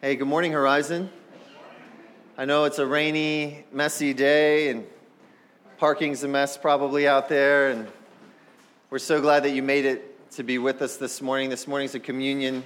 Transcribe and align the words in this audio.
Hey, 0.00 0.14
good 0.14 0.28
morning, 0.28 0.52
Horizon. 0.52 1.10
I 2.36 2.44
know 2.44 2.66
it's 2.66 2.78
a 2.78 2.86
rainy, 2.86 3.64
messy 3.72 4.14
day, 4.14 4.68
and 4.68 4.86
parking's 5.78 6.22
a 6.22 6.28
mess 6.28 6.56
probably 6.56 7.08
out 7.08 7.28
there, 7.28 7.70
and 7.70 7.88
we're 8.90 9.00
so 9.00 9.20
glad 9.20 9.42
that 9.42 9.50
you 9.50 9.62
made 9.64 9.84
it 9.84 10.30
to 10.34 10.44
be 10.44 10.58
with 10.58 10.82
us 10.82 10.98
this 10.98 11.20
morning. 11.20 11.50
This 11.50 11.66
morning's 11.66 11.96
a 11.96 11.98
communion 11.98 12.62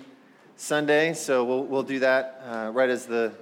Sunday, 0.58 1.14
so 1.14 1.42
we'll, 1.42 1.64
we'll 1.64 1.82
do 1.82 2.00
that 2.00 2.42
uh, 2.46 2.70
right 2.74 2.90
as 2.90 3.06
the, 3.06 3.32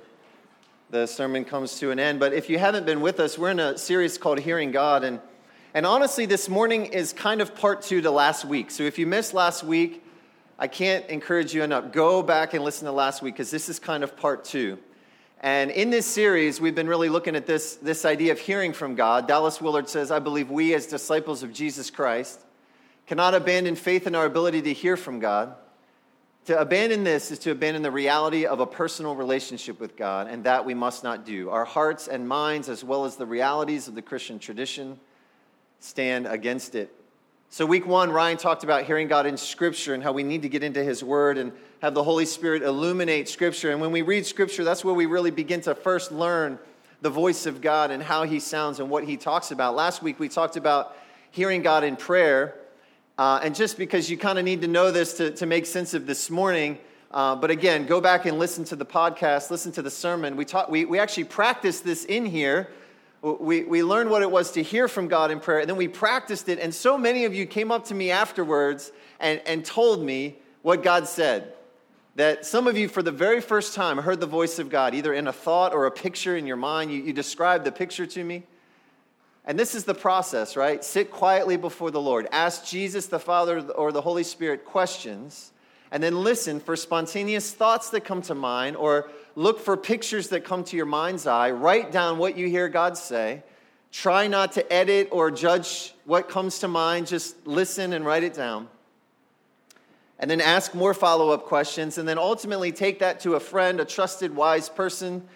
the 0.91 1.07
sermon 1.07 1.45
comes 1.45 1.81
to 1.81 1.91
an 1.91 1.99
end. 1.99 2.21
But 2.21 2.33
if 2.33 2.49
you 2.49 2.61
haven't 2.61 2.87
been 2.87 3.01
with 3.01 3.19
us, 3.19 3.37
we're 3.37 3.51
in 3.51 3.59
a 3.59 3.77
series 3.77 4.19
called 4.19 4.39
Hearing 4.39 4.71
God, 4.71 5.03
and, 5.03 5.19
and 5.75 5.85
honestly, 5.85 6.27
this 6.27 6.49
morning 6.49 6.87
is 6.87 7.13
kind 7.13 7.41
of 7.41 7.57
part 7.57 7.83
two 7.83 8.01
to 8.03 8.13
last 8.13 8.45
week. 8.45 8.71
So 8.71 8.85
if 8.85 9.01
you 9.01 9.09
missed 9.09 9.35
last 9.35 9.65
week, 9.65 10.05
I 10.63 10.69
can't 10.69 11.07
encourage 11.07 11.55
you 11.55 11.63
enough. 11.63 11.91
Go 11.91 12.23
back 12.23 12.53
and 12.53 12.63
listen 12.63 12.85
to 12.85 12.93
last 12.93 13.23
week 13.23 13.33
because 13.33 13.51
this 13.51 13.71
is 13.71 13.79
kind 13.79 14.05
of 14.05 14.15
part 14.15 14.45
two. 14.45 14.79
And 15.41 15.71
in 15.71 15.89
this 15.89 16.05
series, 16.05 16.61
we've 16.61 16.75
been 16.75 16.87
really 16.87 17.09
looking 17.09 17.35
at 17.35 17.47
this, 17.47 17.77
this 17.77 18.05
idea 18.05 18.33
of 18.33 18.39
hearing 18.39 18.75
from 18.75 18.95
God. 18.95 19.27
Dallas 19.27 19.59
Willard 19.59 19.89
says, 19.89 20.11
I 20.11 20.19
believe 20.19 20.51
we, 20.51 20.75
as 20.75 20.87
disciples 20.87 21.43
of 21.43 21.55
Jesus 21.55 21.91
Christ, 21.91 22.41
cannot 23.07 23.35
abandon 23.35 23.75
faith 23.75 24.07
in 24.07 24.15
our 24.15 24.27
ability 24.27 24.61
to 24.61 24.75
hear 24.75 24.99
from 24.99 25.19
God. 25.19 25.55
To 26.45 26.61
abandon 26.61 27.05
this 27.05 27.31
is 27.31 27.39
to 27.39 27.53
abandon 27.53 27.83
the 27.83 27.91
reality 27.91 28.45
of 28.45 28.61
a 28.61 28.67
personal 28.67 29.15
relationship 29.15 29.81
with 29.81 29.97
God, 29.97 30.27
and 30.29 30.45
that 30.45 30.67
we 30.67 30.75
must 30.75 31.03
not 31.03 31.25
do. 31.25 31.49
Our 31.49 31.65
hearts 31.65 32.07
and 32.07 32.29
minds, 32.29 32.69
as 32.69 32.85
well 32.85 33.07
as 33.07 33.17
the 33.17 33.25
realities 33.25 33.89
of 33.89 33.95
the 33.95 34.03
Christian 34.03 34.39
tradition, 34.39 35.01
stand 35.79 36.27
against 36.27 36.75
it. 36.75 36.95
So, 37.53 37.67
week 37.67 37.85
one, 37.85 38.13
Ryan 38.13 38.37
talked 38.37 38.63
about 38.63 38.85
hearing 38.85 39.09
God 39.09 39.27
in 39.27 39.37
Scripture 39.37 39.93
and 39.93 40.05
how 40.05 40.13
we 40.13 40.23
need 40.23 40.43
to 40.43 40.49
get 40.49 40.63
into 40.63 40.85
His 40.85 41.03
Word 41.03 41.37
and 41.37 41.51
have 41.83 41.95
the 41.95 42.05
Holy 42.05 42.25
Spirit 42.25 42.63
illuminate 42.63 43.29
Scripture. 43.29 43.73
And 43.73 43.81
when 43.81 43.91
we 43.91 44.03
read 44.03 44.25
Scripture, 44.25 44.63
that's 44.63 44.85
where 44.85 44.95
we 44.95 45.07
really 45.07 45.33
begin 45.33 45.61
to 45.63 45.75
first 45.75 46.13
learn 46.13 46.61
the 47.01 47.11
voice 47.11 47.47
of 47.47 47.61
God 47.61 47.91
and 47.91 48.05
how 48.05 48.23
He 48.23 48.39
sounds 48.39 48.79
and 48.79 48.89
what 48.89 49.03
He 49.03 49.17
talks 49.17 49.51
about. 49.51 49.75
Last 49.75 50.01
week, 50.01 50.21
we 50.21 50.29
talked 50.29 50.57
about 50.57 50.97
hearing 51.33 51.61
God 51.61 51.83
in 51.83 51.97
prayer. 51.97 52.55
Uh, 53.19 53.41
and 53.43 53.53
just 53.53 53.77
because 53.77 54.09
you 54.09 54.17
kind 54.17 54.39
of 54.39 54.45
need 54.45 54.61
to 54.61 54.69
know 54.69 54.93
this 54.93 55.15
to, 55.15 55.33
to 55.33 55.45
make 55.45 55.67
sense 55.67 55.93
of 55.93 56.07
this 56.07 56.31
morning, 56.31 56.79
uh, 57.11 57.35
but 57.35 57.51
again, 57.51 57.85
go 57.85 58.01
back 58.01 58.27
and 58.27 58.39
listen 58.39 58.63
to 58.67 58.77
the 58.77 58.87
podcast, 58.87 59.51
listen 59.51 59.73
to 59.73 59.83
the 59.83 59.91
sermon. 59.91 60.37
We, 60.37 60.45
talk, 60.45 60.69
we, 60.69 60.85
we 60.85 61.01
actually 61.01 61.25
practiced 61.25 61.83
this 61.85 62.05
in 62.05 62.27
here 62.27 62.71
we, 63.23 63.65
we 63.65 63.83
learned 63.83 64.11
what 64.11 64.23
it 64.23 64.31
was 64.31 64.53
to 64.53 64.63
hear 64.63 64.89
from 64.89 65.09
God 65.09 65.31
in 65.31 65.41
prayer, 65.41 65.61
and 65.61 65.69
then 65.69 65.77
we 65.77 65.89
practiced 65.89 66.49
it. 66.49 66.59
And 66.59 66.75
so 66.75 66.97
many 66.97 67.25
of 67.25 67.35
you 67.35 67.47
came 67.47 67.71
up 67.71 67.85
to 67.87 67.95
me 67.95 68.11
afterwards 68.11 68.93
and, 69.19 69.43
and 69.47 69.65
told 69.65 70.03
me 70.03 70.37
what 70.63 70.83
God 70.83 71.07
said. 71.07 71.53
That 72.17 72.45
some 72.45 72.67
of 72.67 72.77
you, 72.77 72.89
for 72.89 73.03
the 73.03 73.13
very 73.13 73.41
first 73.41 73.75
time, 73.75 73.99
heard 73.99 74.21
the 74.21 74.27
voice 74.27 74.59
of 74.59 74.69
God, 74.69 74.95
either 74.95 75.13
in 75.13 75.27
a 75.27 75.33
thought 75.33 75.73
or 75.73 75.87
a 75.87 75.91
picture 75.91 76.37
in 76.37 76.47
your 76.47 76.57
mind. 76.57 76.91
You, 76.91 77.03
you 77.03 77.13
described 77.13 77.65
the 77.65 77.73
picture 77.73 78.07
to 78.07 78.25
me. 78.25 78.43
And 79.45 79.59
this 79.59 79.75
is 79.75 79.85
the 79.85 79.95
process, 79.95 80.57
right? 80.57 80.85
Sit 80.85 81.11
quietly 81.11 81.57
before 81.57 81.91
the 81.91 82.01
Lord. 82.01 82.29
Ask 82.33 82.67
Jesus, 82.67 83.07
the 83.07 83.19
Father, 83.19 83.61
or 83.61 83.93
the 83.93 84.03
Holy 84.03 84.23
Spirit 84.23 84.65
questions, 84.65 85.53
and 85.91 86.03
then 86.03 86.23
listen 86.23 86.61
for 86.61 86.77
spontaneous 86.77 87.53
thoughts 87.53 87.91
that 87.91 88.05
come 88.05 88.23
to 88.23 88.35
mind 88.35 88.77
or 88.77 89.11
Look 89.37 89.61
for 89.61 89.77
pictures 89.77 90.29
that 90.29 90.45
come 90.45 90.65
to 90.65 90.77
your 90.77 90.87
mind's 90.87 91.27
eye. 91.27 91.51
Write 91.51 91.93
down 91.93 92.19
what 92.19 92.37
you 92.37 92.49
hear 92.49 92.69
God 92.69 92.99
say. 92.99 93.43
Try 93.93 94.29
not 94.29 94.53
to 94.53 94.73
edit 94.73 95.09
or 95.11 95.31
judge 95.31 95.95
what 96.05 96.29
comes 96.29 96.61
to 96.61 96.69
mind. 96.69 97.07
Just 97.07 97.47
listen 97.47 97.93
and 97.93 98.05
write 98.05 98.23
it 98.23 98.35
down. 98.35 98.69
And 100.19 100.31
then 100.31 100.41
ask 100.41 100.75
more 100.75 100.95
follow 100.95 101.31
up 101.31 101.45
questions. 101.47 101.99
And 101.99 102.09
then 102.09 102.19
ultimately 102.19 102.73
take 102.73 102.99
that 102.99 103.21
to 103.21 103.35
a 103.35 103.41
friend, 103.41 103.81
a 103.81 103.85
trusted, 103.85 104.35
wise 104.37 104.69
person, 104.69 105.27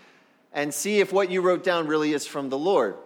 and 0.53 0.72
see 0.72 1.00
if 1.00 1.12
what 1.12 1.31
you 1.31 1.41
wrote 1.41 1.65
down 1.65 1.87
really 1.87 2.12
is 2.12 2.27
from 2.27 2.48
the 2.48 2.59
Lord. 2.59 2.97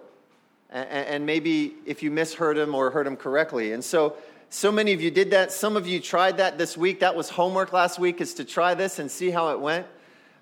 And 0.71 1.25
maybe 1.25 1.77
if 1.87 2.03
you 2.03 2.11
misheard 2.11 2.59
him 2.59 2.75
or 2.75 2.91
heard 2.91 3.07
him 3.07 3.17
correctly. 3.17 3.73
And 3.73 3.83
so, 3.83 4.17
so 4.51 4.71
many 4.71 4.93
of 4.93 5.01
you 5.01 5.11
did 5.11 5.31
that. 5.31 5.51
Some 5.51 5.77
of 5.77 5.87
you 5.87 5.99
tried 6.01 6.37
that 6.39 6.59
this 6.59 6.77
week. 6.77 7.01
That 7.01 7.17
was 7.17 7.31
homework 7.31 7.73
last 7.73 7.99
week, 7.99 8.21
is 8.21 8.35
to 8.35 8.45
try 8.45 8.75
this 8.75 8.99
and 8.99 9.11
see 9.11 9.31
how 9.31 9.51
it 9.53 9.61
went. 9.61 9.87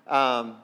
Um, 0.07 0.57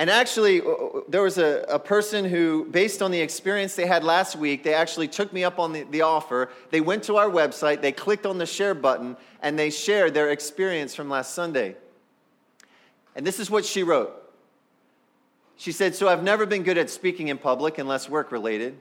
and 0.00 0.08
actually, 0.08 0.62
there 1.08 1.22
was 1.22 1.36
a, 1.36 1.64
a 1.68 1.78
person 1.78 2.24
who, 2.24 2.64
based 2.70 3.02
on 3.02 3.10
the 3.10 3.20
experience 3.20 3.74
they 3.74 3.84
had 3.84 4.02
last 4.02 4.34
week, 4.34 4.62
they 4.62 4.72
actually 4.72 5.08
took 5.08 5.30
me 5.30 5.44
up 5.44 5.58
on 5.58 5.74
the, 5.74 5.82
the 5.82 6.00
offer. 6.00 6.48
They 6.70 6.80
went 6.80 7.02
to 7.04 7.16
our 7.16 7.28
website, 7.28 7.82
they 7.82 7.92
clicked 7.92 8.24
on 8.24 8.38
the 8.38 8.46
share 8.46 8.72
button, 8.72 9.18
and 9.42 9.58
they 9.58 9.68
shared 9.68 10.14
their 10.14 10.30
experience 10.30 10.94
from 10.94 11.10
last 11.10 11.34
Sunday. 11.34 11.76
And 13.14 13.26
this 13.26 13.38
is 13.38 13.50
what 13.50 13.66
she 13.66 13.82
wrote. 13.82 14.16
She 15.58 15.70
said, 15.70 15.94
So 15.94 16.08
I've 16.08 16.22
never 16.22 16.46
been 16.46 16.62
good 16.62 16.78
at 16.78 16.88
speaking 16.88 17.28
in 17.28 17.36
public 17.36 17.76
unless 17.76 18.08
work 18.08 18.32
related, 18.32 18.78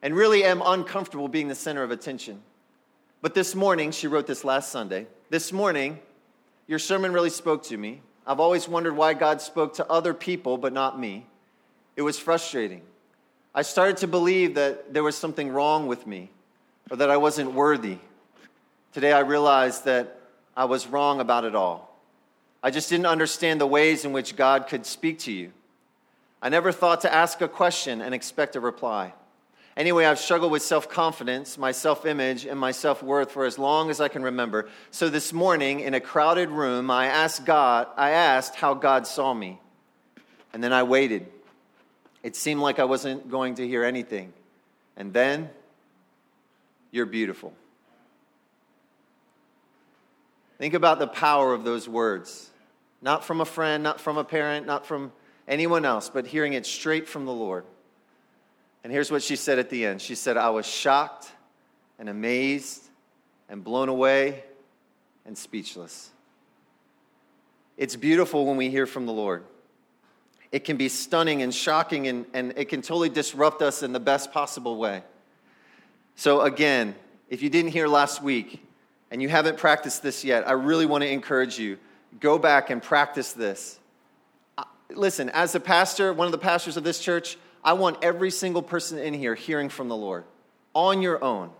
and 0.00 0.16
really 0.16 0.44
am 0.44 0.62
uncomfortable 0.64 1.28
being 1.28 1.48
the 1.48 1.54
center 1.54 1.82
of 1.82 1.90
attention. 1.90 2.40
But 3.20 3.34
this 3.34 3.54
morning, 3.54 3.90
she 3.90 4.06
wrote 4.06 4.26
this 4.26 4.44
last 4.44 4.72
Sunday, 4.72 5.08
this 5.28 5.52
morning, 5.52 5.98
your 6.66 6.78
sermon 6.78 7.12
really 7.12 7.28
spoke 7.28 7.64
to 7.64 7.76
me. 7.76 8.00
I've 8.28 8.40
always 8.40 8.68
wondered 8.68 8.94
why 8.94 9.14
God 9.14 9.40
spoke 9.40 9.74
to 9.76 9.90
other 9.90 10.12
people, 10.12 10.58
but 10.58 10.74
not 10.74 11.00
me. 11.00 11.24
It 11.96 12.02
was 12.02 12.18
frustrating. 12.18 12.82
I 13.54 13.62
started 13.62 13.96
to 13.98 14.06
believe 14.06 14.56
that 14.56 14.92
there 14.92 15.02
was 15.02 15.16
something 15.16 15.50
wrong 15.50 15.86
with 15.86 16.06
me 16.06 16.28
or 16.90 16.98
that 16.98 17.08
I 17.08 17.16
wasn't 17.16 17.54
worthy. 17.54 17.96
Today 18.92 19.12
I 19.12 19.20
realized 19.20 19.86
that 19.86 20.20
I 20.54 20.66
was 20.66 20.86
wrong 20.86 21.20
about 21.20 21.44
it 21.44 21.54
all. 21.54 21.98
I 22.62 22.70
just 22.70 22.90
didn't 22.90 23.06
understand 23.06 23.62
the 23.62 23.66
ways 23.66 24.04
in 24.04 24.12
which 24.12 24.36
God 24.36 24.66
could 24.66 24.84
speak 24.84 25.20
to 25.20 25.32
you. 25.32 25.50
I 26.42 26.50
never 26.50 26.70
thought 26.70 27.00
to 27.00 27.12
ask 27.12 27.40
a 27.40 27.48
question 27.48 28.02
and 28.02 28.14
expect 28.14 28.56
a 28.56 28.60
reply. 28.60 29.14
Anyway, 29.78 30.04
I've 30.04 30.18
struggled 30.18 30.50
with 30.50 30.62
self 30.62 30.88
confidence, 30.88 31.56
my 31.56 31.70
self 31.70 32.04
image, 32.04 32.44
and 32.44 32.58
my 32.58 32.72
self 32.72 33.00
worth 33.00 33.30
for 33.30 33.44
as 33.44 33.60
long 33.60 33.90
as 33.90 34.00
I 34.00 34.08
can 34.08 34.24
remember. 34.24 34.68
So 34.90 35.08
this 35.08 35.32
morning, 35.32 35.78
in 35.78 35.94
a 35.94 36.00
crowded 36.00 36.50
room, 36.50 36.90
I 36.90 37.06
asked 37.06 37.46
God, 37.46 37.86
I 37.96 38.10
asked 38.10 38.56
how 38.56 38.74
God 38.74 39.06
saw 39.06 39.32
me. 39.32 39.60
And 40.52 40.64
then 40.64 40.72
I 40.72 40.82
waited. 40.82 41.28
It 42.24 42.34
seemed 42.34 42.60
like 42.60 42.80
I 42.80 42.84
wasn't 42.84 43.30
going 43.30 43.54
to 43.54 43.68
hear 43.68 43.84
anything. 43.84 44.32
And 44.96 45.12
then, 45.12 45.48
you're 46.90 47.06
beautiful. 47.06 47.52
Think 50.58 50.74
about 50.74 50.98
the 50.98 51.06
power 51.06 51.54
of 51.54 51.62
those 51.62 51.88
words. 51.88 52.50
Not 53.00 53.24
from 53.24 53.40
a 53.40 53.44
friend, 53.44 53.84
not 53.84 54.00
from 54.00 54.16
a 54.18 54.24
parent, 54.24 54.66
not 54.66 54.86
from 54.86 55.12
anyone 55.46 55.84
else, 55.84 56.10
but 56.10 56.26
hearing 56.26 56.54
it 56.54 56.66
straight 56.66 57.08
from 57.08 57.26
the 57.26 57.32
Lord. 57.32 57.64
And 58.88 58.94
here's 58.94 59.10
what 59.10 59.22
she 59.22 59.36
said 59.36 59.58
at 59.58 59.68
the 59.68 59.84
end 59.84 60.00
She 60.00 60.14
said, 60.14 60.38
I 60.38 60.48
was 60.48 60.64
shocked 60.64 61.30
and 61.98 62.08
amazed 62.08 62.82
and 63.50 63.62
blown 63.62 63.90
away 63.90 64.44
and 65.26 65.36
speechless. 65.36 66.08
It's 67.76 67.96
beautiful 67.96 68.46
when 68.46 68.56
we 68.56 68.70
hear 68.70 68.86
from 68.86 69.04
the 69.04 69.12
Lord. 69.12 69.44
It 70.52 70.64
can 70.64 70.78
be 70.78 70.88
stunning 70.88 71.42
and 71.42 71.54
shocking, 71.54 72.08
and, 72.08 72.24
and 72.32 72.54
it 72.56 72.70
can 72.70 72.80
totally 72.80 73.10
disrupt 73.10 73.60
us 73.60 73.82
in 73.82 73.92
the 73.92 74.00
best 74.00 74.32
possible 74.32 74.78
way. 74.78 75.02
So, 76.16 76.40
again, 76.40 76.94
if 77.28 77.42
you 77.42 77.50
didn't 77.50 77.72
hear 77.72 77.88
last 77.88 78.22
week 78.22 78.64
and 79.10 79.20
you 79.20 79.28
haven't 79.28 79.58
practiced 79.58 80.02
this 80.02 80.24
yet, 80.24 80.48
I 80.48 80.52
really 80.52 80.86
want 80.86 81.02
to 81.02 81.10
encourage 81.10 81.58
you 81.58 81.76
go 82.20 82.38
back 82.38 82.70
and 82.70 82.82
practice 82.82 83.34
this. 83.34 83.78
Listen, 84.88 85.28
as 85.28 85.54
a 85.54 85.60
pastor, 85.60 86.14
one 86.14 86.24
of 86.24 86.32
the 86.32 86.38
pastors 86.38 86.78
of 86.78 86.84
this 86.84 87.00
church, 87.00 87.36
I 87.68 87.74
want 87.74 87.98
every 88.00 88.30
single 88.30 88.62
person 88.62 88.96
in 88.96 89.12
here 89.12 89.34
hearing 89.34 89.68
from 89.68 89.90
the 89.90 89.94
Lord 89.94 90.24
on 90.72 91.02
your 91.02 91.22
own. 91.22 91.50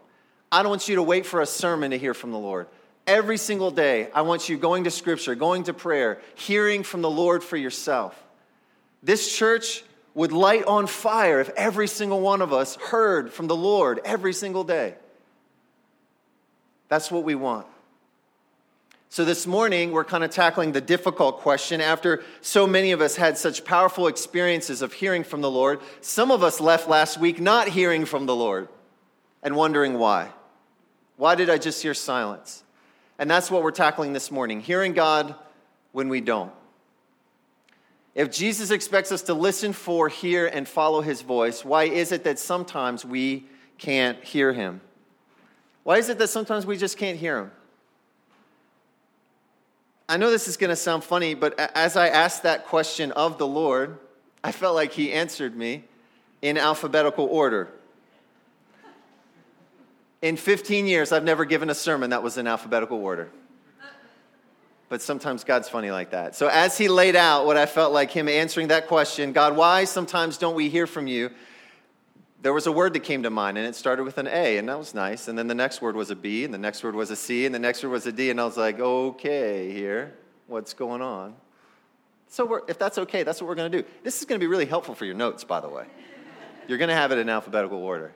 I 0.50 0.62
don't 0.62 0.70
want 0.70 0.88
you 0.88 0.96
to 0.96 1.02
wait 1.02 1.26
for 1.26 1.42
a 1.42 1.46
sermon 1.46 1.90
to 1.90 1.98
hear 1.98 2.14
from 2.14 2.30
the 2.30 2.38
Lord. 2.38 2.66
Every 3.06 3.36
single 3.36 3.70
day, 3.70 4.08
I 4.14 4.22
want 4.22 4.48
you 4.48 4.56
going 4.56 4.84
to 4.84 4.90
scripture, 4.90 5.34
going 5.34 5.64
to 5.64 5.74
prayer, 5.74 6.22
hearing 6.34 6.82
from 6.82 7.02
the 7.02 7.10
Lord 7.10 7.44
for 7.44 7.58
yourself. 7.58 8.18
This 9.02 9.36
church 9.36 9.84
would 10.14 10.32
light 10.32 10.64
on 10.64 10.86
fire 10.86 11.40
if 11.40 11.50
every 11.50 11.86
single 11.86 12.22
one 12.22 12.40
of 12.40 12.54
us 12.54 12.76
heard 12.76 13.30
from 13.30 13.46
the 13.46 13.56
Lord 13.56 14.00
every 14.02 14.32
single 14.32 14.64
day. 14.64 14.94
That's 16.88 17.10
what 17.10 17.22
we 17.22 17.34
want. 17.34 17.66
So, 19.10 19.24
this 19.24 19.46
morning, 19.46 19.90
we're 19.90 20.04
kind 20.04 20.22
of 20.22 20.30
tackling 20.30 20.72
the 20.72 20.82
difficult 20.82 21.38
question. 21.38 21.80
After 21.80 22.22
so 22.42 22.66
many 22.66 22.92
of 22.92 23.00
us 23.00 23.16
had 23.16 23.38
such 23.38 23.64
powerful 23.64 24.06
experiences 24.06 24.82
of 24.82 24.92
hearing 24.92 25.24
from 25.24 25.40
the 25.40 25.50
Lord, 25.50 25.80
some 26.02 26.30
of 26.30 26.42
us 26.42 26.60
left 26.60 26.90
last 26.90 27.18
week 27.18 27.40
not 27.40 27.68
hearing 27.68 28.04
from 28.04 28.26
the 28.26 28.36
Lord 28.36 28.68
and 29.42 29.56
wondering 29.56 29.94
why. 29.98 30.28
Why 31.16 31.36
did 31.36 31.48
I 31.48 31.56
just 31.56 31.82
hear 31.82 31.94
silence? 31.94 32.62
And 33.18 33.30
that's 33.30 33.50
what 33.50 33.62
we're 33.62 33.70
tackling 33.70 34.12
this 34.12 34.30
morning 34.30 34.60
hearing 34.60 34.92
God 34.92 35.34
when 35.92 36.10
we 36.10 36.20
don't. 36.20 36.52
If 38.14 38.30
Jesus 38.30 38.70
expects 38.70 39.10
us 39.10 39.22
to 39.22 39.34
listen 39.34 39.72
for, 39.72 40.08
hear, 40.08 40.46
and 40.46 40.68
follow 40.68 41.00
his 41.00 41.22
voice, 41.22 41.64
why 41.64 41.84
is 41.84 42.12
it 42.12 42.24
that 42.24 42.38
sometimes 42.38 43.06
we 43.06 43.46
can't 43.78 44.22
hear 44.22 44.52
him? 44.52 44.82
Why 45.82 45.96
is 45.96 46.10
it 46.10 46.18
that 46.18 46.28
sometimes 46.28 46.66
we 46.66 46.76
just 46.76 46.98
can't 46.98 47.18
hear 47.18 47.38
him? 47.38 47.52
I 50.08 50.16
know 50.16 50.30
this 50.30 50.48
is 50.48 50.56
going 50.56 50.70
to 50.70 50.76
sound 50.76 51.04
funny, 51.04 51.34
but 51.34 51.58
as 51.76 51.94
I 51.94 52.08
asked 52.08 52.44
that 52.44 52.66
question 52.66 53.12
of 53.12 53.36
the 53.36 53.46
Lord, 53.46 53.98
I 54.42 54.52
felt 54.52 54.74
like 54.74 54.92
He 54.92 55.12
answered 55.12 55.54
me 55.54 55.84
in 56.40 56.56
alphabetical 56.56 57.26
order. 57.26 57.68
In 60.22 60.36
15 60.36 60.86
years, 60.86 61.12
I've 61.12 61.24
never 61.24 61.44
given 61.44 61.68
a 61.68 61.74
sermon 61.74 62.10
that 62.10 62.22
was 62.22 62.38
in 62.38 62.46
alphabetical 62.46 62.98
order. 62.98 63.28
But 64.88 65.02
sometimes 65.02 65.44
God's 65.44 65.68
funny 65.68 65.90
like 65.90 66.10
that. 66.12 66.34
So, 66.34 66.48
as 66.48 66.78
He 66.78 66.88
laid 66.88 67.14
out 67.14 67.44
what 67.44 67.58
I 67.58 67.66
felt 67.66 67.92
like 67.92 68.10
Him 68.10 68.28
answering 68.28 68.68
that 68.68 68.86
question 68.86 69.32
God, 69.32 69.56
why 69.56 69.84
sometimes 69.84 70.38
don't 70.38 70.54
we 70.54 70.70
hear 70.70 70.86
from 70.86 71.06
you? 71.06 71.30
There 72.40 72.52
was 72.52 72.66
a 72.66 72.72
word 72.72 72.92
that 72.92 73.00
came 73.00 73.24
to 73.24 73.30
mind, 73.30 73.58
and 73.58 73.66
it 73.66 73.74
started 73.74 74.04
with 74.04 74.18
an 74.18 74.28
A, 74.28 74.58
and 74.58 74.68
that 74.68 74.78
was 74.78 74.94
nice. 74.94 75.26
And 75.26 75.36
then 75.36 75.48
the 75.48 75.54
next 75.54 75.82
word 75.82 75.96
was 75.96 76.10
a 76.10 76.16
B, 76.16 76.44
and 76.44 76.54
the 76.54 76.58
next 76.58 76.84
word 76.84 76.94
was 76.94 77.10
a 77.10 77.16
C, 77.16 77.46
and 77.46 77.54
the 77.54 77.58
next 77.58 77.82
word 77.82 77.90
was 77.90 78.06
a 78.06 78.12
D, 78.12 78.30
and 78.30 78.40
I 78.40 78.44
was 78.44 78.56
like, 78.56 78.78
okay, 78.78 79.72
here, 79.72 80.14
what's 80.46 80.72
going 80.72 81.02
on? 81.02 81.34
So, 82.28 82.62
if 82.68 82.78
that's 82.78 82.98
okay, 82.98 83.22
that's 83.22 83.40
what 83.40 83.48
we're 83.48 83.54
going 83.54 83.72
to 83.72 83.82
do. 83.82 83.88
This 84.04 84.18
is 84.18 84.24
going 84.24 84.38
to 84.38 84.42
be 84.42 84.48
really 84.48 84.66
helpful 84.66 84.94
for 84.94 85.04
your 85.04 85.14
notes, 85.14 85.44
by 85.44 85.60
the 85.60 85.68
way. 85.68 85.86
You're 86.68 86.78
going 86.78 86.90
to 86.90 86.94
have 86.94 87.10
it 87.10 87.18
in 87.18 87.28
alphabetical 87.28 87.78
order. 87.78 88.12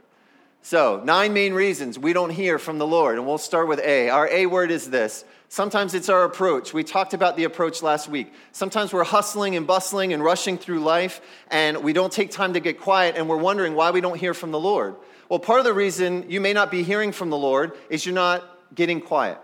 So, 0.65 1.03
nine 1.05 1.33
main 1.33 1.55
reasons 1.55 1.99
we 1.99 2.13
don't 2.13 2.31
hear 2.31 2.57
from 2.57 2.79
the 2.79 2.87
Lord, 2.87 3.19
and 3.19 3.27
we'll 3.27 3.37
start 3.37 3.67
with 3.67 3.81
A. 3.81 4.11
Our 4.11 4.29
A 4.29 4.47
word 4.47 4.71
is 4.71 4.89
this. 4.89 5.25
Sometimes 5.49 5.93
it's 5.93 6.09
our 6.09 6.23
approach. 6.23 6.73
We 6.73 6.85
talked 6.85 7.15
about 7.15 7.37
the 7.37 7.45
approach 7.45 7.83
last 7.83 8.09
week. 8.09 8.33
Sometimes 8.53 8.93
we're 8.93 9.03
hustling 9.03 9.57
and 9.57 9.67
bustling 9.67 10.13
and 10.13 10.23
rushing 10.23 10.57
through 10.57 10.79
life, 10.79 11.21
and 11.51 11.83
we 11.83 11.93
don't 11.93 12.13
take 12.13 12.31
time 12.31 12.53
to 12.53 12.61
get 12.61 12.81
quiet, 12.81 13.17
and 13.17 13.29
we're 13.29 13.39
wondering 13.39 13.75
why 13.75 13.91
we 13.91 14.01
don't 14.01 14.17
hear 14.17 14.35
from 14.35 14.53
the 14.53 14.61
Lord. 14.61 14.95
Well, 15.29 15.41
part 15.41 15.59
of 15.59 15.65
the 15.65 15.75
reason 15.75 16.31
you 16.31 16.41
may 16.41 16.53
not 16.53 16.71
be 16.71 16.85
hearing 16.85 17.11
from 17.11 17.31
the 17.31 17.37
Lord 17.37 17.73
is 17.91 18.07
you're 18.07 18.15
not 18.15 18.45
getting 18.73 19.01
quiet. 19.01 19.39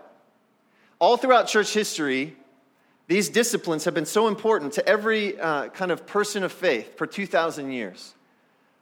All 0.99 1.17
throughout 1.17 1.47
church 1.47 1.73
history, 1.73 2.37
these 3.07 3.27
disciplines 3.27 3.83
have 3.83 3.93
been 3.93 4.05
so 4.05 4.29
important 4.29 4.71
to 4.73 4.87
every 4.87 5.37
uh, 5.37 5.67
kind 5.67 5.91
of 5.91 6.07
person 6.07 6.43
of 6.43 6.53
faith 6.53 6.97
for 6.97 7.05
2,000 7.05 7.73
years. 7.73 8.13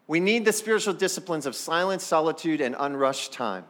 We 0.07 0.21
need 0.21 0.45
the 0.45 0.53
spiritual 0.53 0.93
disciplines 0.93 1.45
of 1.45 1.55
silence, 1.55 2.03
solitude, 2.03 2.61
and 2.61 2.75
unrushed 2.79 3.33
time. 3.33 3.65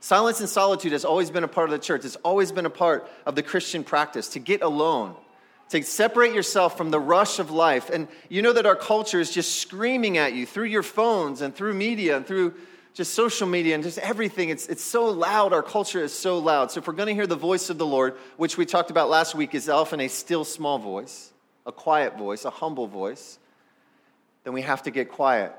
Silence 0.00 0.40
and 0.40 0.48
solitude 0.48 0.90
has 0.90 1.04
always 1.04 1.30
been 1.30 1.44
a 1.44 1.48
part 1.48 1.68
of 1.68 1.70
the 1.70 1.78
church. 1.78 2.04
It's 2.04 2.16
always 2.16 2.50
been 2.50 2.66
a 2.66 2.70
part 2.70 3.08
of 3.24 3.36
the 3.36 3.42
Christian 3.42 3.84
practice 3.84 4.30
to 4.30 4.40
get 4.40 4.60
alone, 4.60 5.14
to 5.68 5.80
separate 5.84 6.34
yourself 6.34 6.76
from 6.76 6.90
the 6.90 6.98
rush 6.98 7.38
of 7.38 7.52
life. 7.52 7.88
And 7.88 8.08
you 8.28 8.42
know 8.42 8.52
that 8.52 8.66
our 8.66 8.74
culture 8.74 9.20
is 9.20 9.30
just 9.30 9.60
screaming 9.60 10.18
at 10.18 10.32
you 10.32 10.44
through 10.44 10.64
your 10.64 10.82
phones 10.82 11.40
and 11.40 11.54
through 11.54 11.74
media 11.74 12.16
and 12.16 12.26
through 12.26 12.54
just 12.94 13.14
social 13.14 13.46
media 13.46 13.76
and 13.76 13.84
just 13.84 13.98
everything. 13.98 14.48
It's, 14.48 14.66
it's 14.66 14.82
so 14.82 15.06
loud. 15.06 15.52
Our 15.52 15.62
culture 15.62 16.02
is 16.02 16.12
so 16.12 16.38
loud. 16.38 16.72
So 16.72 16.80
if 16.80 16.88
we're 16.88 16.94
going 16.94 17.06
to 17.06 17.14
hear 17.14 17.28
the 17.28 17.36
voice 17.36 17.70
of 17.70 17.78
the 17.78 17.86
Lord, 17.86 18.16
which 18.38 18.58
we 18.58 18.66
talked 18.66 18.90
about 18.90 19.08
last 19.08 19.36
week 19.36 19.54
is 19.54 19.68
often 19.68 20.00
a 20.00 20.08
still 20.08 20.44
small 20.44 20.78
voice, 20.78 21.32
a 21.64 21.70
quiet 21.70 22.18
voice, 22.18 22.44
a 22.44 22.50
humble 22.50 22.88
voice 22.88 23.38
then 24.44 24.52
we 24.52 24.62
have 24.62 24.82
to 24.82 24.90
get 24.90 25.10
quiet. 25.10 25.52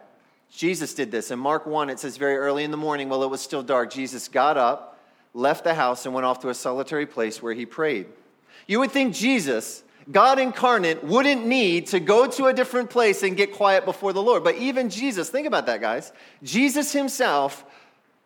Jesus 0.52 0.94
did 0.94 1.12
this. 1.12 1.32
In 1.32 1.40
Mark 1.40 1.66
1, 1.66 1.90
it 1.90 2.00
says, 2.00 2.18
very 2.18 2.38
early 2.38 2.64
in 2.64 2.72
the 2.72 2.78
morning, 2.78 3.10
while 3.10 3.24
it 3.24 3.30
was 3.30 3.42
still 3.42 3.64
dark, 3.64 3.92
Jesus 3.92 4.28
got 4.28 4.58
up, 4.58 5.00
left 5.34 5.64
the 5.64 5.74
house, 5.74 6.06
and 6.06 6.14
went 6.14 6.26
off 6.26 6.42
to 6.42 6.50
a 6.50 6.54
solitary 6.54 7.06
place 7.06 7.42
where 7.42 7.54
he 7.54 7.66
prayed. 7.66 8.06
You 8.68 8.80
would 8.80 8.92
think 8.92 9.16
Jesus, 9.16 9.84
God 10.12 10.38
incarnate, 10.38 11.04
wouldn't 11.04 11.46
need 11.46 11.88
to 11.88 12.00
go 12.00 12.28
to 12.28 12.46
a 12.46 12.54
different 12.54 12.90
place 12.90 13.24
and 13.24 13.36
get 13.36 13.54
quiet 13.54 13.84
before 13.86 14.14
the 14.14 14.22
Lord. 14.22 14.44
But 14.44 14.56
even 14.56 14.90
Jesus, 14.90 15.30
think 15.30 15.48
about 15.48 15.66
that, 15.66 15.82
guys. 15.82 16.12
Jesus 16.44 16.92
himself 16.92 17.66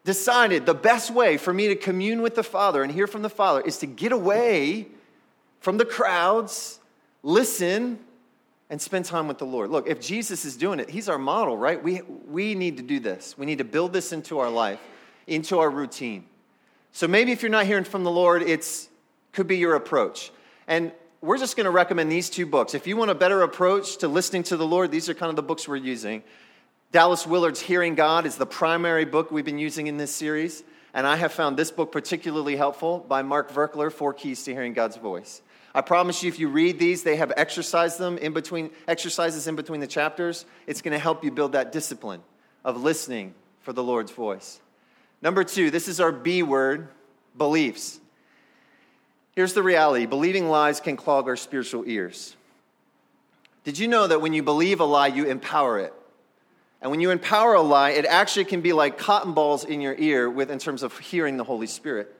decided 0.03 0.65
the 0.65 0.73
best 0.73 1.11
way 1.11 1.37
for 1.37 1.53
me 1.53 1.67
to 1.69 1.75
commune 1.75 2.21
with 2.21 2.35
the 2.35 2.43
Father 2.43 2.83
and 2.83 2.91
hear 2.91 3.07
from 3.07 3.21
the 3.21 3.29
Father 3.29 3.61
is 3.61 3.77
to 3.79 3.85
get 3.85 4.11
away 4.11 4.87
from 5.59 5.77
the 5.77 5.85
crowds, 5.85 6.79
listen, 7.23 7.99
and 8.69 8.81
spend 8.81 9.05
time 9.05 9.27
with 9.27 9.37
the 9.37 9.45
Lord. 9.45 9.69
Look, 9.69 9.87
if 9.87 10.01
Jesus 10.01 10.43
is 10.45 10.57
doing 10.57 10.79
it, 10.79 10.89
he's 10.89 11.07
our 11.07 11.17
model, 11.17 11.57
right? 11.57 11.81
We, 11.81 12.01
we 12.27 12.53
need 12.53 12.77
to 12.77 12.83
do 12.83 12.99
this. 12.99 13.37
We 13.37 13.45
need 13.45 13.59
to 13.59 13.63
build 13.63 13.93
this 13.93 14.11
into 14.11 14.39
our 14.39 14.49
life, 14.49 14.79
into 15.25 15.59
our 15.59 15.69
routine. 15.69 16.25
So 16.91 17.07
maybe 17.07 17.31
if 17.31 17.41
you're 17.41 17.51
not 17.51 17.65
hearing 17.65 17.83
from 17.83 18.03
the 18.03 18.11
Lord, 18.11 18.41
it's 18.41 18.89
could 19.31 19.47
be 19.47 19.57
your 19.57 19.75
approach. 19.75 20.31
And 20.67 20.91
we're 21.21 21.37
just 21.37 21.55
going 21.55 21.65
to 21.65 21.71
recommend 21.71 22.11
these 22.11 22.29
two 22.29 22.45
books. 22.45 22.73
If 22.73 22.87
you 22.87 22.97
want 22.97 23.11
a 23.11 23.15
better 23.15 23.43
approach 23.43 23.97
to 23.97 24.07
listening 24.07 24.43
to 24.43 24.57
the 24.57 24.65
Lord, 24.65 24.91
these 24.91 25.09
are 25.09 25.13
kind 25.13 25.29
of 25.29 25.35
the 25.35 25.43
books 25.43 25.67
we're 25.67 25.75
using. 25.75 26.23
Dallas 26.91 27.27
Willard's 27.27 27.61
Hearing 27.61 27.95
God 27.95 28.25
is 28.25 28.37
the 28.37 28.45
primary 28.45 29.05
book 29.05 29.29
we've 29.29 29.45
been 29.45 29.59
using 29.59 29.87
in 29.87 29.97
this 29.97 30.13
series. 30.13 30.63
And 30.93 31.05
I 31.05 31.15
have 31.17 31.31
found 31.31 31.57
this 31.57 31.69
book 31.69 31.91
particularly 31.91 32.55
helpful 32.55 32.99
by 32.99 33.21
Mark 33.21 33.51
Virkler, 33.51 33.91
Four 33.91 34.13
Keys 34.13 34.43
to 34.45 34.53
Hearing 34.53 34.73
God's 34.73 34.97
Voice. 34.97 35.41
I 35.77 35.81
promise 35.81 36.23
you, 36.23 36.29
if 36.29 36.39
you 36.39 36.47
read 36.47 36.79
these, 36.79 37.03
they 37.03 37.17
have 37.17 37.31
exercise 37.37 37.97
them 37.97 38.17
in 38.17 38.33
between 38.33 38.71
exercises 38.87 39.47
in 39.47 39.55
between 39.55 39.79
the 39.79 39.85
chapters. 39.85 40.43
It's 40.65 40.81
going 40.81 40.93
to 40.93 40.97
help 40.97 41.23
you 41.23 41.29
build 41.29 41.51
that 41.51 41.71
discipline 41.71 42.21
of 42.65 42.81
listening 42.81 43.35
for 43.61 43.73
the 43.73 43.83
Lord's 43.83 44.11
voice. 44.11 44.59
Number 45.21 45.43
two, 45.43 45.69
this 45.69 45.87
is 45.87 45.99
our 45.99 46.11
B 46.11 46.41
word, 46.41 46.87
beliefs. 47.37 47.99
Here's 49.35 49.53
the 49.53 49.61
reality 49.61 50.07
believing 50.07 50.49
lies 50.49 50.79
can 50.79 50.97
clog 50.97 51.27
our 51.27 51.35
spiritual 51.35 51.83
ears. 51.85 52.35
Did 53.63 53.77
you 53.77 53.87
know 53.87 54.07
that 54.07 54.19
when 54.19 54.33
you 54.33 54.41
believe 54.41 54.79
a 54.79 54.83
lie, 54.83 55.05
you 55.05 55.25
empower 55.25 55.77
it? 55.77 55.93
And 56.81 56.89
when 56.89 57.01
you 57.01 57.11
empower 57.11 57.53
a 57.53 57.61
lie, 57.61 57.91
it 57.91 58.05
actually 58.05 58.45
can 58.45 58.61
be 58.61 58.73
like 58.73 58.97
cotton 58.97 59.33
balls 59.33 59.63
in 59.63 59.81
your 59.81 59.93
ear 59.93 60.27
with, 60.27 60.49
in 60.49 60.57
terms 60.57 60.81
of 60.81 60.97
hearing 60.97 61.37
the 61.37 61.43
Holy 61.43 61.67
Spirit. 61.67 62.16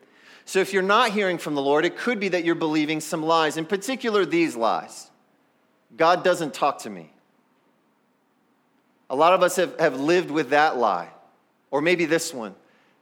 So 0.48 0.60
if 0.60 0.72
you're 0.72 0.82
not 0.82 1.12
hearing 1.12 1.38
from 1.38 1.56
the 1.56 1.62
Lord, 1.62 1.84
it 1.84 1.98
could 1.98 2.22
be 2.22 2.30
that 2.30 2.46
you're 2.46 2.56
believing 2.56 3.02
some 3.02 3.22
lies, 3.22 3.58
in 3.58 3.66
particular, 3.66 4.26
these 4.26 4.56
lies 4.56 5.12
God 5.96 6.24
doesn't 6.24 6.54
talk 6.54 6.80
to 6.80 6.90
me. 6.90 7.12
A 9.10 9.16
lot 9.16 9.34
of 9.34 9.44
us 9.44 9.58
have, 9.58 9.78
have 9.78 10.00
lived 10.00 10.32
with 10.32 10.52
that 10.52 10.78
lie. 10.78 11.10
Or 11.70 11.82
maybe 11.82 12.06
this 12.06 12.34
one 12.34 12.56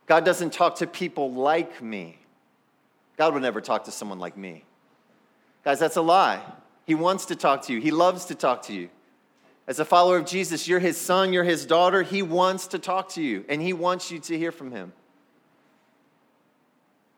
God 0.08 0.26
doesn't 0.26 0.54
talk 0.54 0.78
to 0.78 0.88
people 0.88 1.32
like 1.32 1.84
me. 1.84 2.18
God 3.16 3.36
would 3.36 3.44
never 3.44 3.62
talk 3.62 3.84
to 3.86 3.92
someone 3.92 4.18
like 4.18 4.36
me. 4.36 4.64
Guys, 5.64 5.78
that's 5.78 5.98
a 5.98 6.02
lie. 6.02 6.42
He 6.88 6.96
wants 6.96 7.26
to 7.28 7.36
talk 7.36 7.62
to 7.68 7.74
you, 7.74 7.80
He 7.80 7.92
loves 7.92 8.26
to 8.26 8.36
talk 8.36 8.64
to 8.64 8.74
you. 8.74 8.90
As 9.68 9.80
a 9.80 9.86
follower 9.86 10.18
of 10.18 10.26
Jesus, 10.26 10.68
you're 10.68 10.80
His 10.80 10.98
son, 10.98 11.32
you're 11.32 11.44
His 11.44 11.68
daughter. 11.68 12.02
He 12.02 12.24
wants 12.24 12.66
to 12.68 12.80
talk 12.80 13.10
to 13.10 13.22
you, 13.22 13.46
and 13.48 13.62
He 13.62 13.72
wants 13.72 14.10
you 14.10 14.18
to 14.18 14.36
hear 14.36 14.52
from 14.52 14.72
Him. 14.72 14.94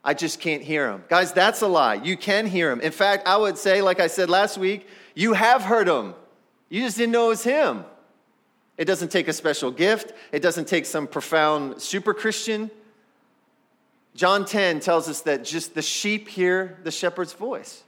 I 0.08 0.14
just 0.14 0.40
can't 0.40 0.64
hear 0.64 0.90
him. 0.90 1.04
Guys, 1.10 1.34
that's 1.34 1.62
a 1.62 1.68
lie. 1.68 1.96
You 1.96 2.16
can 2.16 2.46
hear 2.46 2.72
him. 2.72 2.80
In 2.80 2.94
fact, 2.94 3.28
I 3.28 3.36
would 3.36 3.58
say, 3.58 3.82
like 3.82 4.00
I 4.00 4.08
said 4.08 4.30
last 4.30 4.58
week, 4.58 4.88
you 5.16 5.34
have 5.34 5.64
heard 5.64 5.90
him. 5.90 6.16
You 6.70 6.82
just 6.82 6.96
didn't 6.96 7.12
know 7.12 7.26
it 7.26 7.30
was 7.30 7.44
him. 7.44 7.84
It 8.78 8.86
doesn't 8.86 9.10
take 9.10 9.28
a 9.28 9.34
special 9.34 9.70
gift, 9.70 10.14
it 10.32 10.40
doesn't 10.40 10.70
take 10.70 10.86
some 10.86 11.08
profound 11.08 11.82
super 11.82 12.14
Christian. 12.14 12.72
John 14.16 14.46
10 14.46 14.80
tells 14.80 15.10
us 15.10 15.24
that 15.24 15.44
just 15.44 15.76
the 15.76 15.82
sheep 15.82 16.30
hear 16.30 16.80
the 16.86 16.92
shepherd's 16.92 17.34
voice. 17.34 17.84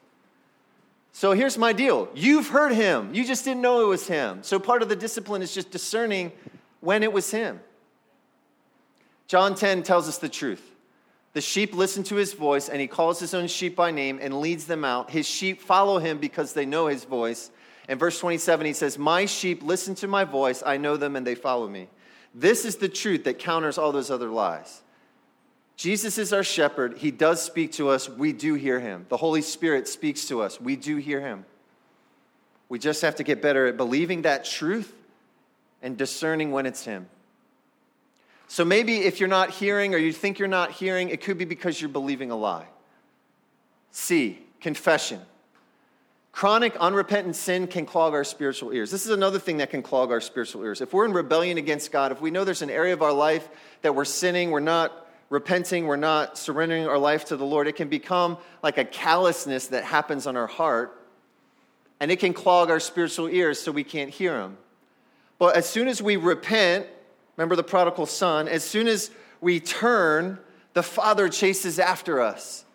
So 1.13 1.31
here's 1.31 1.57
my 1.57 1.71
deal 1.71 2.09
you've 2.13 2.49
heard 2.49 2.73
him, 2.73 3.13
you 3.13 3.23
just 3.23 3.45
didn't 3.45 3.61
know 3.61 3.81
it 3.81 3.87
was 3.87 4.07
him. 4.07 4.43
So 4.43 4.59
part 4.59 4.81
of 4.81 4.89
the 4.89 4.95
discipline 4.97 5.41
is 5.41 5.53
just 5.53 5.71
discerning 5.71 6.33
when 6.81 7.01
it 7.01 7.13
was 7.13 7.31
him. 7.31 7.61
John 9.27 9.55
10 9.55 9.83
tells 9.83 10.09
us 10.09 10.17
the 10.17 10.27
truth. 10.27 10.68
The 11.33 11.41
sheep 11.41 11.73
listen 11.75 12.03
to 12.05 12.15
his 12.15 12.33
voice, 12.33 12.69
and 12.69 12.81
he 12.81 12.87
calls 12.87 13.19
his 13.19 13.33
own 13.33 13.47
sheep 13.47 13.75
by 13.75 13.91
name 13.91 14.19
and 14.21 14.39
leads 14.39 14.65
them 14.65 14.83
out. 14.83 15.11
His 15.11 15.27
sheep 15.27 15.61
follow 15.61 15.99
him 15.99 16.17
because 16.17 16.53
they 16.53 16.65
know 16.65 16.87
his 16.87 17.03
voice. 17.03 17.51
In 17.87 17.97
verse 17.97 18.19
27, 18.19 18.65
he 18.65 18.73
says, 18.73 18.97
My 18.97 19.25
sheep 19.25 19.61
listen 19.63 19.95
to 19.95 20.07
my 20.07 20.23
voice. 20.23 20.63
I 20.65 20.77
know 20.77 20.97
them, 20.97 21.15
and 21.15 21.25
they 21.25 21.35
follow 21.35 21.67
me. 21.67 21.87
This 22.33 22.65
is 22.65 22.77
the 22.77 22.89
truth 22.89 23.23
that 23.25 23.39
counters 23.39 23.77
all 23.77 23.91
those 23.91 24.11
other 24.11 24.29
lies. 24.29 24.81
Jesus 25.75 26.17
is 26.17 26.33
our 26.33 26.43
shepherd. 26.43 26.97
He 26.97 27.09
does 27.09 27.41
speak 27.41 27.71
to 27.73 27.89
us. 27.89 28.09
We 28.09 28.33
do 28.33 28.55
hear 28.55 28.79
him. 28.79 29.05
The 29.09 29.17
Holy 29.17 29.41
Spirit 29.41 29.87
speaks 29.87 30.25
to 30.27 30.41
us. 30.41 30.59
We 30.59 30.75
do 30.75 30.97
hear 30.97 31.21
him. 31.21 31.45
We 32.67 32.79
just 32.79 33.01
have 33.01 33.15
to 33.15 33.23
get 33.23 33.41
better 33.41 33.67
at 33.67 33.77
believing 33.77 34.23
that 34.23 34.45
truth 34.45 34.93
and 35.81 35.97
discerning 35.97 36.51
when 36.51 36.65
it's 36.65 36.83
him. 36.83 37.07
So 38.49 38.65
maybe 38.65 38.97
if 38.97 39.19
you're 39.19 39.29
not 39.29 39.51
hearing 39.51 39.93
or 39.93 39.99
you 39.99 40.11
think 40.11 40.39
you're 40.39 40.47
not 40.47 40.71
hearing, 40.71 41.09
it 41.09 41.21
could 41.21 41.37
be 41.37 41.45
because 41.45 41.79
you're 41.79 41.87
believing 41.87 42.31
a 42.31 42.35
lie. 42.35 42.65
C, 43.91 44.39
confession. 44.59 45.21
Chronic 46.31 46.75
unrepentant 46.77 47.35
sin 47.35 47.67
can 47.67 47.85
clog 47.85 48.13
our 48.13 48.23
spiritual 48.23 48.73
ears. 48.73 48.89
This 48.89 49.05
is 49.05 49.11
another 49.11 49.37
thing 49.37 49.57
that 49.57 49.69
can 49.69 49.83
clog 49.83 50.09
our 50.09 50.19
spiritual 50.19 50.63
ears. 50.63 50.81
If 50.81 50.93
we're 50.93 51.05
in 51.05 51.13
rebellion 51.13 51.59
against 51.59 51.91
God, 51.91 52.11
if 52.11 52.21
we 52.21 52.31
know 52.31 52.43
there's 52.43 52.63
an 52.63 52.71
area 52.71 52.93
of 52.93 53.03
our 53.03 53.13
life 53.13 53.47
that 53.83 53.93
we're 53.93 54.03
sinning, 54.03 54.49
we're 54.49 54.59
not 54.59 55.07
repenting, 55.29 55.85
we're 55.85 55.95
not 55.95 56.35
surrendering 56.35 56.87
our 56.87 56.97
life 56.97 57.25
to 57.25 57.37
the 57.37 57.45
Lord, 57.45 57.67
it 57.67 57.75
can 57.75 57.87
become 57.87 58.39
like 58.63 58.79
a 58.79 58.85
callousness 58.85 59.67
that 59.67 59.83
happens 59.83 60.25
on 60.25 60.35
our 60.35 60.47
heart, 60.47 60.99
and 61.99 62.09
it 62.09 62.19
can 62.19 62.33
clog 62.33 62.71
our 62.71 62.79
spiritual 62.79 63.27
ears 63.27 63.61
so 63.61 63.71
we 63.71 63.83
can't 63.83 64.09
hear 64.09 64.41
Him. 64.41 64.57
But 65.37 65.55
as 65.55 65.69
soon 65.69 65.87
as 65.87 66.01
we 66.01 66.15
repent 66.15 66.87
Remember 67.39 67.55
the 67.55 67.63
prodigal 67.63 68.05
son? 68.05 68.49
As 68.49 68.65
soon 68.65 68.89
as 68.89 69.11
we 69.39 69.61
turn, 69.61 70.39
the 70.73 70.83
father 70.83 71.29
chases 71.29 71.79
after 71.79 72.19
us. 72.19 72.65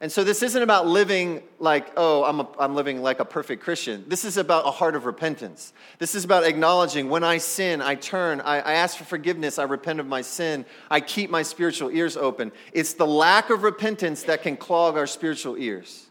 And 0.00 0.10
so 0.10 0.24
this 0.24 0.42
isn't 0.42 0.60
about 0.60 0.88
living 0.88 1.44
like, 1.60 1.92
oh, 1.96 2.24
I'm, 2.24 2.40
a, 2.40 2.48
I'm 2.58 2.74
living 2.74 3.02
like 3.02 3.20
a 3.20 3.24
perfect 3.24 3.62
Christian. 3.62 4.04
This 4.08 4.24
is 4.24 4.36
about 4.36 4.66
a 4.66 4.72
heart 4.72 4.96
of 4.96 5.06
repentance. 5.06 5.72
This 6.00 6.16
is 6.16 6.24
about 6.24 6.42
acknowledging 6.42 7.08
when 7.08 7.22
I 7.22 7.38
sin, 7.38 7.80
I 7.80 7.94
turn, 7.94 8.40
I, 8.40 8.56
I 8.56 8.72
ask 8.72 8.96
for 8.96 9.04
forgiveness, 9.04 9.60
I 9.60 9.62
repent 9.62 10.00
of 10.00 10.08
my 10.08 10.22
sin, 10.22 10.66
I 10.90 10.98
keep 10.98 11.30
my 11.30 11.44
spiritual 11.44 11.90
ears 11.90 12.16
open. 12.16 12.50
It's 12.72 12.94
the 12.94 13.06
lack 13.06 13.48
of 13.48 13.62
repentance 13.62 14.24
that 14.24 14.42
can 14.42 14.56
clog 14.56 14.96
our 14.96 15.06
spiritual 15.06 15.56
ears. 15.56 16.08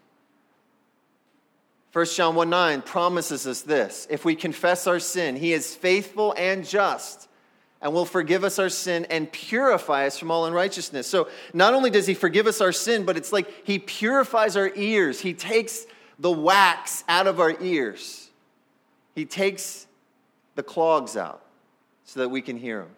1 1.91 2.05
John 2.05 2.35
1 2.35 2.49
9 2.49 2.81
promises 2.83 3.45
us 3.45 3.59
this 3.59 4.07
if 4.09 4.23
we 4.23 4.35
confess 4.35 4.87
our 4.87 5.01
sin, 5.01 5.35
he 5.35 5.51
is 5.51 5.75
faithful 5.75 6.33
and 6.37 6.65
just 6.65 7.27
and 7.83 7.93
will 7.93 8.05
forgive 8.05 8.45
us 8.45 8.57
our 8.57 8.69
sin 8.69 9.05
and 9.09 9.29
purify 9.29 10.07
us 10.07 10.17
from 10.17 10.31
all 10.31 10.45
unrighteousness. 10.45 11.05
So 11.05 11.27
not 11.53 11.73
only 11.73 11.89
does 11.89 12.07
he 12.07 12.13
forgive 12.13 12.47
us 12.47 12.61
our 12.61 12.71
sin, 12.71 13.03
but 13.03 13.17
it's 13.17 13.33
like 13.33 13.67
he 13.67 13.77
purifies 13.77 14.55
our 14.55 14.71
ears. 14.73 15.19
He 15.19 15.33
takes 15.33 15.85
the 16.17 16.31
wax 16.31 17.03
out 17.09 17.27
of 17.27 17.41
our 17.41 17.61
ears. 17.61 18.29
He 19.13 19.25
takes 19.25 19.85
the 20.55 20.63
clogs 20.63 21.17
out 21.17 21.43
so 22.05 22.21
that 22.21 22.29
we 22.29 22.41
can 22.41 22.57
hear 22.57 22.83
him. 22.83 22.89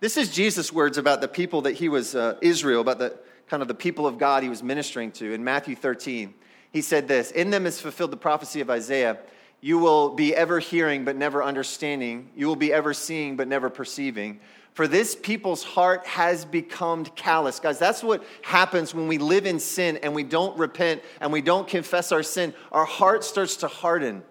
This 0.00 0.16
is 0.16 0.32
Jesus' 0.32 0.72
words 0.72 0.98
about 0.98 1.20
the 1.20 1.28
people 1.28 1.62
that 1.62 1.74
he 1.74 1.88
was, 1.88 2.16
uh, 2.16 2.36
Israel, 2.40 2.80
about 2.80 2.98
the 2.98 3.16
kind 3.48 3.62
of 3.62 3.68
the 3.68 3.74
people 3.74 4.06
of 4.06 4.18
God 4.18 4.42
he 4.42 4.48
was 4.48 4.64
ministering 4.64 5.12
to 5.12 5.32
in 5.32 5.44
Matthew 5.44 5.76
13. 5.76 6.34
He 6.72 6.82
said 6.82 7.06
this 7.06 7.30
In 7.30 7.50
them 7.50 7.66
is 7.66 7.80
fulfilled 7.80 8.10
the 8.10 8.16
prophecy 8.16 8.60
of 8.60 8.68
Isaiah 8.68 9.18
you 9.60 9.78
will 9.78 10.10
be 10.10 10.34
ever 10.34 10.58
hearing 10.58 11.04
but 11.04 11.16
never 11.16 11.42
understanding. 11.42 12.30
You 12.36 12.46
will 12.46 12.56
be 12.56 12.72
ever 12.72 12.94
seeing 12.94 13.36
but 13.36 13.48
never 13.48 13.70
perceiving. 13.70 14.40
For 14.74 14.86
this 14.86 15.16
people's 15.16 15.64
heart 15.64 16.06
has 16.06 16.44
become 16.44 17.04
callous. 17.04 17.58
Guys, 17.58 17.80
that's 17.80 18.02
what 18.02 18.22
happens 18.42 18.94
when 18.94 19.08
we 19.08 19.18
live 19.18 19.44
in 19.44 19.58
sin 19.58 19.98
and 20.02 20.14
we 20.14 20.22
don't 20.22 20.56
repent 20.56 21.02
and 21.20 21.32
we 21.32 21.42
don't 21.42 21.66
confess 21.66 22.12
our 22.12 22.22
sin. 22.22 22.54
Our 22.70 22.84
heart 22.84 23.24
starts 23.24 23.56
to 23.56 23.68
harden. 23.68 24.22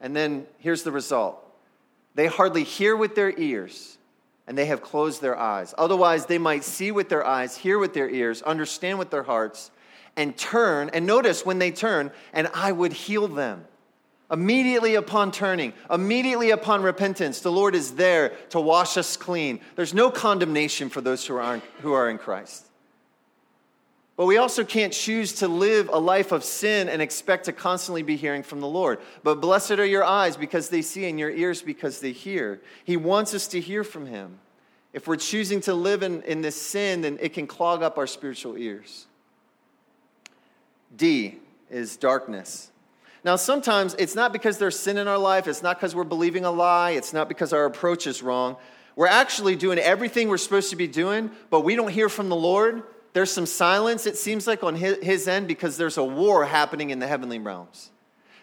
And 0.00 0.14
then 0.16 0.46
here's 0.58 0.82
the 0.82 0.92
result 0.92 1.42
they 2.16 2.26
hardly 2.26 2.64
hear 2.64 2.96
with 2.96 3.14
their 3.14 3.30
ears 3.38 3.96
and 4.46 4.56
they 4.56 4.66
have 4.66 4.80
closed 4.80 5.20
their 5.20 5.36
eyes. 5.36 5.74
Otherwise, 5.76 6.26
they 6.26 6.38
might 6.38 6.64
see 6.64 6.90
with 6.90 7.08
their 7.08 7.26
eyes, 7.26 7.56
hear 7.56 7.78
with 7.78 7.94
their 7.94 8.08
ears, 8.08 8.42
understand 8.42 8.98
with 8.98 9.10
their 9.10 9.24
hearts, 9.24 9.70
and 10.16 10.36
turn. 10.36 10.88
And 10.92 11.06
notice 11.06 11.44
when 11.44 11.58
they 11.58 11.70
turn, 11.70 12.12
and 12.32 12.48
I 12.54 12.72
would 12.72 12.92
heal 12.92 13.28
them. 13.28 13.64
Immediately 14.30 14.96
upon 14.96 15.30
turning, 15.30 15.72
immediately 15.88 16.50
upon 16.50 16.82
repentance, 16.82 17.40
the 17.40 17.52
Lord 17.52 17.76
is 17.76 17.92
there 17.92 18.30
to 18.50 18.60
wash 18.60 18.96
us 18.96 19.16
clean. 19.16 19.60
There's 19.76 19.94
no 19.94 20.10
condemnation 20.10 20.88
for 20.88 21.00
those 21.00 21.24
who 21.24 21.36
are, 21.36 21.62
who 21.80 21.92
are 21.92 22.10
in 22.10 22.18
Christ. 22.18 22.66
But 24.16 24.26
we 24.26 24.38
also 24.38 24.64
can't 24.64 24.92
choose 24.92 25.34
to 25.34 25.48
live 25.48 25.90
a 25.92 25.98
life 25.98 26.32
of 26.32 26.42
sin 26.42 26.88
and 26.88 27.02
expect 27.02 27.44
to 27.44 27.52
constantly 27.52 28.02
be 28.02 28.16
hearing 28.16 28.42
from 28.42 28.60
the 28.60 28.66
Lord. 28.66 28.98
But 29.22 29.40
blessed 29.42 29.72
are 29.72 29.84
your 29.84 30.04
eyes 30.04 30.36
because 30.36 30.70
they 30.70 30.82
see 30.82 31.04
and 31.04 31.20
your 31.20 31.30
ears 31.30 31.60
because 31.60 32.00
they 32.00 32.12
hear. 32.12 32.62
He 32.84 32.96
wants 32.96 33.34
us 33.34 33.46
to 33.48 33.60
hear 33.60 33.84
from 33.84 34.06
Him. 34.06 34.38
If 34.94 35.06
we're 35.06 35.16
choosing 35.16 35.60
to 35.62 35.74
live 35.74 36.02
in, 36.02 36.22
in 36.22 36.40
this 36.40 36.60
sin, 36.60 37.02
then 37.02 37.18
it 37.20 37.34
can 37.34 37.46
clog 37.46 37.82
up 37.82 37.98
our 37.98 38.06
spiritual 38.06 38.56
ears. 38.56 39.06
D 40.96 41.38
is 41.70 41.98
darkness. 41.98 42.70
Now, 43.26 43.34
sometimes 43.34 43.96
it's 43.98 44.14
not 44.14 44.32
because 44.32 44.56
there's 44.58 44.78
sin 44.78 44.98
in 44.98 45.08
our 45.08 45.18
life, 45.18 45.48
it's 45.48 45.60
not 45.60 45.78
because 45.78 45.96
we're 45.96 46.04
believing 46.04 46.44
a 46.44 46.50
lie, 46.52 46.92
it's 46.92 47.12
not 47.12 47.28
because 47.28 47.52
our 47.52 47.64
approach 47.64 48.06
is 48.06 48.22
wrong. 48.22 48.56
We're 48.94 49.08
actually 49.08 49.56
doing 49.56 49.80
everything 49.80 50.28
we're 50.28 50.38
supposed 50.38 50.70
to 50.70 50.76
be 50.76 50.86
doing, 50.86 51.32
but 51.50 51.62
we 51.62 51.74
don't 51.74 51.90
hear 51.90 52.08
from 52.08 52.28
the 52.28 52.36
Lord. 52.36 52.84
There's 53.14 53.32
some 53.32 53.46
silence, 53.46 54.06
it 54.06 54.16
seems 54.16 54.46
like, 54.46 54.62
on 54.62 54.76
his, 54.76 55.26
end 55.26 55.48
because 55.48 55.76
there's 55.76 55.96
a 55.96 56.04
war 56.04 56.44
happening 56.44 56.90
in 56.90 57.00
the 57.00 57.08
heavenly 57.08 57.40
realms. 57.40 57.90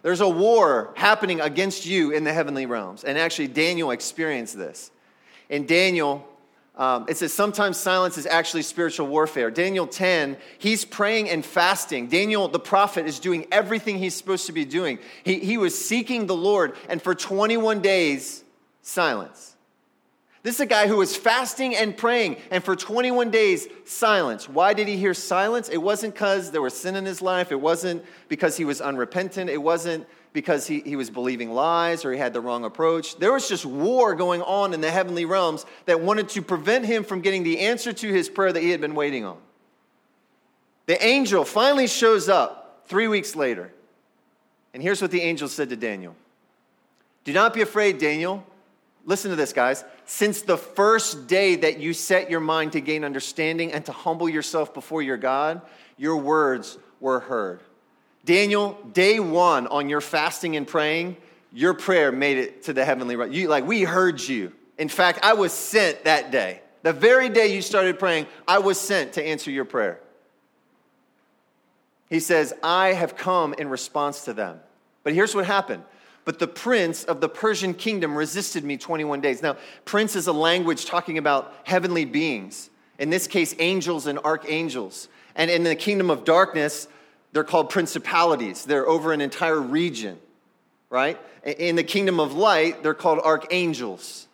There's 0.02 0.20
a 0.20 0.28
war 0.28 0.92
happening 0.98 1.40
against 1.40 1.86
you 1.86 2.12
in 2.12 2.26
the 2.26 2.34
heavenly 2.34 2.66
realms. 2.66 3.06
And 3.06 3.18
actually, 3.18 3.48
Daniel 3.48 3.92
experienced 3.92 4.58
this. 4.58 4.92
In 5.48 5.66
Daniel 5.66 6.28
um, 6.76 7.06
it 7.08 7.18
says 7.18 7.32
sometimes 7.32 7.78
silence 7.78 8.18
is 8.18 8.26
actually 8.26 8.64
spiritual 8.64 9.08
warfare. 9.08 9.52
Daniel 9.52 9.86
10, 9.86 10.38
he's 10.58 10.86
praying 10.86 11.30
and 11.30 11.46
fasting. 11.46 12.08
Daniel, 12.08 12.48
the 12.48 12.60
prophet, 12.60 13.06
is 13.06 13.20
doing 13.20 13.46
everything 13.52 14.00
he's 14.00 14.16
supposed 14.16 14.48
to 14.48 14.54
be 14.54 14.66
doing. 14.66 14.98
He, 15.24 15.40
he 15.40 15.58
was 15.58 15.78
seeking 15.78 16.26
the 16.26 16.36
Lord, 16.36 16.76
and 16.90 17.00
for 17.00 17.14
21 17.14 17.82
days, 17.82 18.44
silence. 18.82 19.56
This 20.42 20.56
is 20.56 20.62
a 20.62 20.66
guy 20.66 20.88
who 20.88 20.98
was 20.98 21.16
fasting 21.16 21.76
and 21.76 21.96
praying, 21.96 22.38
and 22.50 22.64
for 22.64 22.76
21 22.76 23.30
days, 23.30 23.68
silence. 23.86 24.50
Why 24.50 24.74
did 24.74 24.88
he 24.88 24.98
hear 24.98 25.14
silence? 25.14 25.70
It 25.70 25.78
wasn't 25.78 26.16
because 26.16 26.52
there 26.52 26.62
was 26.62 26.74
sin 26.74 26.96
in 26.96 27.06
his 27.06 27.22
life, 27.22 27.52
it 27.52 27.62
wasn't 27.62 28.04
because 28.30 28.58
he 28.58 28.66
was 28.66 28.82
unrepentant, 28.82 29.50
it 29.50 29.62
wasn't 29.62 30.08
because 30.34 30.66
he, 30.66 30.82
he 30.82 30.96
was 30.96 31.12
believing 31.12 31.52
lies 31.52 32.04
or 32.04 32.12
he 32.12 32.18
had 32.18 32.34
the 32.34 32.42
wrong 32.42 32.66
approach. 32.66 33.18
There 33.18 33.32
was 33.32 33.48
just 33.48 33.66
war 33.66 34.16
going 34.16 34.42
on 34.42 34.74
in 34.74 34.82
the 34.82 34.92
heavenly 34.92 35.26
realms 35.26 35.66
that 35.86 36.02
wanted 36.02 36.30
to 36.30 36.42
prevent 36.42 36.86
him 36.86 37.04
from 37.04 37.22
getting 37.22 37.44
the 37.44 37.60
answer 37.60 37.94
to 37.94 38.08
his 38.12 38.30
prayer 38.30 38.52
that 38.52 38.62
he 38.62 38.72
had 38.72 38.82
been 38.82 38.96
waiting 38.96 39.24
on. 39.24 39.38
The 40.88 41.02
angel 41.06 41.46
finally 41.46 41.88
shows 41.88 42.28
up 42.28 42.84
three 42.88 43.08
weeks 43.08 43.36
later. 43.36 43.72
And 44.74 44.82
here's 44.82 45.02
what 45.02 45.12
the 45.12 45.22
angel 45.22 45.48
said 45.48 45.70
to 45.70 45.76
Daniel 45.76 46.16
Do 47.24 47.32
not 47.32 47.54
be 47.54 47.62
afraid, 47.62 48.00
Daniel. 48.00 48.44
Listen 49.06 49.30
to 49.32 49.36
this, 49.36 49.54
guys. 49.54 49.84
Since 50.06 50.42
the 50.42 50.58
first 50.58 51.28
day 51.28 51.56
that 51.58 51.80
you 51.80 51.94
set 51.94 52.30
your 52.30 52.40
mind 52.40 52.72
to 52.72 52.82
gain 52.82 53.04
understanding 53.04 53.72
and 53.72 53.86
to 53.86 53.92
humble 53.92 54.30
yourself 54.30 54.74
before 54.74 55.02
your 55.02 55.18
God, 55.18 55.62
your 55.98 56.18
words 56.18 56.78
were 57.00 57.20
heard. 57.20 57.62
Daniel, 58.26 58.78
day 58.94 59.20
one 59.20 59.68
on 59.68 59.90
your 59.90 60.02
fasting 60.02 60.56
and 60.56 60.68
praying, 60.68 61.18
your 61.52 61.74
prayer 61.74 62.12
made 62.12 62.38
it 62.38 62.64
to 62.64 62.74
the 62.74 62.86
heavenly 62.86 63.16
realm. 63.16 63.32
You, 63.32 63.48
like, 63.48 63.66
we 63.68 63.84
heard 63.84 64.22
you. 64.22 64.52
In 64.78 64.90
fact, 64.90 65.20
I 65.24 65.34
was 65.34 65.52
sent 65.52 66.06
that 66.06 66.32
day. 66.32 66.62
The 66.82 66.94
very 66.94 67.30
day 67.30 67.54
you 67.54 67.62
started 67.62 68.00
praying, 68.00 68.28
I 68.48 68.60
was 68.60 68.80
sent 68.80 69.14
to 69.14 69.24
answer 69.26 69.52
your 69.52 69.66
prayer. 69.66 70.00
He 72.10 72.20
says, 72.20 72.54
I 72.62 72.94
have 72.94 73.16
come 73.16 73.54
in 73.54 73.70
response 73.70 74.26
to 74.26 74.34
them. 74.34 74.60
But 75.04 75.14
here's 75.14 75.36
what 75.36 75.46
happened. 75.46 75.84
But 76.26 76.40
the 76.40 76.48
prince 76.48 77.04
of 77.04 77.22
the 77.22 77.30
Persian 77.30 77.74
kingdom 77.74 78.16
resisted 78.16 78.64
me 78.64 78.78
21 78.78 79.20
days. 79.22 79.42
Now, 79.42 79.58
prince 79.84 80.16
is 80.16 80.28
a 80.28 80.34
language 80.34 80.86
talking 80.86 81.18
about 81.18 81.54
heavenly 81.64 82.06
beings, 82.06 82.70
in 83.00 83.10
this 83.10 83.28
case, 83.28 83.54
angels 83.60 84.08
and 84.08 84.20
archangels. 84.20 85.10
And 85.36 85.52
in 85.52 85.64
the 85.64 85.76
kingdom 85.76 86.10
of 86.10 86.24
darkness, 86.24 86.88
they're 87.34 87.44
called 87.44 87.70
principalities, 87.70 88.64
they're 88.64 88.88
over 88.88 89.12
an 89.12 89.20
entire 89.20 89.60
region, 89.60 90.18
right? 90.90 91.20
In 91.44 91.76
the 91.76 91.84
kingdom 91.84 92.20
of 92.20 92.34
light, 92.34 92.84
they're 92.84 92.94
called 92.94 93.20
archangels. 93.24 94.28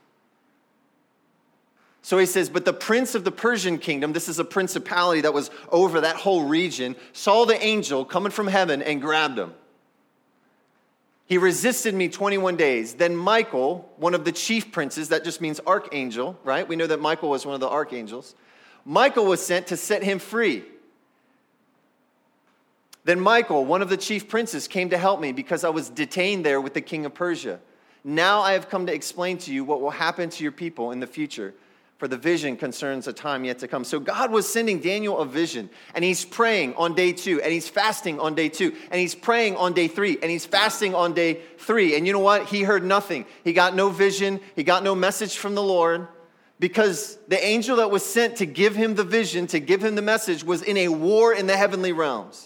So 2.01 2.17
he 2.17 2.25
says, 2.25 2.49
But 2.49 2.65
the 2.65 2.73
prince 2.73 3.15
of 3.15 3.23
the 3.23 3.31
Persian 3.31 3.77
kingdom, 3.77 4.13
this 4.13 4.27
is 4.27 4.39
a 4.39 4.45
principality 4.45 5.21
that 5.21 5.33
was 5.33 5.49
over 5.69 6.01
that 6.01 6.17
whole 6.17 6.43
region, 6.45 6.95
saw 7.13 7.45
the 7.45 7.61
angel 7.63 8.03
coming 8.03 8.31
from 8.31 8.47
heaven 8.47 8.81
and 8.81 9.01
grabbed 9.01 9.39
him. 9.39 9.53
He 11.25 11.37
resisted 11.37 11.93
me 11.93 12.09
21 12.09 12.55
days. 12.55 12.95
Then 12.95 13.15
Michael, 13.15 13.87
one 13.97 14.15
of 14.15 14.25
the 14.25 14.31
chief 14.31 14.71
princes, 14.71 15.09
that 15.09 15.23
just 15.23 15.39
means 15.39 15.59
archangel, 15.67 16.37
right? 16.43 16.67
We 16.67 16.75
know 16.75 16.87
that 16.87 16.99
Michael 16.99 17.29
was 17.29 17.45
one 17.45 17.53
of 17.53 17.61
the 17.61 17.69
archangels. 17.69 18.33
Michael 18.83 19.25
was 19.25 19.45
sent 19.45 19.67
to 19.67 19.77
set 19.77 20.01
him 20.01 20.17
free. 20.17 20.63
Then 23.09 23.21
Michael, 23.21 23.65
one 23.65 23.81
of 23.81 23.89
the 23.89 23.97
chief 23.97 24.27
princes, 24.27 24.67
came 24.67 24.91
to 24.91 24.97
help 24.99 25.19
me 25.19 25.31
because 25.31 25.63
I 25.63 25.69
was 25.69 25.89
detained 25.89 26.45
there 26.45 26.61
with 26.61 26.75
the 26.75 26.81
king 26.81 27.07
of 27.07 27.15
Persia. 27.15 27.59
Now 28.03 28.41
I 28.41 28.53
have 28.53 28.69
come 28.69 28.85
to 28.85 28.93
explain 28.93 29.39
to 29.39 29.51
you 29.51 29.63
what 29.63 29.81
will 29.81 29.89
happen 29.89 30.29
to 30.29 30.43
your 30.43 30.51
people 30.51 30.91
in 30.91 30.99
the 30.99 31.07
future, 31.07 31.55
for 31.97 32.07
the 32.07 32.17
vision 32.17 32.55
concerns 32.55 33.07
a 33.07 33.11
time 33.11 33.45
yet 33.45 33.57
to 33.59 33.67
come. 33.67 33.83
So 33.83 33.99
God 33.99 34.31
was 34.31 34.47
sending 34.47 34.79
Daniel 34.79 35.17
a 35.17 35.25
vision, 35.25 35.71
and 35.95 36.05
he's 36.05 36.23
praying 36.23 36.75
on 36.75 36.93
day 36.93 37.11
two, 37.11 37.41
and 37.41 37.51
he's 37.51 37.67
fasting 37.67 38.19
on 38.19 38.35
day 38.35 38.47
two, 38.47 38.75
and 38.91 39.01
he's 39.01 39.15
praying 39.15 39.55
on 39.55 39.73
day 39.73 39.87
three, 39.87 40.19
and 40.21 40.29
he's 40.29 40.45
fasting 40.45 40.93
on 40.93 41.13
day 41.13 41.41
three. 41.57 41.95
And 41.95 42.05
you 42.05 42.13
know 42.13 42.19
what? 42.19 42.45
He 42.45 42.61
heard 42.61 42.85
nothing. 42.85 43.25
He 43.43 43.53
got 43.53 43.73
no 43.73 43.89
vision, 43.89 44.39
he 44.55 44.61
got 44.61 44.83
no 44.83 44.93
message 44.93 45.35
from 45.35 45.55
the 45.55 45.63
Lord 45.63 46.07
because 46.59 47.17
the 47.27 47.43
angel 47.43 47.77
that 47.77 47.89
was 47.89 48.05
sent 48.05 48.35
to 48.35 48.45
give 48.45 48.75
him 48.75 48.93
the 48.93 49.03
vision, 49.03 49.47
to 49.47 49.59
give 49.59 49.83
him 49.83 49.95
the 49.95 50.03
message, 50.03 50.43
was 50.43 50.61
in 50.61 50.77
a 50.77 50.89
war 50.89 51.33
in 51.33 51.47
the 51.47 51.57
heavenly 51.57 51.91
realms. 51.91 52.45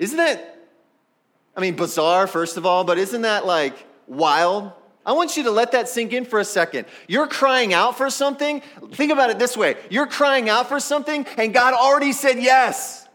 Isn't 0.00 0.16
that, 0.16 0.58
I 1.54 1.60
mean, 1.60 1.76
bizarre, 1.76 2.26
first 2.26 2.56
of 2.56 2.64
all, 2.64 2.84
but 2.84 2.96
isn't 2.96 3.20
that 3.22 3.44
like 3.44 3.86
wild? 4.08 4.72
I 5.04 5.12
want 5.12 5.36
you 5.36 5.44
to 5.44 5.50
let 5.50 5.72
that 5.72 5.88
sink 5.90 6.14
in 6.14 6.24
for 6.24 6.40
a 6.40 6.44
second. 6.44 6.86
You're 7.06 7.26
crying 7.26 7.74
out 7.74 7.98
for 7.98 8.08
something. 8.08 8.62
Think 8.92 9.12
about 9.12 9.30
it 9.30 9.38
this 9.38 9.56
way 9.56 9.76
you're 9.90 10.06
crying 10.06 10.48
out 10.48 10.68
for 10.68 10.80
something, 10.80 11.26
and 11.36 11.52
God 11.52 11.74
already 11.74 12.12
said 12.12 12.38
yes. 12.38 13.06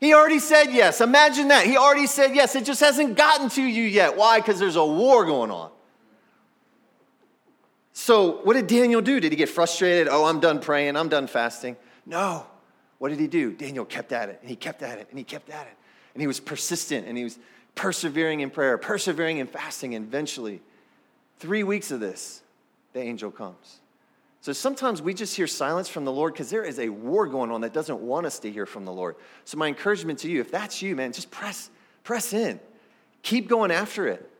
He 0.00 0.14
already 0.14 0.38
said 0.38 0.72
yes. 0.72 1.00
Imagine 1.00 1.48
that. 1.48 1.66
He 1.66 1.76
already 1.76 2.06
said 2.06 2.34
yes. 2.34 2.56
It 2.56 2.64
just 2.64 2.80
hasn't 2.80 3.16
gotten 3.16 3.50
to 3.50 3.62
you 3.62 3.84
yet. 3.84 4.16
Why? 4.16 4.38
Because 4.38 4.58
there's 4.58 4.76
a 4.76 4.84
war 4.84 5.24
going 5.24 5.50
on. 5.50 5.70
So, 7.92 8.40
what 8.44 8.54
did 8.54 8.66
Daniel 8.66 9.00
do? 9.00 9.20
Did 9.20 9.30
he 9.32 9.36
get 9.36 9.48
frustrated? 9.48 10.08
Oh, 10.10 10.24
I'm 10.24 10.40
done 10.40 10.60
praying. 10.60 10.96
I'm 10.96 11.08
done 11.08 11.26
fasting. 11.26 11.76
No. 12.04 12.46
What 13.04 13.10
did 13.10 13.20
he 13.20 13.26
do? 13.26 13.52
Daniel 13.52 13.84
kept 13.84 14.12
at 14.12 14.30
it, 14.30 14.38
and 14.40 14.48
he 14.48 14.56
kept 14.56 14.80
at 14.80 14.98
it, 14.98 15.08
and 15.10 15.18
he 15.18 15.24
kept 15.24 15.50
at 15.50 15.66
it. 15.66 15.74
And 16.14 16.22
he 16.22 16.26
was 16.26 16.40
persistent, 16.40 17.06
and 17.06 17.18
he 17.18 17.24
was 17.24 17.38
persevering 17.74 18.40
in 18.40 18.48
prayer, 18.48 18.78
persevering 18.78 19.36
in 19.36 19.46
fasting, 19.46 19.94
and 19.94 20.06
eventually, 20.06 20.62
three 21.38 21.64
weeks 21.64 21.90
of 21.90 22.00
this, 22.00 22.40
the 22.94 23.00
angel 23.00 23.30
comes. 23.30 23.80
So 24.40 24.54
sometimes 24.54 25.02
we 25.02 25.12
just 25.12 25.36
hear 25.36 25.46
silence 25.46 25.86
from 25.86 26.06
the 26.06 26.12
Lord 26.12 26.32
because 26.32 26.48
there 26.48 26.64
is 26.64 26.78
a 26.78 26.88
war 26.88 27.26
going 27.26 27.50
on 27.50 27.60
that 27.60 27.74
doesn't 27.74 28.00
want 28.00 28.24
us 28.24 28.38
to 28.38 28.50
hear 28.50 28.64
from 28.64 28.86
the 28.86 28.92
Lord. 28.92 29.16
So 29.44 29.58
my 29.58 29.68
encouragement 29.68 30.20
to 30.20 30.30
you, 30.30 30.40
if 30.40 30.50
that's 30.50 30.80
you, 30.80 30.96
man, 30.96 31.12
just 31.12 31.30
press, 31.30 31.68
press 32.04 32.32
in. 32.32 32.58
Keep 33.20 33.50
going 33.50 33.70
after 33.70 34.08
it. 34.08 34.30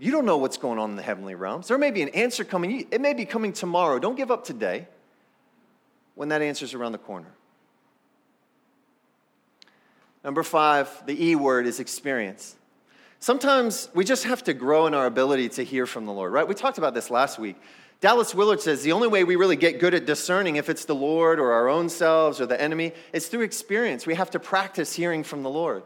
You 0.00 0.10
don't 0.10 0.26
know 0.26 0.38
what's 0.38 0.56
going 0.56 0.80
on 0.80 0.90
in 0.90 0.96
the 0.96 1.02
heavenly 1.02 1.36
realms. 1.36 1.68
There 1.68 1.78
may 1.78 1.92
be 1.92 2.02
an 2.02 2.08
answer 2.08 2.42
coming. 2.42 2.88
It 2.90 3.00
may 3.00 3.14
be 3.14 3.26
coming 3.26 3.52
tomorrow. 3.52 4.00
Don't 4.00 4.16
give 4.16 4.32
up 4.32 4.42
today 4.42 4.88
when 6.16 6.30
that 6.30 6.42
answer 6.42 6.64
is 6.64 6.74
around 6.74 6.90
the 6.90 6.98
corner. 6.98 7.32
Number 10.24 10.42
five, 10.42 11.06
the 11.06 11.24
E 11.24 11.36
word 11.36 11.68
is 11.68 11.78
experience. 11.78 12.56
Sometimes 13.20 13.88
we 13.94 14.04
just 14.04 14.24
have 14.24 14.42
to 14.44 14.54
grow 14.54 14.86
in 14.88 14.94
our 14.94 15.06
ability 15.06 15.50
to 15.50 15.62
hear 15.62 15.86
from 15.86 16.04
the 16.04 16.12
Lord, 16.12 16.32
right? 16.32 16.48
We 16.48 16.54
talked 16.54 16.78
about 16.78 16.94
this 16.94 17.10
last 17.10 17.38
week. 17.38 17.56
Dallas 18.00 18.34
Willard 18.34 18.60
says 18.60 18.82
the 18.82 18.92
only 18.92 19.08
way 19.08 19.24
we 19.24 19.36
really 19.36 19.56
get 19.56 19.78
good 19.78 19.94
at 19.94 20.04
discerning 20.04 20.56
if 20.56 20.68
it's 20.68 20.84
the 20.84 20.94
Lord 20.94 21.38
or 21.38 21.52
our 21.52 21.68
own 21.68 21.88
selves 21.88 22.40
or 22.40 22.46
the 22.46 22.60
enemy 22.60 22.92
is 23.12 23.28
through 23.28 23.42
experience. 23.42 24.06
We 24.06 24.14
have 24.16 24.30
to 24.30 24.40
practice 24.40 24.94
hearing 24.94 25.22
from 25.22 25.42
the 25.42 25.50
Lord. 25.50 25.82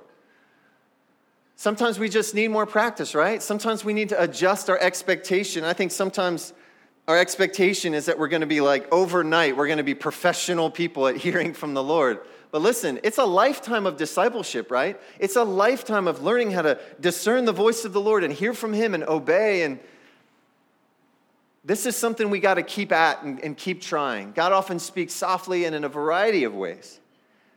Sometimes 1.54 1.98
we 1.98 2.08
just 2.08 2.34
need 2.34 2.48
more 2.48 2.66
practice, 2.66 3.14
right? 3.14 3.42
Sometimes 3.42 3.84
we 3.84 3.92
need 3.92 4.08
to 4.08 4.20
adjust 4.20 4.70
our 4.70 4.78
expectation. 4.78 5.62
I 5.62 5.74
think 5.74 5.92
sometimes 5.92 6.52
our 7.10 7.18
expectation 7.18 7.92
is 7.92 8.06
that 8.06 8.20
we're 8.20 8.28
going 8.28 8.42
to 8.42 8.46
be 8.46 8.60
like 8.60 8.86
overnight, 8.92 9.56
we're 9.56 9.66
going 9.66 9.78
to 9.78 9.82
be 9.82 9.96
professional 9.96 10.70
people 10.70 11.08
at 11.08 11.16
hearing 11.16 11.54
from 11.54 11.74
the 11.74 11.82
Lord. 11.82 12.20
But 12.52 12.62
listen, 12.62 13.00
it's 13.02 13.18
a 13.18 13.24
lifetime 13.24 13.84
of 13.84 13.96
discipleship, 13.96 14.70
right? 14.70 14.96
It's 15.18 15.34
a 15.34 15.42
lifetime 15.42 16.06
of 16.06 16.22
learning 16.22 16.52
how 16.52 16.62
to 16.62 16.78
discern 17.00 17.46
the 17.46 17.52
voice 17.52 17.84
of 17.84 17.92
the 17.92 18.00
Lord 18.00 18.22
and 18.22 18.32
hear 18.32 18.54
from 18.54 18.72
Him 18.72 18.94
and 18.94 19.02
obey. 19.02 19.64
And 19.64 19.80
this 21.64 21.84
is 21.84 21.96
something 21.96 22.30
we 22.30 22.38
got 22.38 22.54
to 22.54 22.62
keep 22.62 22.92
at 22.92 23.24
and, 23.24 23.40
and 23.40 23.56
keep 23.56 23.80
trying. 23.80 24.30
God 24.30 24.52
often 24.52 24.78
speaks 24.78 25.12
softly 25.12 25.64
and 25.64 25.74
in 25.74 25.82
a 25.82 25.88
variety 25.88 26.44
of 26.44 26.54
ways. 26.54 27.00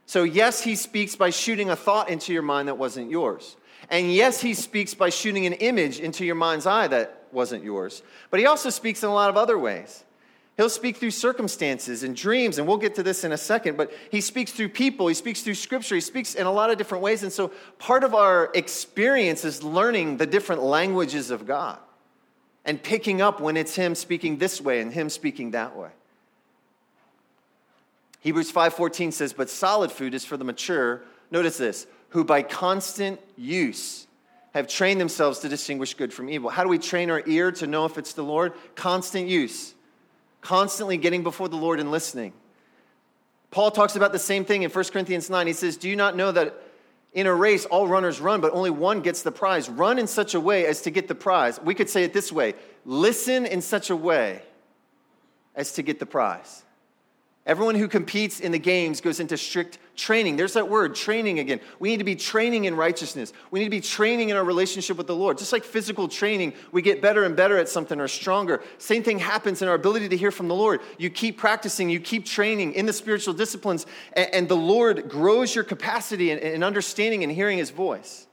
So, 0.08 0.24
yes, 0.24 0.64
He 0.64 0.76
speaks 0.76 1.16
by 1.16 1.30
shooting 1.30 1.70
a 1.70 1.76
thought 1.76 2.10
into 2.10 2.34
your 2.34 2.42
mind 2.42 2.70
that 2.70 2.80
wasn't 2.80 3.12
yours. 3.12 3.56
And 3.90 4.12
yes, 4.12 4.42
he 4.42 4.54
speaks 4.54 4.94
by 4.94 5.10
shooting 5.10 5.46
an 5.46 5.54
image 5.54 6.00
into 6.00 6.26
your 6.26 6.36
mind's 6.36 6.66
eye 6.66 6.88
that 6.88 7.23
wasn't 7.34 7.64
yours. 7.64 8.04
But 8.30 8.40
he 8.40 8.46
also 8.46 8.70
speaks 8.70 9.04
in 9.04 9.10
a 9.10 9.14
lot 9.14 9.30
of 9.30 9.38
other 9.38 9.58
ways. 9.58 10.04
He'll 10.56 10.70
speak 10.70 10.98
through 10.98 11.12
circumstances 11.12 12.04
and 12.04 12.16
dreams, 12.16 12.60
and 12.60 12.68
we'll 12.68 12.78
get 12.78 12.96
to 12.96 13.04
this 13.04 13.24
in 13.24 13.32
a 13.32 13.38
second, 13.38 13.76
but 13.76 13.92
he 14.12 14.22
speaks 14.22 14.52
through 14.52 14.70
people, 14.70 15.08
he 15.08 15.16
speaks 15.16 15.42
through 15.42 15.56
scripture, 15.56 15.96
he 15.96 16.02
speaks 16.02 16.36
in 16.36 16.46
a 16.46 16.52
lot 16.52 16.70
of 16.70 16.78
different 16.78 17.04
ways. 17.04 17.24
And 17.24 17.34
so 17.34 17.52
part 17.80 18.04
of 18.04 18.14
our 18.14 18.52
experience 18.54 19.46
is 19.46 19.64
learning 19.64 20.18
the 20.18 20.28
different 20.28 20.62
languages 20.62 21.32
of 21.32 21.48
God 21.48 21.80
and 22.66 22.82
picking 22.82 23.20
up 23.20 23.42
when 23.42 23.58
it's 23.58 23.76
him 23.76 23.96
speaking 23.96 24.38
this 24.38 24.62
way 24.62 24.80
and 24.80 24.94
him 24.94 25.10
speaking 25.10 25.52
that 25.52 25.76
way. 25.76 25.90
Hebrews 28.20 28.52
5:14 28.52 29.12
says, 29.12 29.34
"But 29.34 29.50
solid 29.50 29.92
food 29.92 30.14
is 30.14 30.24
for 30.24 30.38
the 30.38 30.46
mature." 30.46 31.02
Notice 31.30 31.58
this, 31.58 31.88
who 32.10 32.24
by 32.24 32.44
constant 32.44 33.20
use 33.36 34.08
have 34.54 34.68
trained 34.68 35.02
themselves 35.02 35.40
to 35.40 35.50
distinguish 35.50 35.96
good 35.96 36.14
from 36.14 36.30
evil. 36.30 36.50
How 36.50 36.64
do 36.64 36.70
we 36.70 36.78
train 36.78 37.10
our 37.10 37.24
ear 37.26 37.52
to 37.54 37.68
know 37.68 37.86
if 37.86 37.98
it's 37.98 38.14
the 38.14 38.24
Lord? 38.24 38.54
Constant 38.76 39.28
use. 39.28 39.74
Constantly 40.42 40.98
getting 40.98 41.24
before 41.24 41.50
the 41.50 41.56
Lord 41.56 41.80
and 41.80 41.92
listening. 41.92 42.34
Paul 43.50 43.72
talks 43.72 43.96
about 43.96 44.12
the 44.12 44.20
same 44.20 44.46
thing 44.46 44.64
in 44.64 44.70
1 44.70 44.86
Corinthians 44.86 45.30
9. 45.30 45.48
He 45.48 45.54
says, 45.54 45.78
Do 45.78 45.90
you 45.90 45.96
not 45.96 46.16
know 46.16 46.32
that 46.32 46.56
in 47.14 47.28
a 47.28 47.34
race 47.34 47.66
all 47.66 47.88
runners 47.88 48.20
run, 48.20 48.42
but 48.42 48.54
only 48.54 48.70
one 48.70 49.02
gets 49.02 49.24
the 49.24 49.32
prize? 49.32 49.70
Run 49.70 49.98
in 50.00 50.08
such 50.08 50.34
a 50.34 50.40
way 50.40 50.66
as 50.66 50.82
to 50.82 50.92
get 50.92 51.08
the 51.08 51.16
prize. 51.16 51.60
We 51.62 51.76
could 51.76 51.90
say 51.90 52.04
it 52.04 52.14
this 52.14 52.32
way 52.32 52.54
listen 52.86 53.46
in 53.46 53.62
such 53.62 53.90
a 53.90 53.96
way 53.96 54.42
as 55.56 55.74
to 55.74 55.82
get 55.82 56.00
the 56.00 56.06
prize. 56.06 56.64
Everyone 57.46 57.76
who 57.76 57.90
competes 57.90 58.40
in 58.40 58.54
the 58.54 58.60
games 58.60 59.02
goes 59.02 59.20
into 59.20 59.36
strict 59.36 59.78
training. 59.98 60.38
There's 60.38 60.54
that 60.54 60.70
word, 60.70 60.96
training 60.96 61.40
again. 61.40 61.60
We 61.78 61.90
need 61.90 61.98
to 61.98 62.06
be 62.06 62.16
training 62.16 62.64
in 62.66 62.74
righteousness. 62.74 63.34
We 63.52 63.60
need 63.60 63.66
to 63.66 63.72
be 63.72 63.82
training 63.82 64.30
in 64.30 64.38
our 64.38 64.46
relationship 64.46 64.96
with 64.96 65.08
the 65.08 65.16
Lord. 65.16 65.38
Just 65.38 65.52
like 65.52 65.66
physical 65.66 66.08
training, 66.08 66.54
we 66.72 66.82
get 66.82 67.02
better 67.02 67.26
and 67.26 67.36
better 67.36 67.58
at 67.58 67.68
something 67.68 68.00
or 68.00 68.08
stronger. 68.08 68.64
Same 68.78 69.04
thing 69.04 69.20
happens 69.20 69.62
in 69.62 69.68
our 69.68 69.76
ability 69.76 70.08
to 70.10 70.16
hear 70.16 70.32
from 70.32 70.48
the 70.48 70.56
Lord. 70.56 70.80
You 70.98 71.10
keep 71.10 71.38
practicing, 71.38 71.90
you 71.90 72.00
keep 72.00 72.26
training 72.26 72.76
in 72.76 72.86
the 72.86 72.94
spiritual 72.94 73.34
disciplines, 73.34 73.86
and, 74.14 74.48
the 74.48 74.56
Lord 74.56 75.10
grows 75.10 75.54
your 75.54 75.66
capacity 75.66 76.32
in 76.32 76.64
understanding 76.64 77.24
and 77.24 77.32
hearing 77.32 77.58
His 77.58 77.72
voice. 77.72 78.26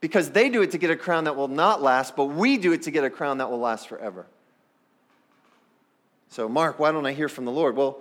Because 0.00 0.30
they 0.30 0.48
do 0.48 0.62
it 0.62 0.70
to 0.70 0.78
get 0.78 0.90
a 0.90 0.96
crown 0.96 1.24
that 1.24 1.36
will 1.36 1.48
not 1.48 1.82
last, 1.82 2.16
but 2.16 2.26
we 2.26 2.56
do 2.56 2.72
it 2.72 2.82
to 2.82 2.90
get 2.90 3.04
a 3.04 3.10
crown 3.10 3.38
that 3.38 3.50
will 3.50 3.60
last 3.60 3.86
forever. 3.86 4.26
So, 6.32 6.48
Mark, 6.48 6.78
why 6.78 6.92
don't 6.92 7.04
I 7.04 7.12
hear 7.12 7.28
from 7.28 7.44
the 7.44 7.50
Lord? 7.50 7.76
Well, 7.76 7.98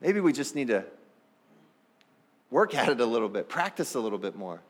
maybe 0.00 0.18
we 0.18 0.32
just 0.32 0.54
need 0.54 0.68
to 0.68 0.82
work 2.50 2.74
at 2.74 2.88
it 2.88 3.02
a 3.02 3.04
little 3.04 3.28
bit, 3.28 3.50
practice 3.50 3.94
a 3.94 4.00
little 4.00 4.16
bit 4.16 4.34
more. 4.34 4.62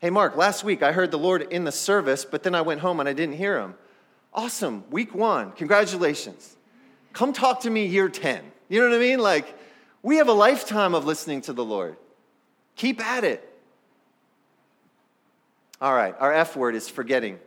Hey, 0.00 0.10
Mark, 0.10 0.36
last 0.36 0.64
week 0.64 0.82
I 0.82 0.90
heard 0.90 1.12
the 1.12 1.16
Lord 1.16 1.42
in 1.52 1.62
the 1.62 1.70
service, 1.70 2.24
but 2.24 2.42
then 2.42 2.52
I 2.52 2.62
went 2.62 2.80
home 2.80 2.98
and 2.98 3.08
I 3.08 3.12
didn't 3.12 3.36
hear 3.36 3.60
him. 3.60 3.76
Awesome. 4.32 4.82
Week 4.90 5.14
one. 5.14 5.52
Congratulations. 5.52 6.56
Come 7.12 7.32
talk 7.32 7.60
to 7.60 7.70
me 7.70 7.86
year 7.86 8.08
10. 8.08 8.42
You 8.68 8.80
know 8.80 8.88
what 8.88 8.96
I 8.96 8.98
mean? 8.98 9.20
Like, 9.20 9.56
we 10.02 10.16
have 10.16 10.26
a 10.26 10.32
lifetime 10.32 10.96
of 10.96 11.04
listening 11.04 11.42
to 11.42 11.52
the 11.52 11.64
Lord. 11.64 11.94
Keep 12.74 13.00
at 13.00 13.22
it. 13.22 13.48
All 15.80 15.94
right, 15.94 16.16
our 16.18 16.32
F 16.32 16.56
word 16.56 16.74
is 16.74 16.88
forgetting. 16.88 17.38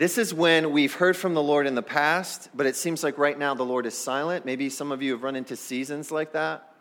This 0.00 0.16
is 0.16 0.32
when 0.32 0.72
we've 0.72 0.94
heard 0.94 1.14
from 1.14 1.34
the 1.34 1.42
Lord 1.42 1.66
in 1.66 1.74
the 1.74 1.82
past, 1.82 2.48
but 2.54 2.64
it 2.64 2.74
seems 2.74 3.04
like 3.04 3.18
right 3.18 3.38
now 3.38 3.52
the 3.52 3.66
Lord 3.66 3.84
is 3.84 3.92
silent. 3.92 4.46
Maybe 4.46 4.70
some 4.70 4.92
of 4.92 5.02
you 5.02 5.12
have 5.12 5.22
run 5.22 5.36
into 5.36 5.56
seasons 5.56 6.10
like 6.10 6.32
that. 6.32 6.72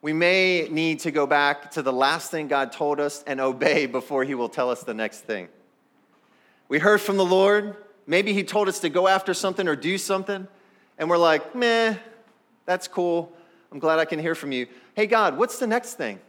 We 0.00 0.12
may 0.12 0.68
need 0.70 1.00
to 1.00 1.10
go 1.10 1.26
back 1.26 1.72
to 1.72 1.82
the 1.82 1.92
last 1.92 2.30
thing 2.30 2.46
God 2.46 2.70
told 2.70 3.00
us 3.00 3.24
and 3.26 3.40
obey 3.40 3.86
before 3.86 4.22
He 4.22 4.36
will 4.36 4.48
tell 4.48 4.70
us 4.70 4.84
the 4.84 4.94
next 4.94 5.22
thing. 5.22 5.48
We 6.68 6.78
heard 6.78 7.00
from 7.00 7.16
the 7.16 7.26
Lord. 7.26 7.78
Maybe 8.06 8.32
He 8.32 8.44
told 8.44 8.68
us 8.68 8.78
to 8.78 8.88
go 8.88 9.08
after 9.08 9.34
something 9.34 9.66
or 9.66 9.74
do 9.74 9.98
something, 9.98 10.46
and 10.98 11.10
we're 11.10 11.18
like, 11.18 11.52
meh, 11.52 11.96
that's 12.64 12.86
cool. 12.86 13.32
I'm 13.72 13.80
glad 13.80 13.98
I 13.98 14.04
can 14.04 14.20
hear 14.20 14.36
from 14.36 14.52
you. 14.52 14.68
Hey, 14.94 15.08
God, 15.08 15.36
what's 15.36 15.58
the 15.58 15.66
next 15.66 15.94
thing? 15.94 16.20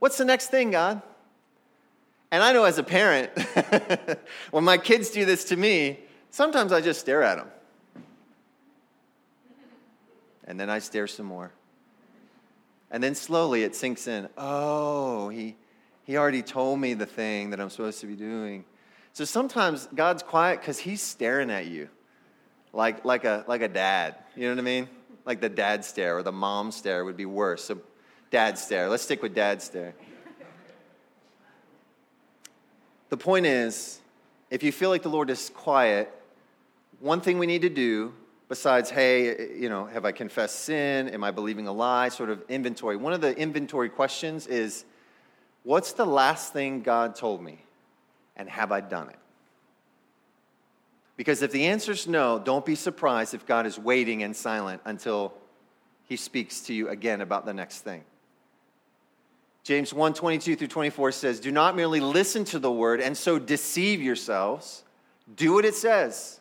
What's 0.00 0.18
the 0.18 0.24
next 0.24 0.48
thing, 0.48 0.72
God? 0.72 1.02
And 2.30 2.42
I 2.42 2.52
know 2.52 2.64
as 2.64 2.78
a 2.78 2.82
parent, 2.82 3.30
when 4.50 4.64
my 4.64 4.76
kids 4.76 5.10
do 5.10 5.24
this 5.24 5.44
to 5.44 5.56
me, 5.56 6.00
sometimes 6.30 6.72
I 6.72 6.80
just 6.80 7.00
stare 7.00 7.22
at 7.22 7.36
them. 7.36 7.48
And 10.44 10.58
then 10.58 10.68
I 10.70 10.78
stare 10.78 11.06
some 11.06 11.26
more. 11.26 11.52
And 12.90 13.02
then 13.02 13.14
slowly 13.14 13.64
it 13.64 13.74
sinks 13.74 14.08
in 14.08 14.28
oh, 14.36 15.28
he, 15.28 15.56
he 16.04 16.16
already 16.16 16.42
told 16.42 16.80
me 16.80 16.94
the 16.94 17.06
thing 17.06 17.50
that 17.50 17.60
I'm 17.60 17.70
supposed 17.70 18.00
to 18.00 18.06
be 18.06 18.16
doing. 18.16 18.64
So 19.12 19.24
sometimes 19.24 19.88
God's 19.94 20.22
quiet 20.22 20.60
because 20.60 20.78
he's 20.78 21.02
staring 21.02 21.50
at 21.50 21.66
you 21.66 21.88
like, 22.72 23.04
like, 23.04 23.24
a, 23.24 23.44
like 23.46 23.62
a 23.62 23.68
dad. 23.68 24.16
You 24.36 24.44
know 24.44 24.50
what 24.50 24.58
I 24.58 24.62
mean? 24.62 24.88
Like 25.24 25.40
the 25.40 25.48
dad 25.48 25.84
stare 25.84 26.16
or 26.16 26.22
the 26.22 26.32
mom 26.32 26.72
stare 26.72 27.04
would 27.04 27.16
be 27.16 27.26
worse. 27.26 27.64
So, 27.64 27.80
dad 28.30 28.58
stare. 28.58 28.88
Let's 28.88 29.02
stick 29.02 29.22
with 29.22 29.34
dad 29.34 29.60
stare. 29.62 29.94
The 33.08 33.16
point 33.16 33.46
is, 33.46 34.00
if 34.50 34.62
you 34.62 34.72
feel 34.72 34.90
like 34.90 35.02
the 35.02 35.08
Lord 35.08 35.30
is 35.30 35.50
quiet, 35.54 36.12
one 37.00 37.20
thing 37.20 37.38
we 37.38 37.46
need 37.46 37.62
to 37.62 37.68
do, 37.68 38.12
besides, 38.48 38.90
hey, 38.90 39.54
you 39.56 39.68
know, 39.68 39.86
have 39.86 40.04
I 40.04 40.12
confessed 40.12 40.60
sin? 40.60 41.08
Am 41.08 41.24
I 41.24 41.30
believing 41.30 41.66
a 41.66 41.72
lie? 41.72 42.08
Sort 42.08 42.30
of 42.30 42.42
inventory. 42.48 42.96
One 42.96 43.12
of 43.12 43.20
the 43.20 43.36
inventory 43.36 43.88
questions 43.88 44.46
is, 44.46 44.84
what's 45.64 45.92
the 45.92 46.06
last 46.06 46.52
thing 46.52 46.82
God 46.82 47.14
told 47.14 47.42
me? 47.42 47.62
And 48.36 48.48
have 48.48 48.72
I 48.72 48.80
done 48.80 49.08
it? 49.08 49.18
Because 51.16 51.42
if 51.42 51.50
the 51.50 51.66
answer 51.66 51.92
is 51.92 52.06
no, 52.06 52.38
don't 52.38 52.64
be 52.64 52.76
surprised 52.76 53.34
if 53.34 53.44
God 53.44 53.66
is 53.66 53.78
waiting 53.78 54.22
and 54.22 54.36
silent 54.36 54.80
until 54.84 55.34
he 56.06 56.16
speaks 56.16 56.60
to 56.62 56.74
you 56.74 56.88
again 56.88 57.20
about 57.20 57.44
the 57.44 57.52
next 57.52 57.80
thing. 57.80 58.04
James 59.68 59.92
1 59.92 60.14
22 60.14 60.56
through 60.56 60.66
24 60.66 61.12
says, 61.12 61.40
Do 61.40 61.52
not 61.52 61.76
merely 61.76 62.00
listen 62.00 62.42
to 62.46 62.58
the 62.58 62.72
word 62.72 63.02
and 63.02 63.14
so 63.14 63.38
deceive 63.38 64.00
yourselves. 64.00 64.82
Do 65.36 65.52
what 65.52 65.66
it 65.66 65.74
says. 65.74 66.40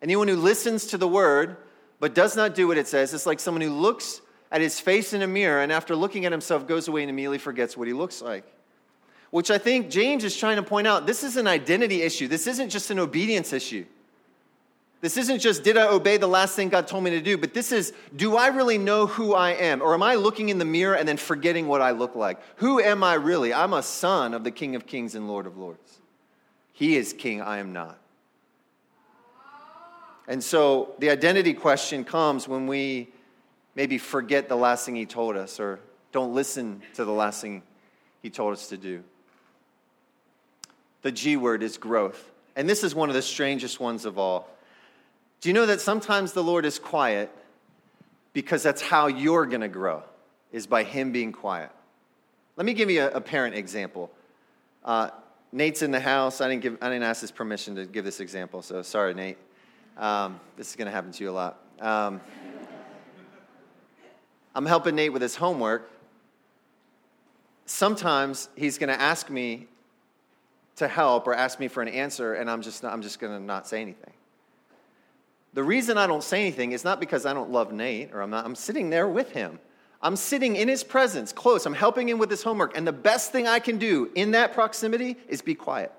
Anyone 0.00 0.28
who 0.28 0.36
listens 0.36 0.86
to 0.86 0.96
the 0.96 1.06
word 1.06 1.58
but 2.00 2.14
does 2.14 2.38
not 2.38 2.54
do 2.54 2.66
what 2.66 2.78
it 2.78 2.88
says 2.88 3.12
is 3.12 3.26
like 3.26 3.38
someone 3.38 3.60
who 3.60 3.68
looks 3.68 4.22
at 4.50 4.62
his 4.62 4.80
face 4.80 5.12
in 5.12 5.20
a 5.20 5.26
mirror 5.26 5.60
and 5.60 5.70
after 5.70 5.94
looking 5.94 6.24
at 6.24 6.32
himself 6.32 6.66
goes 6.66 6.88
away 6.88 7.02
and 7.02 7.10
immediately 7.10 7.36
forgets 7.36 7.76
what 7.76 7.86
he 7.86 7.92
looks 7.92 8.22
like. 8.22 8.46
Which 9.28 9.50
I 9.50 9.58
think 9.58 9.90
James 9.90 10.24
is 10.24 10.34
trying 10.34 10.56
to 10.56 10.62
point 10.62 10.86
out 10.86 11.06
this 11.06 11.22
is 11.22 11.36
an 11.36 11.46
identity 11.46 12.00
issue. 12.00 12.28
This 12.28 12.46
isn't 12.46 12.70
just 12.70 12.90
an 12.90 12.98
obedience 12.98 13.52
issue. 13.52 13.84
This 15.04 15.18
isn't 15.18 15.40
just, 15.40 15.62
did 15.62 15.76
I 15.76 15.88
obey 15.88 16.16
the 16.16 16.26
last 16.26 16.56
thing 16.56 16.70
God 16.70 16.88
told 16.88 17.04
me 17.04 17.10
to 17.10 17.20
do, 17.20 17.36
but 17.36 17.52
this 17.52 17.72
is, 17.72 17.92
do 18.16 18.38
I 18.38 18.46
really 18.46 18.78
know 18.78 19.06
who 19.06 19.34
I 19.34 19.50
am? 19.50 19.82
Or 19.82 19.92
am 19.92 20.02
I 20.02 20.14
looking 20.14 20.48
in 20.48 20.56
the 20.56 20.64
mirror 20.64 20.94
and 20.94 21.06
then 21.06 21.18
forgetting 21.18 21.68
what 21.68 21.82
I 21.82 21.90
look 21.90 22.16
like? 22.16 22.40
Who 22.56 22.80
am 22.80 23.04
I 23.04 23.12
really? 23.12 23.52
I'm 23.52 23.74
a 23.74 23.82
son 23.82 24.32
of 24.32 24.44
the 24.44 24.50
King 24.50 24.76
of 24.76 24.86
Kings 24.86 25.14
and 25.14 25.28
Lord 25.28 25.46
of 25.46 25.58
Lords. 25.58 26.00
He 26.72 26.96
is 26.96 27.12
king, 27.12 27.42
I 27.42 27.58
am 27.58 27.74
not. 27.74 27.98
And 30.26 30.42
so 30.42 30.94
the 31.00 31.10
identity 31.10 31.52
question 31.52 32.02
comes 32.02 32.48
when 32.48 32.66
we 32.66 33.10
maybe 33.74 33.98
forget 33.98 34.48
the 34.48 34.56
last 34.56 34.86
thing 34.86 34.96
he 34.96 35.04
told 35.04 35.36
us 35.36 35.60
or 35.60 35.80
don't 36.12 36.32
listen 36.32 36.80
to 36.94 37.04
the 37.04 37.12
last 37.12 37.42
thing 37.42 37.62
he 38.22 38.30
told 38.30 38.54
us 38.54 38.68
to 38.68 38.78
do. 38.78 39.04
The 41.02 41.12
G 41.12 41.36
word 41.36 41.62
is 41.62 41.76
growth. 41.76 42.30
And 42.56 42.66
this 42.66 42.82
is 42.82 42.94
one 42.94 43.10
of 43.10 43.14
the 43.14 43.20
strangest 43.20 43.80
ones 43.80 44.06
of 44.06 44.16
all. 44.16 44.48
Do 45.44 45.50
you 45.50 45.52
know 45.52 45.66
that 45.66 45.82
sometimes 45.82 46.32
the 46.32 46.42
Lord 46.42 46.64
is 46.64 46.78
quiet 46.78 47.30
because 48.32 48.62
that's 48.62 48.80
how 48.80 49.08
you're 49.08 49.44
going 49.44 49.60
to 49.60 49.68
grow, 49.68 50.02
is 50.52 50.66
by 50.66 50.84
Him 50.84 51.12
being 51.12 51.32
quiet? 51.32 51.70
Let 52.56 52.64
me 52.64 52.72
give 52.72 52.90
you 52.90 53.02
a, 53.02 53.08
a 53.10 53.20
parent 53.20 53.54
example. 53.54 54.10
Uh, 54.82 55.10
Nate's 55.52 55.82
in 55.82 55.90
the 55.90 56.00
house. 56.00 56.40
I 56.40 56.48
didn't, 56.48 56.62
give, 56.62 56.78
I 56.80 56.88
didn't 56.88 57.02
ask 57.02 57.20
his 57.20 57.30
permission 57.30 57.74
to 57.74 57.84
give 57.84 58.06
this 58.06 58.20
example, 58.20 58.62
so 58.62 58.80
sorry, 58.80 59.12
Nate. 59.12 59.36
Um, 59.98 60.40
this 60.56 60.70
is 60.70 60.76
going 60.76 60.86
to 60.86 60.92
happen 60.92 61.12
to 61.12 61.22
you 61.22 61.28
a 61.28 61.32
lot. 61.32 61.58
Um, 61.78 62.22
I'm 64.54 64.64
helping 64.64 64.94
Nate 64.94 65.12
with 65.12 65.20
his 65.20 65.36
homework. 65.36 65.90
Sometimes 67.66 68.48
he's 68.56 68.78
going 68.78 68.88
to 68.88 68.98
ask 68.98 69.28
me 69.28 69.66
to 70.76 70.88
help 70.88 71.26
or 71.26 71.34
ask 71.34 71.60
me 71.60 71.68
for 71.68 71.82
an 71.82 71.88
answer, 71.88 72.32
and 72.32 72.50
I'm 72.50 72.62
just, 72.62 72.82
I'm 72.82 73.02
just 73.02 73.18
going 73.18 73.38
to 73.38 73.44
not 73.44 73.68
say 73.68 73.82
anything. 73.82 74.14
The 75.54 75.62
reason 75.62 75.96
I 75.96 76.06
don't 76.06 76.22
say 76.22 76.40
anything 76.40 76.72
is 76.72 76.84
not 76.84 77.00
because 77.00 77.24
I 77.24 77.32
don't 77.32 77.50
love 77.50 77.72
Nate 77.72 78.12
or 78.12 78.20
I'm 78.20 78.30
not, 78.30 78.44
I'm 78.44 78.56
sitting 78.56 78.90
there 78.90 79.08
with 79.08 79.30
him. 79.30 79.58
I'm 80.02 80.16
sitting 80.16 80.56
in 80.56 80.68
his 80.68 80.84
presence, 80.84 81.32
close. 81.32 81.64
I'm 81.64 81.74
helping 81.74 82.08
him 82.08 82.18
with 82.18 82.28
his 82.28 82.42
homework. 82.42 82.76
And 82.76 82.86
the 82.86 82.92
best 82.92 83.32
thing 83.32 83.46
I 83.46 83.58
can 83.58 83.78
do 83.78 84.10
in 84.14 84.32
that 84.32 84.52
proximity 84.52 85.16
is 85.28 85.40
be 85.40 85.54
quiet. 85.54 85.92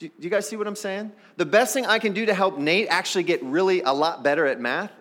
Do 0.00 0.10
you 0.18 0.30
guys 0.30 0.48
see 0.48 0.56
what 0.56 0.66
I'm 0.66 0.76
saying? 0.76 1.12
The 1.36 1.46
best 1.46 1.74
thing 1.74 1.86
I 1.86 1.98
can 1.98 2.12
do 2.12 2.26
to 2.26 2.34
help 2.34 2.58
Nate 2.58 2.88
actually 2.88 3.24
get 3.24 3.42
really 3.42 3.82
a 3.82 3.92
lot 3.92 4.22
better 4.22 4.46
at 4.46 4.60
math 4.60 4.92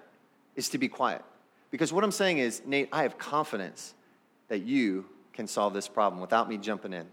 is 0.55 0.69
to 0.69 0.77
be 0.77 0.87
quiet. 0.87 1.23
Because 1.71 1.93
what 1.93 2.03
I'm 2.03 2.11
saying 2.11 2.39
is, 2.39 2.61
Nate, 2.65 2.89
I 2.91 3.03
have 3.03 3.17
confidence 3.17 3.93
that 4.47 4.59
you 4.59 5.05
can 5.33 5.47
solve 5.47 5.73
this 5.73 5.87
problem 5.87 6.19
without 6.21 6.49
me 6.49 6.57
jumping 6.57 6.93
in. 6.93 7.05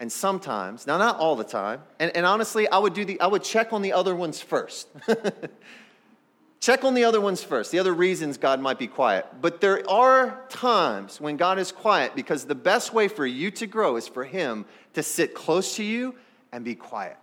And 0.00 0.10
sometimes, 0.10 0.86
now 0.86 0.96
not 0.96 1.18
all 1.18 1.36
the 1.36 1.44
time, 1.44 1.82
and, 1.98 2.10
and 2.16 2.24
honestly, 2.24 2.66
I 2.66 2.78
would 2.78 2.94
do 2.94 3.04
the 3.04 3.20
I 3.20 3.26
would 3.26 3.44
check 3.44 3.74
on 3.74 3.82
the 3.82 3.92
other 3.92 4.16
ones 4.16 4.40
first. 4.40 4.88
check 6.60 6.84
on 6.84 6.94
the 6.94 7.04
other 7.04 7.20
ones 7.20 7.42
first, 7.42 7.70
the 7.70 7.78
other 7.78 7.92
reasons 7.92 8.38
God 8.38 8.60
might 8.60 8.78
be 8.78 8.86
quiet. 8.86 9.26
But 9.42 9.60
there 9.60 9.88
are 9.88 10.46
times 10.48 11.20
when 11.20 11.36
God 11.36 11.58
is 11.58 11.70
quiet 11.70 12.14
because 12.14 12.46
the 12.46 12.54
best 12.54 12.94
way 12.94 13.08
for 13.08 13.26
you 13.26 13.50
to 13.52 13.66
grow 13.66 13.96
is 13.96 14.08
for 14.08 14.24
Him 14.24 14.64
to 14.94 15.02
sit 15.02 15.34
close 15.34 15.76
to 15.76 15.84
you 15.84 16.14
and 16.50 16.64
be 16.64 16.74
quiet. 16.74 17.18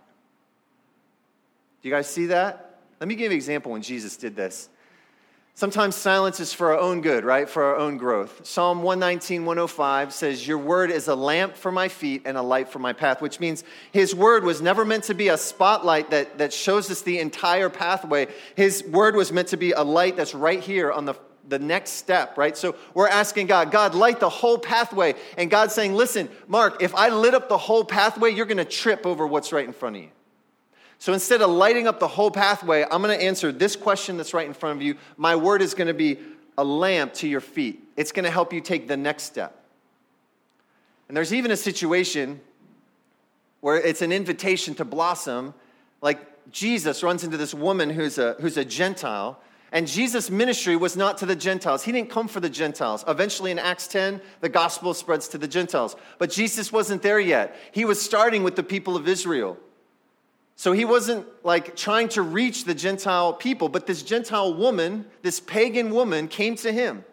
Do 1.82 1.88
you 1.88 1.94
guys 1.94 2.06
see 2.06 2.26
that? 2.26 2.78
Let 3.00 3.08
me 3.08 3.16
give 3.16 3.24
you 3.24 3.30
an 3.30 3.36
example 3.36 3.72
when 3.72 3.82
Jesus 3.82 4.16
did 4.16 4.36
this. 4.36 4.68
Sometimes 5.58 5.96
silence 5.96 6.38
is 6.38 6.52
for 6.52 6.72
our 6.72 6.78
own 6.78 7.00
good, 7.00 7.24
right? 7.24 7.48
For 7.48 7.64
our 7.64 7.76
own 7.78 7.96
growth. 7.96 8.46
Psalm 8.46 8.80
119, 8.80 9.44
105 9.44 10.12
says, 10.12 10.46
Your 10.46 10.58
word 10.58 10.92
is 10.92 11.08
a 11.08 11.16
lamp 11.16 11.56
for 11.56 11.72
my 11.72 11.88
feet 11.88 12.22
and 12.26 12.36
a 12.36 12.42
light 12.42 12.68
for 12.68 12.78
my 12.78 12.92
path, 12.92 13.20
which 13.20 13.40
means 13.40 13.64
his 13.90 14.14
word 14.14 14.44
was 14.44 14.62
never 14.62 14.84
meant 14.84 15.02
to 15.02 15.14
be 15.14 15.30
a 15.30 15.36
spotlight 15.36 16.10
that, 16.10 16.38
that 16.38 16.52
shows 16.52 16.92
us 16.92 17.02
the 17.02 17.18
entire 17.18 17.68
pathway. 17.68 18.28
His 18.54 18.84
word 18.84 19.16
was 19.16 19.32
meant 19.32 19.48
to 19.48 19.56
be 19.56 19.72
a 19.72 19.82
light 19.82 20.16
that's 20.16 20.32
right 20.32 20.60
here 20.60 20.92
on 20.92 21.06
the, 21.06 21.14
the 21.48 21.58
next 21.58 21.94
step, 21.94 22.38
right? 22.38 22.56
So 22.56 22.76
we're 22.94 23.08
asking 23.08 23.48
God, 23.48 23.72
God, 23.72 23.96
light 23.96 24.20
the 24.20 24.28
whole 24.28 24.58
pathway. 24.58 25.16
And 25.36 25.50
God's 25.50 25.74
saying, 25.74 25.92
Listen, 25.92 26.28
Mark, 26.46 26.80
if 26.84 26.94
I 26.94 27.08
lit 27.08 27.34
up 27.34 27.48
the 27.48 27.58
whole 27.58 27.84
pathway, 27.84 28.30
you're 28.30 28.46
going 28.46 28.58
to 28.58 28.64
trip 28.64 29.04
over 29.04 29.26
what's 29.26 29.50
right 29.50 29.66
in 29.66 29.72
front 29.72 29.96
of 29.96 30.02
you. 30.02 30.10
So 30.98 31.12
instead 31.12 31.42
of 31.42 31.50
lighting 31.50 31.86
up 31.86 32.00
the 32.00 32.08
whole 32.08 32.30
pathway, 32.30 32.84
I'm 32.90 33.02
going 33.02 33.16
to 33.16 33.24
answer 33.24 33.52
this 33.52 33.76
question 33.76 34.16
that's 34.16 34.34
right 34.34 34.46
in 34.46 34.54
front 34.54 34.76
of 34.76 34.82
you. 34.82 34.96
My 35.16 35.36
word 35.36 35.62
is 35.62 35.74
going 35.74 35.86
to 35.86 35.94
be 35.94 36.18
a 36.56 36.64
lamp 36.64 37.14
to 37.14 37.28
your 37.28 37.40
feet, 37.40 37.82
it's 37.96 38.10
going 38.10 38.24
to 38.24 38.30
help 38.30 38.52
you 38.52 38.60
take 38.60 38.88
the 38.88 38.96
next 38.96 39.24
step. 39.24 39.54
And 41.06 41.16
there's 41.16 41.32
even 41.32 41.50
a 41.52 41.56
situation 41.56 42.40
where 43.60 43.76
it's 43.76 44.02
an 44.02 44.12
invitation 44.12 44.74
to 44.74 44.84
blossom. 44.84 45.54
Like 46.02 46.50
Jesus 46.50 47.02
runs 47.02 47.24
into 47.24 47.36
this 47.36 47.54
woman 47.54 47.90
who's 47.90 48.18
a, 48.18 48.34
who's 48.40 48.56
a 48.56 48.64
Gentile. 48.64 49.40
And 49.70 49.86
Jesus' 49.86 50.30
ministry 50.30 50.76
was 50.76 50.96
not 50.96 51.18
to 51.18 51.26
the 51.26 51.36
Gentiles. 51.36 51.84
He 51.84 51.92
didn't 51.92 52.10
come 52.10 52.26
for 52.26 52.40
the 52.40 52.48
Gentiles. 52.48 53.04
Eventually, 53.06 53.50
in 53.50 53.58
Acts 53.58 53.86
10, 53.86 54.20
the 54.40 54.48
gospel 54.48 54.94
spreads 54.94 55.28
to 55.28 55.38
the 55.38 55.48
Gentiles. 55.48 55.94
But 56.18 56.30
Jesus 56.30 56.72
wasn't 56.72 57.02
there 57.02 57.20
yet. 57.20 57.54
He 57.72 57.84
was 57.84 58.00
starting 58.00 58.42
with 58.42 58.56
the 58.56 58.62
people 58.62 58.96
of 58.96 59.06
Israel. 59.06 59.58
So 60.58 60.72
he 60.72 60.84
wasn't 60.84 61.24
like 61.44 61.76
trying 61.76 62.08
to 62.10 62.22
reach 62.22 62.64
the 62.64 62.74
Gentile 62.74 63.32
people, 63.32 63.68
but 63.68 63.86
this 63.86 64.02
Gentile 64.02 64.52
woman, 64.52 65.06
this 65.22 65.38
pagan 65.38 65.92
woman, 65.92 66.26
came 66.26 66.56
to 66.56 66.72
him. 66.72 67.04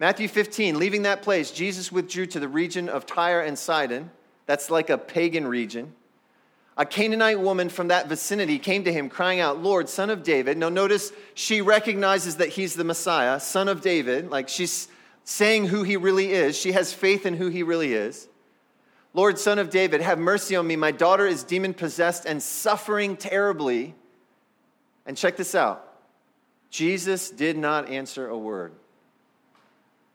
Matthew 0.00 0.28
15, 0.28 0.78
leaving 0.78 1.02
that 1.02 1.20
place, 1.20 1.50
Jesus 1.50 1.92
withdrew 1.92 2.24
to 2.28 2.40
the 2.40 2.48
region 2.48 2.88
of 2.88 3.04
Tyre 3.04 3.42
and 3.42 3.58
Sidon. 3.58 4.10
That's 4.46 4.70
like 4.70 4.88
a 4.88 4.96
pagan 4.96 5.46
region. 5.46 5.92
A 6.78 6.86
Canaanite 6.86 7.38
woman 7.38 7.68
from 7.68 7.88
that 7.88 8.08
vicinity 8.08 8.58
came 8.58 8.84
to 8.84 8.92
him, 8.92 9.10
crying 9.10 9.40
out, 9.40 9.62
Lord, 9.62 9.90
son 9.90 10.08
of 10.08 10.22
David. 10.22 10.56
Now, 10.56 10.70
notice 10.70 11.12
she 11.34 11.60
recognizes 11.60 12.36
that 12.36 12.48
he's 12.48 12.72
the 12.72 12.82
Messiah, 12.82 13.40
son 13.40 13.68
of 13.68 13.82
David. 13.82 14.30
Like 14.30 14.48
she's 14.48 14.88
saying 15.24 15.66
who 15.66 15.82
he 15.82 15.98
really 15.98 16.32
is. 16.32 16.56
She 16.56 16.72
has 16.72 16.94
faith 16.94 17.26
in 17.26 17.34
who 17.34 17.48
he 17.48 17.62
really 17.62 17.92
is. 17.92 18.26
Lord, 19.14 19.38
son 19.38 19.58
of 19.58 19.70
David, 19.70 20.00
have 20.00 20.18
mercy 20.18 20.56
on 20.56 20.66
me. 20.66 20.76
My 20.76 20.90
daughter 20.90 21.26
is 21.26 21.44
demon 21.44 21.74
possessed 21.74 22.24
and 22.24 22.42
suffering 22.42 23.16
terribly. 23.16 23.94
And 25.06 25.16
check 25.16 25.36
this 25.36 25.54
out 25.54 25.86
Jesus 26.70 27.30
did 27.30 27.56
not 27.56 27.88
answer 27.88 28.28
a 28.28 28.38
word. 28.38 28.72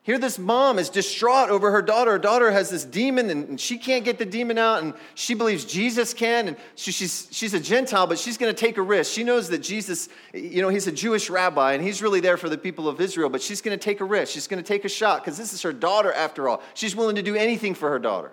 Here, 0.01 0.17
this 0.17 0.39
mom 0.39 0.79
is 0.79 0.89
distraught 0.89 1.49
over 1.49 1.69
her 1.69 1.81
daughter. 1.81 2.11
Her 2.11 2.17
daughter 2.17 2.49
has 2.49 2.69
this 2.69 2.85
demon, 2.85 3.29
and 3.29 3.59
she 3.59 3.77
can't 3.77 4.05
get 4.05 4.17
the 4.17 4.25
demon 4.25 4.57
out, 4.57 4.81
and 4.81 4.93
she 5.15 5.33
believes 5.33 5.65
Jesus 5.65 6.13
can. 6.13 6.47
And 6.47 6.57
she's, 6.75 7.27
she's 7.29 7.53
a 7.53 7.59
Gentile, 7.59 8.07
but 8.07 8.17
she's 8.17 8.37
going 8.37 8.55
to 8.55 8.57
take 8.57 8.77
a 8.77 8.81
risk. 8.81 9.11
She 9.11 9.25
knows 9.25 9.49
that 9.49 9.57
Jesus, 9.57 10.07
you 10.33 10.61
know, 10.61 10.69
he's 10.69 10.87
a 10.87 10.93
Jewish 10.93 11.29
rabbi, 11.29 11.73
and 11.73 11.83
he's 11.83 12.01
really 12.01 12.21
there 12.21 12.37
for 12.37 12.47
the 12.47 12.57
people 12.57 12.87
of 12.87 13.01
Israel, 13.01 13.29
but 13.29 13.41
she's 13.41 13.61
going 13.61 13.77
to 13.77 13.83
take 13.83 13.99
a 13.99 14.05
risk. 14.05 14.31
She's 14.31 14.47
going 14.47 14.63
to 14.63 14.67
take 14.67 14.85
a 14.85 14.89
shot 14.89 15.21
because 15.21 15.37
this 15.37 15.51
is 15.51 15.61
her 15.63 15.73
daughter 15.73 16.13
after 16.13 16.47
all. 16.47 16.63
She's 16.73 16.95
willing 16.95 17.17
to 17.17 17.21
do 17.21 17.35
anything 17.35 17.75
for 17.75 17.89
her 17.89 17.99
daughter. 17.99 18.31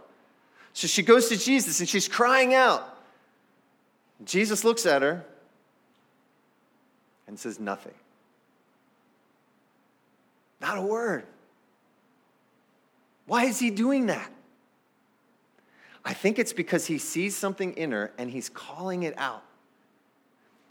So 0.74 0.88
she 0.88 1.02
goes 1.02 1.28
to 1.28 1.38
Jesus 1.38 1.80
and 1.80 1.88
she's 1.88 2.08
crying 2.08 2.52
out. 2.52 2.98
Jesus 4.24 4.64
looks 4.64 4.84
at 4.86 5.02
her 5.02 5.24
and 7.26 7.38
says 7.38 7.58
nothing. 7.58 7.94
Not 10.60 10.76
a 10.76 10.82
word. 10.82 11.24
Why 13.26 13.44
is 13.44 13.58
he 13.58 13.70
doing 13.70 14.06
that? 14.06 14.30
I 16.04 16.12
think 16.12 16.38
it's 16.38 16.52
because 16.52 16.86
he 16.86 16.98
sees 16.98 17.36
something 17.36 17.72
in 17.74 17.92
her 17.92 18.12
and 18.18 18.30
he's 18.30 18.48
calling 18.48 19.04
it 19.04 19.16
out. 19.16 19.44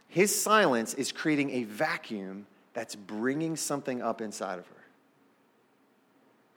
His 0.10 0.40
silence 0.40 0.94
is 0.94 1.12
creating 1.12 1.50
a 1.52 1.64
vacuum 1.64 2.46
that's 2.74 2.96
bringing 2.96 3.56
something 3.56 4.02
up 4.02 4.22
inside 4.22 4.60
of 4.60 4.68
her. 4.68 4.84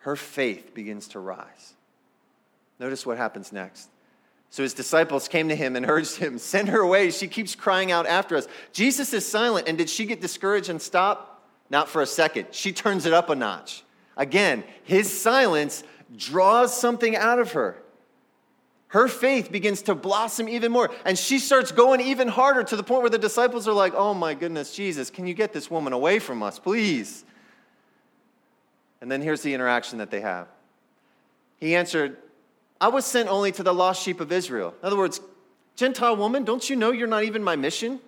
Her 0.00 0.16
faith 0.16 0.74
begins 0.74 1.09
to 1.09 1.20
rise. 1.20 1.75
Notice 2.78 3.06
what 3.06 3.16
happens 3.16 3.52
next. 3.52 3.88
So 4.50 4.62
his 4.62 4.74
disciples 4.74 5.28
came 5.28 5.48
to 5.48 5.56
him 5.56 5.76
and 5.76 5.86
urged 5.88 6.16
him, 6.16 6.38
Send 6.38 6.68
her 6.68 6.80
away. 6.80 7.10
She 7.10 7.28
keeps 7.28 7.54
crying 7.54 7.92
out 7.92 8.06
after 8.06 8.36
us. 8.36 8.46
Jesus 8.72 9.12
is 9.12 9.26
silent. 9.26 9.68
And 9.68 9.76
did 9.76 9.90
she 9.90 10.06
get 10.06 10.20
discouraged 10.20 10.68
and 10.68 10.80
stop? 10.80 11.44
Not 11.68 11.88
for 11.88 12.00
a 12.00 12.06
second. 12.06 12.48
She 12.52 12.72
turns 12.72 13.06
it 13.06 13.12
up 13.12 13.28
a 13.28 13.34
notch. 13.34 13.82
Again, 14.16 14.64
his 14.84 15.20
silence 15.20 15.82
draws 16.16 16.76
something 16.76 17.16
out 17.16 17.38
of 17.38 17.52
her. 17.52 17.82
Her 18.88 19.08
faith 19.08 19.50
begins 19.50 19.82
to 19.82 19.94
blossom 19.94 20.48
even 20.48 20.70
more. 20.70 20.90
And 21.04 21.18
she 21.18 21.38
starts 21.38 21.72
going 21.72 22.00
even 22.00 22.28
harder 22.28 22.62
to 22.62 22.76
the 22.76 22.84
point 22.84 23.02
where 23.02 23.10
the 23.10 23.18
disciples 23.18 23.66
are 23.66 23.74
like, 23.74 23.94
Oh 23.94 24.14
my 24.14 24.34
goodness, 24.34 24.74
Jesus, 24.74 25.10
can 25.10 25.26
you 25.26 25.34
get 25.34 25.52
this 25.52 25.70
woman 25.70 25.92
away 25.92 26.18
from 26.18 26.42
us, 26.42 26.58
please? 26.58 27.24
And 29.00 29.10
then 29.10 29.20
here's 29.20 29.42
the 29.42 29.52
interaction 29.52 29.98
that 29.98 30.10
they 30.10 30.20
have. 30.20 30.48
He 31.58 31.74
answered, 31.74 32.16
I 32.80 32.88
was 32.88 33.04
sent 33.04 33.28
only 33.28 33.52
to 33.52 33.62
the 33.62 33.72
lost 33.72 34.02
sheep 34.02 34.20
of 34.20 34.32
Israel. 34.32 34.74
In 34.82 34.86
other 34.86 34.96
words, 34.96 35.20
Gentile 35.76 36.16
woman, 36.16 36.44
don't 36.44 36.68
you 36.68 36.76
know 36.76 36.90
you're 36.90 37.06
not 37.06 37.24
even 37.24 37.42
my 37.42 37.56
mission? 37.56 38.00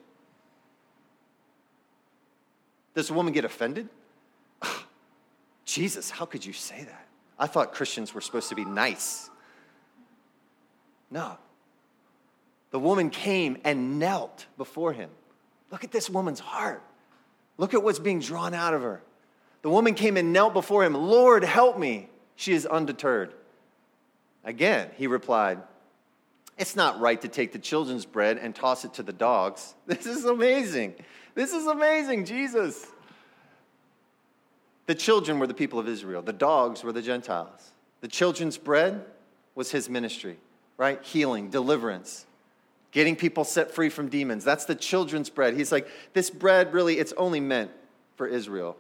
Does 2.95 3.11
a 3.11 3.15
woman 3.15 3.33
get 3.33 3.45
offended? 3.45 3.89
Jesus, 5.65 6.11
how 6.11 6.25
could 6.25 6.45
you 6.45 6.53
say 6.53 6.85
that? 6.85 7.07
I 7.39 7.47
thought 7.47 7.73
Christians 7.73 8.13
were 8.13 8.21
supposed 8.21 8.49
to 8.49 8.55
be 8.55 8.65
nice. 8.65 9.31
No. 11.11 11.39
The 12.71 12.79
woman 12.79 13.11
came 13.11 13.59
and 13.65 13.99
knelt 13.99 14.47
before 14.57 14.93
him. 14.93 15.11
Look 15.71 15.85
at 15.85 15.93
this 15.93 16.11
woman's 16.11 16.41
heart. 16.41 16.83
Look 17.57 17.75
at 17.75 17.83
what's 17.83 17.99
being 17.99 18.21
drawn 18.21 18.55
out 18.55 18.75
of 18.75 18.83
her. 18.83 19.03
The 19.63 19.71
woman 19.71 19.95
came 19.95 20.17
and 20.17 20.33
knelt 20.33 20.53
before 20.53 20.85
him. 20.85 20.95
Lord, 20.95 21.45
help 21.45 21.79
me. 21.79 22.09
She 22.37 22.53
is 22.53 22.67
undeterred. 22.67 23.35
Again, 24.49 24.89
he 24.97 25.07
replied, 25.07 25.59
It's 26.57 26.75
not 26.75 26.99
right 27.01 27.21
to 27.21 27.29
take 27.29 27.53
the 27.53 27.59
children's 27.59 28.07
bread 28.07 28.39
and 28.39 28.55
toss 28.55 28.83
it 28.87 28.95
to 28.95 29.03
the 29.03 29.13
dogs. 29.13 29.75
This 29.87 30.07
is 30.07 30.25
amazing. 30.25 30.95
This 31.35 31.53
is 31.53 31.67
amazing, 31.67 32.25
Jesus. 32.25 32.87
The 34.87 34.95
children 34.95 35.39
were 35.39 35.47
the 35.47 35.53
people 35.53 35.79
of 35.79 35.87
Israel, 35.87 36.23
the 36.23 36.33
dogs 36.33 36.83
were 36.83 36.95
the 36.95 37.03
Gentiles. 37.03 37.73
The 38.01 38.09
children's 38.09 38.57
bread 38.57 39.05
was 39.55 39.71
his 39.71 39.91
ministry, 39.91 40.39
right? 40.79 41.03
Healing, 41.05 41.51
deliverance, 41.51 42.25
getting 42.91 43.17
people 43.17 43.45
set 43.45 43.75
free 43.75 43.91
from 43.91 44.09
demons. 44.09 44.45
That's 44.45 44.65
the 44.65 44.75
children's 44.75 45.29
bread. 45.29 45.55
He's 45.55 45.73
like, 45.73 45.89
this 46.15 46.31
bread 46.31 46.73
really, 46.73 46.99
it's 46.99 47.13
only 47.19 47.41
meant 47.41 47.71
for 48.17 48.27
Israel. 48.27 48.79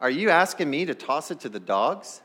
Are 0.00 0.10
you 0.10 0.30
asking 0.30 0.68
me 0.68 0.84
to 0.86 0.96
toss 0.96 1.30
it 1.30 1.38
to 1.40 1.48
the 1.48 1.60
dogs? 1.60 2.22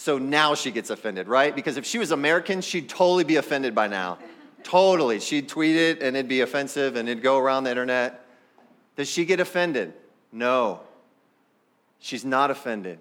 So 0.00 0.16
now 0.16 0.54
she 0.54 0.70
gets 0.70 0.88
offended, 0.88 1.28
right? 1.28 1.54
Because 1.54 1.76
if 1.76 1.84
she 1.84 1.98
was 1.98 2.10
American, 2.10 2.62
she'd 2.62 2.88
totally 2.88 3.22
be 3.22 3.36
offended 3.36 3.74
by 3.74 3.86
now. 3.86 4.16
Totally. 4.62 5.20
She'd 5.20 5.46
tweet 5.46 5.76
it 5.76 6.00
and 6.00 6.16
it'd 6.16 6.26
be 6.26 6.40
offensive 6.40 6.96
and 6.96 7.06
it'd 7.06 7.22
go 7.22 7.36
around 7.36 7.64
the 7.64 7.70
internet. 7.70 8.24
Does 8.96 9.10
she 9.10 9.26
get 9.26 9.40
offended? 9.40 9.92
No. 10.32 10.80
She's 11.98 12.24
not 12.24 12.50
offended. 12.50 12.98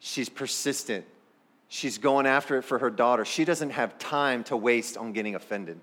She's 0.00 0.28
persistent. 0.28 1.04
She's 1.68 1.96
going 1.96 2.26
after 2.26 2.58
it 2.58 2.62
for 2.62 2.80
her 2.80 2.90
daughter. 2.90 3.24
She 3.24 3.44
doesn't 3.44 3.70
have 3.70 3.96
time 3.96 4.42
to 4.44 4.56
waste 4.56 4.96
on 4.96 5.12
getting 5.12 5.36
offended. 5.36 5.78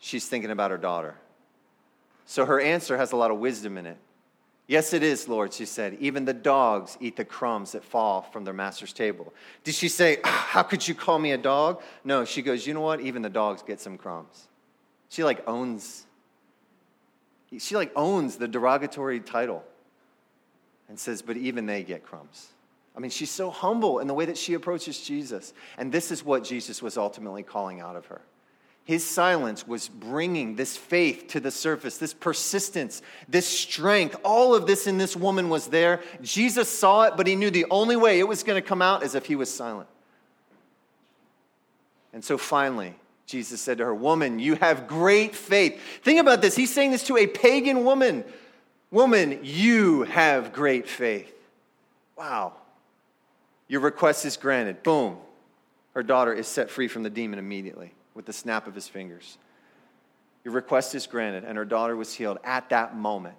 She's 0.00 0.28
thinking 0.28 0.50
about 0.50 0.70
her 0.70 0.76
daughter. 0.76 1.14
So 2.26 2.44
her 2.44 2.60
answer 2.60 2.98
has 2.98 3.12
a 3.12 3.16
lot 3.16 3.30
of 3.30 3.38
wisdom 3.38 3.78
in 3.78 3.86
it. 3.86 3.96
Yes, 4.70 4.92
it 4.92 5.02
is, 5.02 5.26
Lord, 5.26 5.52
she 5.52 5.64
said. 5.64 5.96
Even 5.98 6.24
the 6.24 6.32
dogs 6.32 6.96
eat 7.00 7.16
the 7.16 7.24
crumbs 7.24 7.72
that 7.72 7.82
fall 7.82 8.22
from 8.22 8.44
their 8.44 8.54
master's 8.54 8.92
table. 8.92 9.34
Did 9.64 9.74
she 9.74 9.88
say, 9.88 10.18
ah, 10.22 10.46
How 10.50 10.62
could 10.62 10.86
you 10.86 10.94
call 10.94 11.18
me 11.18 11.32
a 11.32 11.36
dog? 11.36 11.82
No, 12.04 12.24
she 12.24 12.40
goes, 12.40 12.64
You 12.64 12.74
know 12.74 12.80
what? 12.80 13.00
Even 13.00 13.20
the 13.20 13.28
dogs 13.28 13.62
get 13.62 13.80
some 13.80 13.98
crumbs. 13.98 14.46
She 15.08 15.24
like 15.24 15.42
owns, 15.48 16.06
she 17.58 17.74
like 17.74 17.90
owns 17.96 18.36
the 18.36 18.46
derogatory 18.46 19.18
title 19.18 19.64
and 20.88 20.96
says, 20.96 21.20
But 21.20 21.36
even 21.36 21.66
they 21.66 21.82
get 21.82 22.04
crumbs. 22.04 22.50
I 22.96 23.00
mean, 23.00 23.10
she's 23.10 23.32
so 23.32 23.50
humble 23.50 23.98
in 23.98 24.06
the 24.06 24.14
way 24.14 24.26
that 24.26 24.38
she 24.38 24.54
approaches 24.54 25.00
Jesus. 25.00 25.52
And 25.78 25.90
this 25.90 26.12
is 26.12 26.24
what 26.24 26.44
Jesus 26.44 26.80
was 26.80 26.96
ultimately 26.96 27.42
calling 27.42 27.80
out 27.80 27.96
of 27.96 28.06
her. 28.06 28.20
His 28.84 29.08
silence 29.08 29.66
was 29.66 29.88
bringing 29.88 30.56
this 30.56 30.76
faith 30.76 31.28
to 31.28 31.40
the 31.40 31.50
surface, 31.50 31.98
this 31.98 32.14
persistence, 32.14 33.02
this 33.28 33.46
strength. 33.46 34.16
All 34.24 34.54
of 34.54 34.66
this 34.66 34.86
in 34.86 34.98
this 34.98 35.14
woman 35.14 35.48
was 35.48 35.68
there. 35.68 36.00
Jesus 36.22 36.68
saw 36.68 37.04
it, 37.04 37.14
but 37.16 37.26
he 37.26 37.36
knew 37.36 37.50
the 37.50 37.66
only 37.70 37.96
way 37.96 38.18
it 38.18 38.26
was 38.26 38.42
going 38.42 38.60
to 38.60 38.66
come 38.66 38.82
out 38.82 39.02
is 39.02 39.14
if 39.14 39.26
he 39.26 39.36
was 39.36 39.52
silent. 39.52 39.88
And 42.12 42.24
so 42.24 42.36
finally, 42.36 42.94
Jesus 43.26 43.60
said 43.60 43.78
to 43.78 43.84
her, 43.84 43.94
Woman, 43.94 44.40
you 44.40 44.56
have 44.56 44.88
great 44.88 45.36
faith. 45.36 45.80
Think 46.02 46.18
about 46.18 46.42
this. 46.42 46.56
He's 46.56 46.72
saying 46.72 46.90
this 46.90 47.04
to 47.04 47.16
a 47.16 47.26
pagan 47.26 47.84
woman. 47.84 48.24
Woman, 48.90 49.38
you 49.44 50.02
have 50.02 50.52
great 50.52 50.88
faith. 50.88 51.32
Wow. 52.18 52.54
Your 53.68 53.82
request 53.82 54.24
is 54.24 54.36
granted. 54.36 54.82
Boom. 54.82 55.18
Her 55.94 56.02
daughter 56.02 56.32
is 56.32 56.48
set 56.48 56.70
free 56.70 56.88
from 56.88 57.04
the 57.04 57.10
demon 57.10 57.38
immediately 57.38 57.94
with 58.20 58.26
the 58.26 58.32
snap 58.34 58.66
of 58.66 58.74
his 58.74 58.86
fingers. 58.86 59.38
Your 60.44 60.52
request 60.52 60.94
is 60.94 61.06
granted, 61.06 61.42
and 61.44 61.56
her 61.56 61.64
daughter 61.64 61.96
was 61.96 62.12
healed 62.12 62.36
at 62.44 62.68
that 62.68 62.94
moment. 62.94 63.34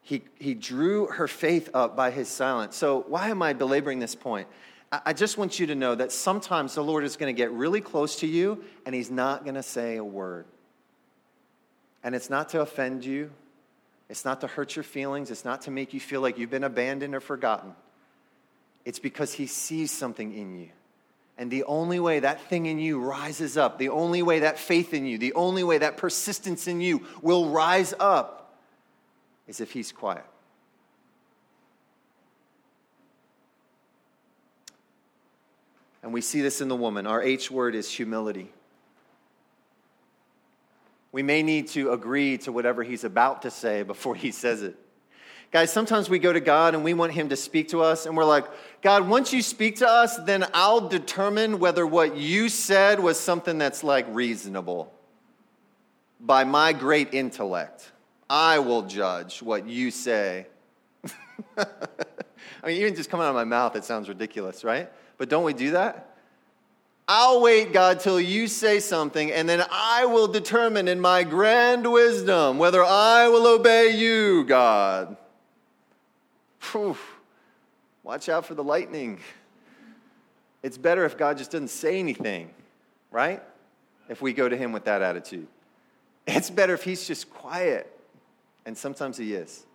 He, 0.00 0.22
he 0.38 0.54
drew 0.54 1.06
her 1.08 1.28
faith 1.28 1.68
up 1.74 1.94
by 1.94 2.10
his 2.10 2.28
silence. 2.28 2.76
So, 2.76 3.04
why 3.08 3.28
am 3.28 3.42
I 3.42 3.52
belaboring 3.52 3.98
this 3.98 4.14
point? 4.14 4.48
I, 4.90 5.00
I 5.06 5.12
just 5.12 5.36
want 5.36 5.60
you 5.60 5.66
to 5.66 5.74
know 5.74 5.94
that 5.94 6.12
sometimes 6.12 6.74
the 6.74 6.82
Lord 6.82 7.04
is 7.04 7.18
going 7.18 7.34
to 7.34 7.36
get 7.36 7.52
really 7.52 7.82
close 7.82 8.16
to 8.20 8.26
you, 8.26 8.64
and 8.86 8.94
he's 8.94 9.10
not 9.10 9.44
going 9.44 9.56
to 9.56 9.62
say 9.62 9.96
a 9.96 10.04
word. 10.04 10.46
And 12.02 12.14
it's 12.14 12.30
not 12.30 12.48
to 12.50 12.62
offend 12.62 13.04
you, 13.04 13.30
it's 14.08 14.24
not 14.24 14.40
to 14.40 14.46
hurt 14.46 14.76
your 14.76 14.82
feelings, 14.82 15.30
it's 15.30 15.44
not 15.44 15.60
to 15.62 15.70
make 15.70 15.92
you 15.92 16.00
feel 16.00 16.22
like 16.22 16.38
you've 16.38 16.48
been 16.48 16.64
abandoned 16.64 17.14
or 17.14 17.20
forgotten. 17.20 17.74
It's 18.86 18.98
because 18.98 19.34
he 19.34 19.46
sees 19.46 19.90
something 19.90 20.32
in 20.32 20.58
you. 20.58 20.70
And 21.38 21.50
the 21.50 21.64
only 21.64 22.00
way 22.00 22.20
that 22.20 22.40
thing 22.48 22.66
in 22.66 22.78
you 22.78 22.98
rises 22.98 23.56
up, 23.56 23.78
the 23.78 23.90
only 23.90 24.22
way 24.22 24.40
that 24.40 24.58
faith 24.58 24.94
in 24.94 25.04
you, 25.04 25.18
the 25.18 25.34
only 25.34 25.64
way 25.64 25.78
that 25.78 25.98
persistence 25.98 26.66
in 26.66 26.80
you 26.80 27.06
will 27.20 27.50
rise 27.50 27.92
up 28.00 28.54
is 29.46 29.60
if 29.60 29.72
he's 29.72 29.92
quiet. 29.92 30.24
And 36.02 36.12
we 36.12 36.20
see 36.20 36.40
this 36.40 36.60
in 36.60 36.68
the 36.68 36.76
woman. 36.76 37.06
Our 37.06 37.22
H 37.22 37.50
word 37.50 37.74
is 37.74 37.90
humility. 37.90 38.50
We 41.12 41.22
may 41.22 41.42
need 41.42 41.68
to 41.68 41.92
agree 41.92 42.38
to 42.38 42.52
whatever 42.52 42.82
he's 42.82 43.04
about 43.04 43.42
to 43.42 43.50
say 43.50 43.82
before 43.82 44.14
he 44.14 44.30
says 44.30 44.62
it. 44.62 44.76
Guys, 45.52 45.72
sometimes 45.72 46.10
we 46.10 46.18
go 46.18 46.32
to 46.32 46.40
God 46.40 46.74
and 46.74 46.82
we 46.82 46.92
want 46.92 47.12
Him 47.12 47.28
to 47.28 47.36
speak 47.36 47.68
to 47.68 47.80
us, 47.80 48.04
and 48.04 48.16
we're 48.16 48.24
like, 48.24 48.46
God, 48.82 49.08
once 49.08 49.32
you 49.32 49.42
speak 49.42 49.76
to 49.76 49.88
us, 49.88 50.16
then 50.18 50.44
I'll 50.54 50.88
determine 50.88 51.58
whether 51.58 51.86
what 51.86 52.16
you 52.16 52.48
said 52.48 53.00
was 53.00 53.18
something 53.18 53.58
that's 53.58 53.82
like 53.82 54.06
reasonable. 54.10 54.92
By 56.20 56.44
my 56.44 56.72
great 56.72 57.12
intellect, 57.12 57.90
I 58.28 58.58
will 58.58 58.82
judge 58.82 59.42
what 59.42 59.68
you 59.68 59.90
say. 59.90 60.46
I 61.56 61.66
mean, 62.64 62.76
even 62.80 62.94
just 62.94 63.10
coming 63.10 63.24
out 63.24 63.30
of 63.30 63.34
my 63.34 63.44
mouth, 63.44 63.76
it 63.76 63.84
sounds 63.84 64.08
ridiculous, 64.08 64.64
right? 64.64 64.90
But 65.18 65.28
don't 65.28 65.44
we 65.44 65.52
do 65.52 65.72
that? 65.72 66.16
I'll 67.08 67.40
wait, 67.40 67.72
God, 67.72 68.00
till 68.00 68.20
you 68.20 68.48
say 68.48 68.80
something, 68.80 69.30
and 69.30 69.48
then 69.48 69.64
I 69.70 70.06
will 70.06 70.26
determine 70.26 70.88
in 70.88 71.00
my 71.00 71.22
grand 71.22 71.90
wisdom 71.90 72.58
whether 72.58 72.82
I 72.82 73.28
will 73.28 73.46
obey 73.46 73.90
you, 73.90 74.44
God. 74.44 75.16
Whew. 76.72 76.96
Watch 78.06 78.28
out 78.28 78.46
for 78.46 78.54
the 78.54 78.62
lightning. 78.62 79.18
It's 80.62 80.78
better 80.78 81.04
if 81.04 81.18
God 81.18 81.38
just 81.38 81.50
doesn't 81.50 81.70
say 81.70 81.98
anything, 81.98 82.50
right? 83.10 83.42
If 84.08 84.22
we 84.22 84.32
go 84.32 84.48
to 84.48 84.56
Him 84.56 84.70
with 84.70 84.84
that 84.84 85.02
attitude. 85.02 85.48
It's 86.24 86.48
better 86.48 86.74
if 86.74 86.84
He's 86.84 87.04
just 87.04 87.28
quiet. 87.28 87.92
And 88.64 88.78
sometimes 88.78 89.16
He 89.16 89.34
is 89.34 89.66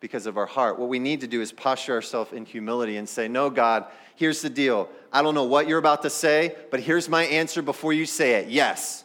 because 0.00 0.24
of 0.24 0.38
our 0.38 0.46
heart. 0.46 0.78
What 0.78 0.88
we 0.88 0.98
need 0.98 1.20
to 1.20 1.26
do 1.26 1.42
is 1.42 1.52
posture 1.52 1.92
ourselves 1.92 2.32
in 2.32 2.46
humility 2.46 2.96
and 2.96 3.06
say, 3.06 3.28
No, 3.28 3.50
God, 3.50 3.84
here's 4.16 4.40
the 4.40 4.48
deal. 4.48 4.88
I 5.12 5.20
don't 5.20 5.34
know 5.34 5.44
what 5.44 5.68
you're 5.68 5.78
about 5.78 6.00
to 6.02 6.10
say, 6.10 6.56
but 6.70 6.80
here's 6.80 7.10
my 7.10 7.24
answer 7.24 7.60
before 7.60 7.92
you 7.92 8.06
say 8.06 8.36
it 8.36 8.48
yes. 8.48 9.04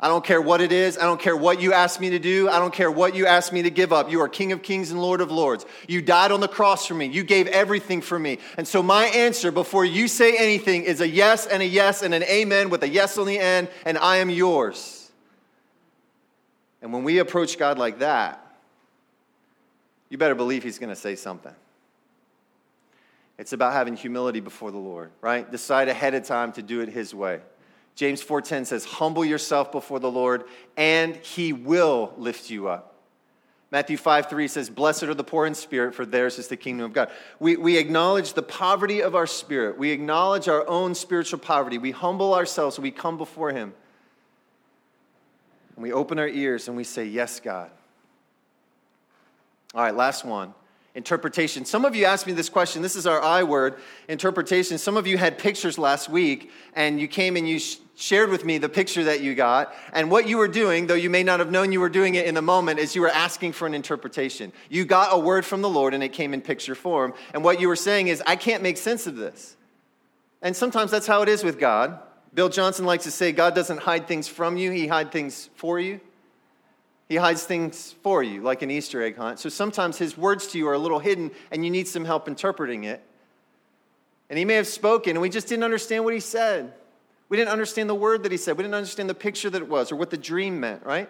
I 0.00 0.06
don't 0.06 0.24
care 0.24 0.40
what 0.40 0.60
it 0.60 0.70
is. 0.70 0.96
I 0.96 1.02
don't 1.02 1.20
care 1.20 1.36
what 1.36 1.60
you 1.60 1.72
ask 1.72 2.00
me 2.00 2.10
to 2.10 2.20
do. 2.20 2.48
I 2.48 2.60
don't 2.60 2.72
care 2.72 2.90
what 2.90 3.16
you 3.16 3.26
ask 3.26 3.52
me 3.52 3.62
to 3.62 3.70
give 3.70 3.92
up. 3.92 4.08
You 4.08 4.20
are 4.20 4.28
King 4.28 4.52
of 4.52 4.62
Kings 4.62 4.92
and 4.92 5.02
Lord 5.02 5.20
of 5.20 5.32
Lords. 5.32 5.66
You 5.88 6.00
died 6.00 6.30
on 6.30 6.38
the 6.38 6.46
cross 6.46 6.86
for 6.86 6.94
me. 6.94 7.06
You 7.06 7.24
gave 7.24 7.48
everything 7.48 8.00
for 8.00 8.16
me. 8.16 8.38
And 8.56 8.66
so 8.66 8.80
my 8.80 9.06
answer 9.06 9.50
before 9.50 9.84
you 9.84 10.06
say 10.06 10.36
anything 10.36 10.84
is 10.84 11.00
a 11.00 11.08
yes 11.08 11.46
and 11.46 11.62
a 11.62 11.66
yes 11.66 12.02
and 12.02 12.14
an 12.14 12.22
amen 12.22 12.70
with 12.70 12.84
a 12.84 12.88
yes 12.88 13.18
on 13.18 13.26
the 13.26 13.40
end, 13.40 13.68
and 13.84 13.98
I 13.98 14.18
am 14.18 14.30
yours. 14.30 15.10
And 16.80 16.92
when 16.92 17.02
we 17.02 17.18
approach 17.18 17.58
God 17.58 17.76
like 17.76 17.98
that, 17.98 18.44
you 20.10 20.16
better 20.16 20.36
believe 20.36 20.62
He's 20.62 20.78
going 20.78 20.90
to 20.90 20.96
say 20.96 21.16
something. 21.16 21.54
It's 23.36 23.52
about 23.52 23.72
having 23.72 23.96
humility 23.96 24.38
before 24.38 24.70
the 24.70 24.78
Lord, 24.78 25.10
right? 25.20 25.50
Decide 25.50 25.88
ahead 25.88 26.14
of 26.14 26.24
time 26.24 26.52
to 26.52 26.62
do 26.62 26.82
it 26.82 26.88
His 26.88 27.12
way. 27.12 27.40
James 27.98 28.22
4:10 28.22 28.64
says, 28.64 28.84
"Humble 28.84 29.24
yourself 29.24 29.72
before 29.72 29.98
the 29.98 30.10
Lord, 30.10 30.44
and 30.76 31.16
he 31.16 31.52
will 31.52 32.14
lift 32.16 32.48
you 32.48 32.68
up." 32.68 32.94
Matthew 33.72 33.96
5 33.96 34.30
3 34.30 34.46
says, 34.46 34.70
Blessed 34.70 35.02
are 35.02 35.14
the 35.14 35.24
poor 35.24 35.46
in 35.46 35.54
spirit, 35.54 35.96
for 35.96 36.06
theirs 36.06 36.38
is 36.38 36.46
the 36.46 36.56
kingdom 36.56 36.86
of 36.86 36.92
God. 36.92 37.10
We, 37.40 37.56
we 37.56 37.76
acknowledge 37.76 38.34
the 38.34 38.42
poverty 38.42 39.02
of 39.02 39.16
our 39.16 39.26
spirit. 39.26 39.76
We 39.76 39.90
acknowledge 39.90 40.46
our 40.46 40.66
own 40.68 40.94
spiritual 40.94 41.40
poverty. 41.40 41.76
We 41.76 41.90
humble 41.90 42.34
ourselves. 42.34 42.78
We 42.78 42.92
come 42.92 43.18
before 43.18 43.50
Him. 43.50 43.74
And 45.74 45.82
we 45.82 45.92
open 45.92 46.20
our 46.20 46.28
ears 46.28 46.68
and 46.68 46.76
we 46.76 46.84
say, 46.84 47.04
Yes, 47.04 47.40
God. 47.40 47.68
All 49.74 49.82
right, 49.82 49.94
last 49.94 50.24
one 50.24 50.54
interpretation. 50.98 51.64
Some 51.64 51.84
of 51.84 51.94
you 51.94 52.04
asked 52.06 52.26
me 52.26 52.32
this 52.32 52.48
question. 52.48 52.82
This 52.82 52.96
is 52.96 53.06
our 53.06 53.22
I 53.22 53.44
word, 53.44 53.76
interpretation. 54.08 54.78
Some 54.78 54.96
of 54.96 55.06
you 55.06 55.16
had 55.16 55.38
pictures 55.38 55.78
last 55.78 56.08
week, 56.08 56.50
and 56.74 57.00
you 57.00 57.06
came 57.06 57.36
and 57.36 57.48
you 57.48 57.60
sh- 57.60 57.76
shared 57.94 58.30
with 58.30 58.44
me 58.44 58.58
the 58.58 58.68
picture 58.68 59.04
that 59.04 59.20
you 59.20 59.36
got. 59.36 59.72
And 59.92 60.10
what 60.10 60.28
you 60.28 60.36
were 60.38 60.48
doing, 60.48 60.88
though 60.88 60.94
you 60.94 61.08
may 61.08 61.22
not 61.22 61.38
have 61.38 61.52
known 61.52 61.70
you 61.70 61.78
were 61.78 61.88
doing 61.88 62.16
it 62.16 62.26
in 62.26 62.34
the 62.34 62.42
moment, 62.42 62.80
is 62.80 62.96
you 62.96 63.00
were 63.00 63.10
asking 63.10 63.52
for 63.52 63.64
an 63.64 63.74
interpretation. 63.74 64.52
You 64.68 64.84
got 64.84 65.10
a 65.12 65.18
word 65.18 65.46
from 65.46 65.62
the 65.62 65.68
Lord, 65.68 65.94
and 65.94 66.02
it 66.02 66.12
came 66.12 66.34
in 66.34 66.40
picture 66.40 66.74
form. 66.74 67.14
And 67.32 67.44
what 67.44 67.60
you 67.60 67.68
were 67.68 67.76
saying 67.76 68.08
is, 68.08 68.20
I 68.26 68.34
can't 68.34 68.64
make 68.64 68.76
sense 68.76 69.06
of 69.06 69.14
this. 69.14 69.56
And 70.42 70.56
sometimes 70.56 70.90
that's 70.90 71.06
how 71.06 71.22
it 71.22 71.28
is 71.28 71.44
with 71.44 71.60
God. 71.60 72.00
Bill 72.34 72.48
Johnson 72.48 72.84
likes 72.84 73.04
to 73.04 73.12
say 73.12 73.30
God 73.30 73.54
doesn't 73.54 73.78
hide 73.78 74.08
things 74.08 74.26
from 74.26 74.56
you, 74.56 74.72
He 74.72 74.88
hides 74.88 75.10
things 75.10 75.48
for 75.54 75.78
you. 75.78 76.00
He 77.08 77.16
hides 77.16 77.44
things 77.44 77.94
for 78.02 78.22
you, 78.22 78.42
like 78.42 78.62
an 78.62 78.70
Easter 78.70 79.02
egg 79.02 79.16
hunt. 79.16 79.38
So 79.38 79.48
sometimes 79.48 79.96
His 79.96 80.18
words 80.18 80.48
to 80.48 80.58
you 80.58 80.68
are 80.68 80.74
a 80.74 80.78
little 80.78 80.98
hidden 80.98 81.30
and 81.50 81.64
you 81.64 81.70
need 81.70 81.88
some 81.88 82.04
help 82.04 82.28
interpreting 82.28 82.84
it. 82.84 83.02
And 84.28 84.38
He 84.38 84.44
may 84.44 84.54
have 84.54 84.66
spoken 84.66 85.12
and 85.12 85.20
we 85.20 85.30
just 85.30 85.48
didn't 85.48 85.64
understand 85.64 86.04
what 86.04 86.12
He 86.12 86.20
said. 86.20 86.72
We 87.30 87.36
didn't 87.36 87.50
understand 87.50 87.88
the 87.88 87.94
word 87.94 88.22
that 88.24 88.32
He 88.32 88.38
said. 88.38 88.56
We 88.58 88.62
didn't 88.62 88.74
understand 88.74 89.08
the 89.08 89.14
picture 89.14 89.48
that 89.48 89.62
it 89.62 89.68
was 89.68 89.90
or 89.90 89.96
what 89.96 90.10
the 90.10 90.18
dream 90.18 90.60
meant, 90.60 90.84
right? 90.84 91.08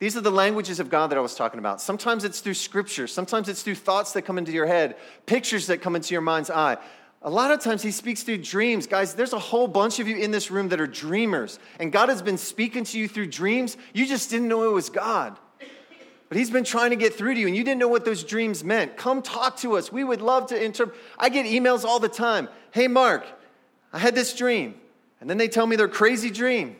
These 0.00 0.16
are 0.16 0.22
the 0.22 0.30
languages 0.30 0.80
of 0.80 0.88
God 0.88 1.10
that 1.10 1.18
I 1.18 1.20
was 1.20 1.34
talking 1.34 1.58
about. 1.58 1.80
Sometimes 1.80 2.24
it's 2.24 2.40
through 2.40 2.54
scripture, 2.54 3.06
sometimes 3.06 3.48
it's 3.48 3.62
through 3.62 3.74
thoughts 3.76 4.12
that 4.14 4.22
come 4.22 4.38
into 4.38 4.50
your 4.50 4.66
head, 4.66 4.96
pictures 5.26 5.66
that 5.66 5.82
come 5.82 5.94
into 5.94 6.14
your 6.14 6.22
mind's 6.22 6.50
eye. 6.50 6.78
A 7.22 7.30
lot 7.30 7.50
of 7.50 7.60
times 7.60 7.82
he 7.82 7.90
speaks 7.90 8.22
through 8.22 8.38
dreams. 8.38 8.86
Guys, 8.86 9.14
there's 9.14 9.34
a 9.34 9.38
whole 9.38 9.68
bunch 9.68 9.98
of 9.98 10.08
you 10.08 10.16
in 10.16 10.30
this 10.30 10.50
room 10.50 10.70
that 10.70 10.80
are 10.80 10.86
dreamers, 10.86 11.58
and 11.78 11.92
God 11.92 12.08
has 12.08 12.22
been 12.22 12.38
speaking 12.38 12.84
to 12.84 12.98
you 12.98 13.08
through 13.08 13.26
dreams. 13.26 13.76
You 13.92 14.06
just 14.06 14.30
didn't 14.30 14.48
know 14.48 14.64
it 14.64 14.72
was 14.72 14.88
God. 14.88 15.36
But 16.28 16.38
he's 16.38 16.50
been 16.50 16.64
trying 16.64 16.90
to 16.90 16.96
get 16.96 17.14
through 17.14 17.34
to 17.34 17.40
you, 17.40 17.46
and 17.46 17.56
you 17.56 17.64
didn't 17.64 17.80
know 17.80 17.88
what 17.88 18.04
those 18.04 18.24
dreams 18.24 18.64
meant. 18.64 18.96
Come 18.96 19.20
talk 19.20 19.56
to 19.58 19.76
us. 19.76 19.92
We 19.92 20.04
would 20.04 20.22
love 20.22 20.46
to 20.46 20.64
interpret. 20.64 20.96
I 21.18 21.28
get 21.28 21.44
emails 21.44 21.84
all 21.84 21.98
the 21.98 22.08
time. 22.08 22.48
Hey, 22.70 22.88
Mark, 22.88 23.26
I 23.92 23.98
had 23.98 24.14
this 24.14 24.34
dream. 24.34 24.76
And 25.20 25.28
then 25.28 25.36
they 25.36 25.48
tell 25.48 25.66
me 25.66 25.76
their 25.76 25.88
crazy 25.88 26.30
dream. 26.30 26.76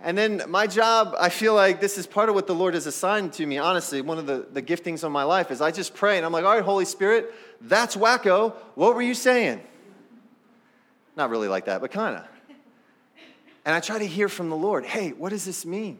And 0.00 0.16
then 0.16 0.42
my 0.48 0.66
job, 0.66 1.14
I 1.18 1.28
feel 1.28 1.54
like 1.54 1.80
this 1.80 1.98
is 1.98 2.06
part 2.06 2.28
of 2.28 2.34
what 2.34 2.46
the 2.46 2.54
Lord 2.54 2.74
has 2.74 2.86
assigned 2.86 3.32
to 3.34 3.46
me, 3.46 3.58
honestly. 3.58 4.00
One 4.00 4.18
of 4.18 4.26
the, 4.26 4.46
the 4.52 4.62
giftings 4.62 5.02
of 5.02 5.10
my 5.10 5.24
life 5.24 5.50
is 5.50 5.60
I 5.60 5.72
just 5.72 5.94
pray 5.94 6.16
and 6.16 6.24
I'm 6.24 6.32
like, 6.32 6.44
all 6.44 6.54
right, 6.54 6.62
Holy 6.62 6.84
Spirit, 6.84 7.34
that's 7.60 7.96
wacko. 7.96 8.54
What 8.76 8.94
were 8.94 9.02
you 9.02 9.14
saying? 9.14 9.60
Not 11.16 11.30
really 11.30 11.48
like 11.48 11.64
that, 11.64 11.80
but 11.80 11.90
kind 11.90 12.16
of. 12.16 12.24
And 13.64 13.74
I 13.74 13.80
try 13.80 13.98
to 13.98 14.06
hear 14.06 14.28
from 14.28 14.50
the 14.50 14.56
Lord, 14.56 14.86
hey, 14.86 15.10
what 15.10 15.30
does 15.30 15.44
this 15.44 15.66
mean? 15.66 15.98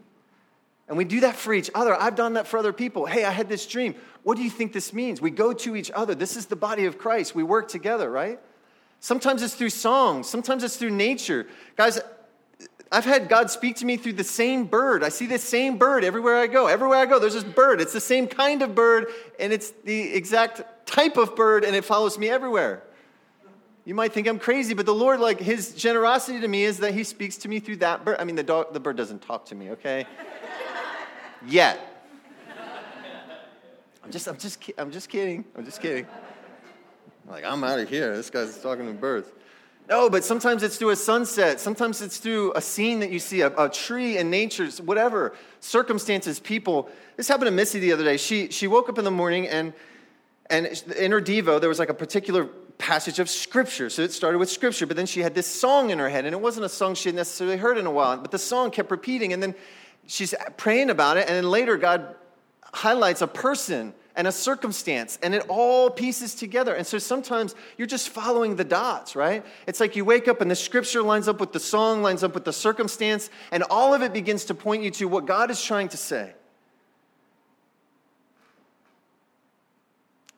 And 0.87 0.97
we 0.97 1.05
do 1.05 1.21
that 1.21 1.35
for 1.35 1.53
each 1.53 1.71
other. 1.75 1.95
I've 1.95 2.15
done 2.15 2.35
that 2.35 2.47
for 2.47 2.57
other 2.57 2.73
people. 2.73 3.05
Hey, 3.05 3.25
I 3.25 3.31
had 3.31 3.49
this 3.49 3.67
dream. 3.67 3.95
What 4.23 4.37
do 4.37 4.45
you 4.45 4.49
think 4.49 4.73
this 4.73 4.93
means? 4.93 5.21
We 5.21 5.31
go 5.31 5.53
to 5.53 5.77
each 5.77 5.91
other. 5.91 6.15
This 6.15 6.37
is 6.37 6.47
the 6.47 6.57
body 6.57 6.87
of 6.87 6.99
Christ. 6.99 7.35
We 7.35 7.43
work 7.43 7.69
together, 7.69 8.11
right? 8.11 8.39
Sometimes 9.01 9.43
it's 9.43 9.55
through 9.55 9.71
songs, 9.71 10.29
sometimes 10.29 10.65
it's 10.65 10.77
through 10.77 10.91
nature. 10.91 11.47
Guys, 11.77 12.01
I've 12.90 13.05
had 13.05 13.29
God 13.29 13.51
speak 13.51 13.77
to 13.77 13.85
me 13.85 13.96
through 13.96 14.14
the 14.14 14.24
same 14.24 14.64
bird. 14.64 15.05
I 15.05 15.11
see 15.11 15.27
this 15.27 15.44
same 15.44 15.77
bird 15.77 16.05
everywhere 16.05 16.37
I 16.37 16.46
go. 16.46 16.68
Everywhere 16.68 16.98
I 16.98 17.07
go, 17.07 17.18
there's 17.18 17.35
this 17.35 17.44
bird. 17.44 17.81
It's 17.81 17.92
the 17.92 18.01
same 18.01 18.27
kind 18.27 18.62
of 18.62 18.74
bird, 18.74 19.09
and 19.38 19.53
it's 19.53 19.70
the 19.85 20.14
exact 20.14 20.62
type 20.87 21.16
of 21.18 21.37
bird, 21.37 21.64
and 21.64 21.77
it 21.77 21.85
follows 21.85 22.18
me 22.18 22.29
everywhere. 22.31 22.83
You 23.85 23.94
might 23.94 24.12
think 24.12 24.27
I'm 24.27 24.38
crazy, 24.38 24.74
but 24.74 24.87
the 24.87 24.94
Lord, 24.94 25.20
like, 25.20 25.38
his 25.38 25.74
generosity 25.74 26.40
to 26.40 26.48
me 26.48 26.64
is 26.64 26.79
that 26.79 26.94
he 26.94 27.05
speaks 27.05 27.37
to 27.38 27.48
me 27.48 27.61
through 27.61 27.77
that 27.77 28.05
bird. 28.05 28.16
I 28.18 28.24
mean, 28.24 28.37
the, 28.37 28.42
dog, 28.42 28.72
the 28.72 28.81
bird 28.81 28.96
doesn't 28.96 29.22
talk 29.22 29.46
to 29.46 29.55
me, 29.55 29.70
okay? 29.70 30.07
Yet. 31.46 31.81
I'm 34.03 34.11
just, 34.11 34.27
I'm 34.27 34.38
just, 34.38 34.62
I'm 34.79 34.90
just 34.90 35.11
kidding. 35.11 35.44
I'm 35.57 35.64
just 35.64 35.83
kidding. 35.83 36.07
Like, 37.29 37.44
I'm 37.44 37.62
out 37.64 37.79
of 37.79 37.88
here. 37.90 38.16
This 38.16 38.31
guy's 38.31 38.59
talking 38.61 38.87
to 38.87 38.92
birds. 38.92 39.31
No, 39.88 40.11
but 40.11 40.22
sometimes 40.22 40.62
it's 40.62 40.77
through 40.77 40.90
a 40.90 40.96
sunset. 40.96 41.61
Sometimes 41.61 42.03
it's 42.03 42.18
through 42.18 42.53
a 42.55 42.61
scene 42.61 43.01
that 43.01 43.11
you 43.11 43.18
see, 43.18 43.40
a, 43.40 43.51
a, 43.57 43.70
tree 43.70 44.18
in 44.18 44.29
nature, 44.29 44.68
whatever, 44.85 45.35
circumstances, 45.61 46.38
people. 46.38 46.90
This 47.16 47.27
happened 47.27 47.46
to 47.46 47.53
Missy 47.53 47.79
the 47.79 47.92
other 47.92 48.05
day. 48.05 48.18
She, 48.18 48.51
she 48.51 48.66
woke 48.66 48.90
up 48.90 48.98
in 48.98 49.05
the 49.07 49.11
morning 49.11 49.48
and, 49.48 49.72
and 50.51 50.66
in 50.98 51.11
her 51.11 51.22
Devo, 51.22 51.59
there 51.59 51.70
was 51.70 51.79
like 51.79 51.88
a 51.88 51.94
particular 51.94 52.44
passage 52.77 53.18
of 53.18 53.31
scripture. 53.31 53.88
So 53.88 54.03
it 54.03 54.12
started 54.12 54.38
with 54.38 54.51
scripture, 54.51 54.87
but 54.87 54.96
then 54.96 55.07
she 55.07 55.20
had 55.20 55.35
this 55.35 55.46
song 55.46 55.88
in 55.88 55.98
her 55.98 56.09
head, 56.11 56.27
and 56.27 56.35
it 56.35 56.40
wasn't 56.40 56.66
a 56.66 56.68
song 56.68 56.94
she 56.94 57.09
had 57.09 57.16
necessarily 57.16 57.57
heard 57.57 57.79
in 57.79 57.87
a 57.87 57.90
while, 57.90 58.18
but 58.18 58.31
the 58.31 58.38
song 58.38 58.70
kept 58.70 58.90
repeating, 58.90 59.33
and 59.33 59.42
then 59.42 59.55
she's 60.07 60.35
praying 60.59 60.90
about 60.90 61.16
it, 61.16 61.27
and 61.29 61.37
then 61.37 61.51
later 61.51 61.77
God 61.77 62.14
highlights 62.72 63.22
a 63.22 63.27
person 63.27 63.94
and 64.19 64.27
a 64.27 64.33
circumstance, 64.33 65.17
and 65.23 65.33
it 65.33 65.45
all 65.49 65.89
pieces 65.89 66.35
together. 66.35 66.75
And 66.75 66.85
so 66.85 66.99
sometimes 66.99 67.55
you're 67.79 67.87
just 67.87 68.09
following 68.09 68.57
the 68.57 68.65
dots, 68.65 69.15
right? 69.15 69.47
It's 69.69 69.79
like 69.79 69.95
you 69.95 70.05
wake 70.05 70.27
up 70.27 70.41
and 70.41 70.51
the 70.51 70.57
scripture 70.57 71.03
lines 71.03 71.29
up 71.29 71.39
with 71.39 71.53
the 71.53 71.61
song, 71.61 72.03
lines 72.03 72.25
up 72.25 72.35
with 72.35 72.45
the 72.45 72.53
circumstance, 72.53 73.31
and 73.53 73.63
all 73.71 73.95
of 73.95 74.03
it 74.03 74.13
begins 74.13 74.47
to 74.47 74.55
point 74.55 74.83
you 74.83 74.91
to 74.91 75.07
what 75.07 75.25
God 75.25 75.53
is 75.53 75.63
trying 75.63 75.89
to 75.91 75.97
say. 75.97 76.33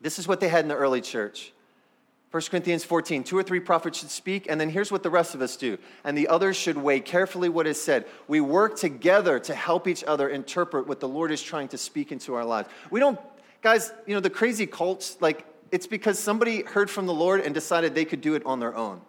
This 0.02 0.18
is 0.18 0.28
what 0.28 0.40
they 0.40 0.48
had 0.48 0.66
in 0.66 0.68
the 0.68 0.76
early 0.76 1.00
church. 1.00 1.52
1 2.32 2.42
Corinthians 2.50 2.84
14, 2.84 3.24
two 3.24 3.36
or 3.36 3.42
three 3.42 3.60
prophets 3.60 3.98
should 3.98 4.10
speak, 4.10 4.46
and 4.48 4.60
then 4.60 4.68
here's 4.68 4.92
what 4.92 5.02
the 5.02 5.10
rest 5.10 5.34
of 5.34 5.40
us 5.40 5.56
do. 5.56 5.78
And 6.04 6.16
the 6.16 6.28
others 6.28 6.56
should 6.56 6.76
weigh 6.76 7.00
carefully 7.00 7.48
what 7.48 7.66
is 7.66 7.82
said. 7.82 8.04
We 8.28 8.42
work 8.42 8.76
together 8.76 9.40
to 9.40 9.54
help 9.54 9.88
each 9.88 10.04
other 10.04 10.28
interpret 10.28 10.86
what 10.86 11.00
the 11.00 11.08
Lord 11.08 11.32
is 11.32 11.42
trying 11.42 11.68
to 11.68 11.78
speak 11.78 12.12
into 12.12 12.34
our 12.34 12.44
lives. 12.44 12.68
We 12.90 13.00
don't 13.00 13.18
Guys, 13.62 13.92
you 14.06 14.14
know, 14.14 14.20
the 14.20 14.30
crazy 14.30 14.66
cults, 14.66 15.16
like, 15.20 15.46
it's 15.70 15.86
because 15.86 16.18
somebody 16.18 16.62
heard 16.62 16.90
from 16.90 17.06
the 17.06 17.14
Lord 17.14 17.40
and 17.40 17.54
decided 17.54 17.94
they 17.94 18.04
could 18.04 18.20
do 18.20 18.34
it 18.34 18.44
on 18.44 18.58
their 18.58 18.74
own, 18.74 19.00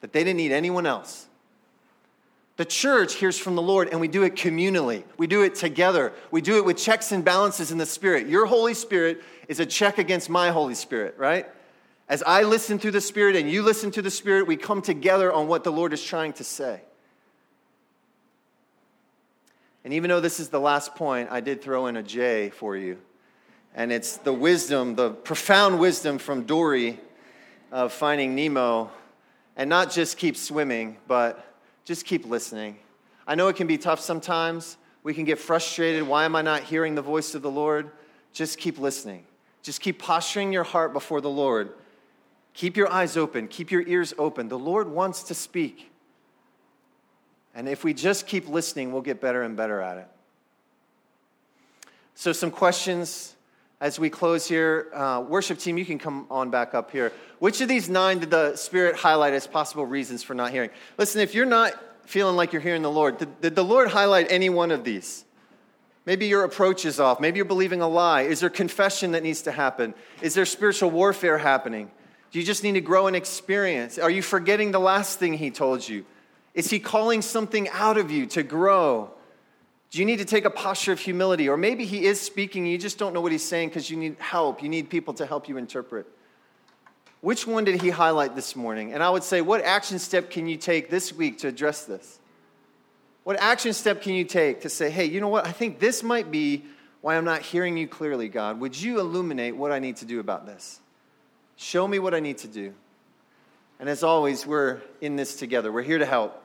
that 0.00 0.12
they 0.12 0.24
didn't 0.24 0.36
need 0.36 0.52
anyone 0.52 0.86
else. 0.86 1.26
The 2.56 2.64
church 2.66 3.14
hears 3.14 3.38
from 3.38 3.54
the 3.54 3.62
Lord 3.62 3.88
and 3.90 4.02
we 4.02 4.08
do 4.08 4.22
it 4.22 4.34
communally. 4.34 5.04
We 5.16 5.26
do 5.26 5.42
it 5.42 5.54
together. 5.54 6.12
We 6.30 6.42
do 6.42 6.58
it 6.58 6.64
with 6.66 6.76
checks 6.76 7.10
and 7.10 7.24
balances 7.24 7.72
in 7.72 7.78
the 7.78 7.86
Spirit. 7.86 8.26
Your 8.26 8.44
Holy 8.44 8.74
Spirit 8.74 9.22
is 9.48 9.60
a 9.60 9.66
check 9.66 9.96
against 9.96 10.28
my 10.28 10.50
Holy 10.50 10.74
Spirit, 10.74 11.14
right? 11.16 11.46
As 12.06 12.22
I 12.22 12.42
listen 12.42 12.78
to 12.80 12.90
the 12.90 13.00
Spirit 13.00 13.36
and 13.36 13.50
you 13.50 13.62
listen 13.62 13.90
to 13.92 14.02
the 14.02 14.10
Spirit, 14.10 14.46
we 14.46 14.58
come 14.58 14.82
together 14.82 15.32
on 15.32 15.48
what 15.48 15.64
the 15.64 15.72
Lord 15.72 15.94
is 15.94 16.04
trying 16.04 16.34
to 16.34 16.44
say. 16.44 16.82
And 19.82 19.94
even 19.94 20.10
though 20.10 20.20
this 20.20 20.38
is 20.38 20.50
the 20.50 20.60
last 20.60 20.94
point, 20.94 21.30
I 21.30 21.40
did 21.40 21.62
throw 21.62 21.86
in 21.86 21.96
a 21.96 22.02
J 22.02 22.50
for 22.50 22.76
you. 22.76 22.98
And 23.74 23.92
it's 23.92 24.16
the 24.16 24.32
wisdom, 24.32 24.94
the 24.94 25.10
profound 25.10 25.78
wisdom 25.78 26.18
from 26.18 26.44
Dory 26.44 26.98
of 27.70 27.92
finding 27.92 28.34
Nemo, 28.34 28.90
and 29.56 29.70
not 29.70 29.90
just 29.90 30.18
keep 30.18 30.36
swimming, 30.36 30.96
but 31.06 31.54
just 31.84 32.04
keep 32.04 32.26
listening. 32.26 32.76
I 33.26 33.34
know 33.34 33.48
it 33.48 33.56
can 33.56 33.66
be 33.66 33.78
tough 33.78 34.00
sometimes. 34.00 34.76
We 35.02 35.14
can 35.14 35.24
get 35.24 35.38
frustrated. 35.38 36.06
Why 36.06 36.24
am 36.24 36.34
I 36.34 36.42
not 36.42 36.62
hearing 36.62 36.94
the 36.94 37.02
voice 37.02 37.34
of 37.34 37.42
the 37.42 37.50
Lord? 37.50 37.90
Just 38.32 38.58
keep 38.58 38.78
listening. 38.78 39.24
Just 39.62 39.80
keep 39.80 39.98
posturing 39.98 40.52
your 40.52 40.64
heart 40.64 40.92
before 40.92 41.20
the 41.20 41.30
Lord. 41.30 41.72
Keep 42.54 42.76
your 42.76 42.90
eyes 42.90 43.16
open, 43.16 43.48
keep 43.48 43.70
your 43.70 43.86
ears 43.86 44.12
open. 44.18 44.48
The 44.48 44.58
Lord 44.58 44.88
wants 44.88 45.22
to 45.24 45.34
speak. 45.34 45.90
And 47.54 47.68
if 47.68 47.84
we 47.84 47.94
just 47.94 48.26
keep 48.26 48.48
listening, 48.48 48.92
we'll 48.92 49.02
get 49.02 49.20
better 49.20 49.42
and 49.42 49.56
better 49.56 49.80
at 49.80 49.98
it. 49.98 50.08
So, 52.14 52.32
some 52.32 52.50
questions 52.50 53.34
as 53.80 53.98
we 53.98 54.10
close 54.10 54.46
here, 54.46 54.88
uh, 54.92 55.24
worship 55.26 55.58
team, 55.58 55.78
you 55.78 55.86
can 55.86 55.98
come 55.98 56.26
on 56.30 56.50
back 56.50 56.74
up 56.74 56.90
here. 56.90 57.12
Which 57.38 57.60
of 57.62 57.68
these 57.68 57.88
nine 57.88 58.18
did 58.18 58.30
the 58.30 58.54
Spirit 58.56 58.96
highlight 58.96 59.32
as 59.32 59.46
possible 59.46 59.86
reasons 59.86 60.22
for 60.22 60.34
not 60.34 60.50
hearing? 60.50 60.70
Listen, 60.98 61.22
if 61.22 61.34
you're 61.34 61.46
not 61.46 61.72
feeling 62.04 62.36
like 62.36 62.52
you're 62.52 62.60
hearing 62.60 62.82
the 62.82 62.90
Lord, 62.90 63.18
did, 63.18 63.40
did 63.40 63.54
the 63.54 63.64
Lord 63.64 63.88
highlight 63.88 64.30
any 64.30 64.50
one 64.50 64.70
of 64.70 64.84
these? 64.84 65.24
Maybe 66.04 66.26
your 66.26 66.44
approach 66.44 66.84
is 66.84 67.00
off. 67.00 67.20
Maybe 67.20 67.36
you're 67.36 67.44
believing 67.46 67.80
a 67.80 67.88
lie. 67.88 68.22
Is 68.22 68.40
there 68.40 68.50
confession 68.50 69.12
that 69.12 69.22
needs 69.22 69.42
to 69.42 69.52
happen? 69.52 69.94
Is 70.20 70.34
there 70.34 70.44
spiritual 70.44 70.90
warfare 70.90 71.38
happening? 71.38 71.90
Do 72.32 72.38
you 72.38 72.44
just 72.44 72.62
need 72.62 72.72
to 72.72 72.80
grow 72.80 73.06
in 73.06 73.14
experience? 73.14 73.98
Are 73.98 74.10
you 74.10 74.22
forgetting 74.22 74.72
the 74.72 74.80
last 74.80 75.18
thing 75.18 75.34
He 75.34 75.50
told 75.50 75.88
you? 75.88 76.04
Is 76.52 76.68
He 76.68 76.80
calling 76.80 77.22
something 77.22 77.68
out 77.70 77.96
of 77.96 78.10
you 78.10 78.26
to 78.26 78.42
grow? 78.42 79.10
Do 79.90 79.98
you 79.98 80.04
need 80.04 80.18
to 80.18 80.24
take 80.24 80.44
a 80.44 80.50
posture 80.50 80.92
of 80.92 81.00
humility? 81.00 81.48
Or 81.48 81.56
maybe 81.56 81.84
he 81.84 82.04
is 82.04 82.20
speaking, 82.20 82.64
you 82.64 82.78
just 82.78 82.98
don't 82.98 83.12
know 83.12 83.20
what 83.20 83.32
he's 83.32 83.42
saying 83.42 83.70
because 83.70 83.90
you 83.90 83.96
need 83.96 84.16
help. 84.18 84.62
You 84.62 84.68
need 84.68 84.88
people 84.88 85.14
to 85.14 85.26
help 85.26 85.48
you 85.48 85.56
interpret. 85.56 86.06
Which 87.20 87.46
one 87.46 87.64
did 87.64 87.82
he 87.82 87.90
highlight 87.90 88.34
this 88.34 88.54
morning? 88.54 88.94
And 88.94 89.02
I 89.02 89.10
would 89.10 89.24
say, 89.24 89.40
what 89.40 89.62
action 89.62 89.98
step 89.98 90.30
can 90.30 90.46
you 90.46 90.56
take 90.56 90.90
this 90.90 91.12
week 91.12 91.38
to 91.38 91.48
address 91.48 91.84
this? 91.84 92.18
What 93.24 93.38
action 93.40 93.72
step 93.72 94.00
can 94.00 94.14
you 94.14 94.24
take 94.24 94.62
to 94.62 94.68
say, 94.68 94.90
hey, 94.90 95.04
you 95.04 95.20
know 95.20 95.28
what? 95.28 95.46
I 95.46 95.52
think 95.52 95.80
this 95.80 96.02
might 96.02 96.30
be 96.30 96.64
why 97.00 97.16
I'm 97.16 97.24
not 97.24 97.42
hearing 97.42 97.76
you 97.76 97.88
clearly, 97.88 98.28
God. 98.28 98.60
Would 98.60 98.80
you 98.80 99.00
illuminate 99.00 99.56
what 99.56 99.72
I 99.72 99.80
need 99.80 99.96
to 99.96 100.04
do 100.04 100.20
about 100.20 100.46
this? 100.46 100.80
Show 101.56 101.86
me 101.86 101.98
what 101.98 102.14
I 102.14 102.20
need 102.20 102.38
to 102.38 102.48
do. 102.48 102.74
And 103.78 103.88
as 103.88 104.02
always, 104.02 104.46
we're 104.46 104.80
in 105.00 105.16
this 105.16 105.36
together. 105.36 105.72
We're 105.72 105.82
here 105.82 105.98
to 105.98 106.06
help. 106.06 106.39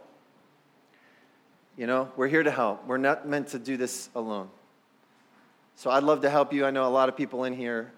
You 1.78 1.88
know, 1.88 2.10
we're 2.16 2.28
here 2.28 2.44
to 2.44 2.52
help. 2.52 2.86
We're 2.88 2.98
not 2.98 3.28
meant 3.28 3.50
to 3.50 3.60
do 3.60 3.76
this 3.76 4.10
alone. 4.16 4.50
So 5.76 5.92
I'd 5.92 6.04
love 6.04 6.22
to 6.22 6.30
help 6.30 6.54
you. 6.54 6.66
I 6.66 6.72
know 6.72 6.88
a 6.88 6.90
lot 6.90 7.10
of 7.10 7.18
people 7.18 7.44
in 7.44 7.54
here 7.54 7.92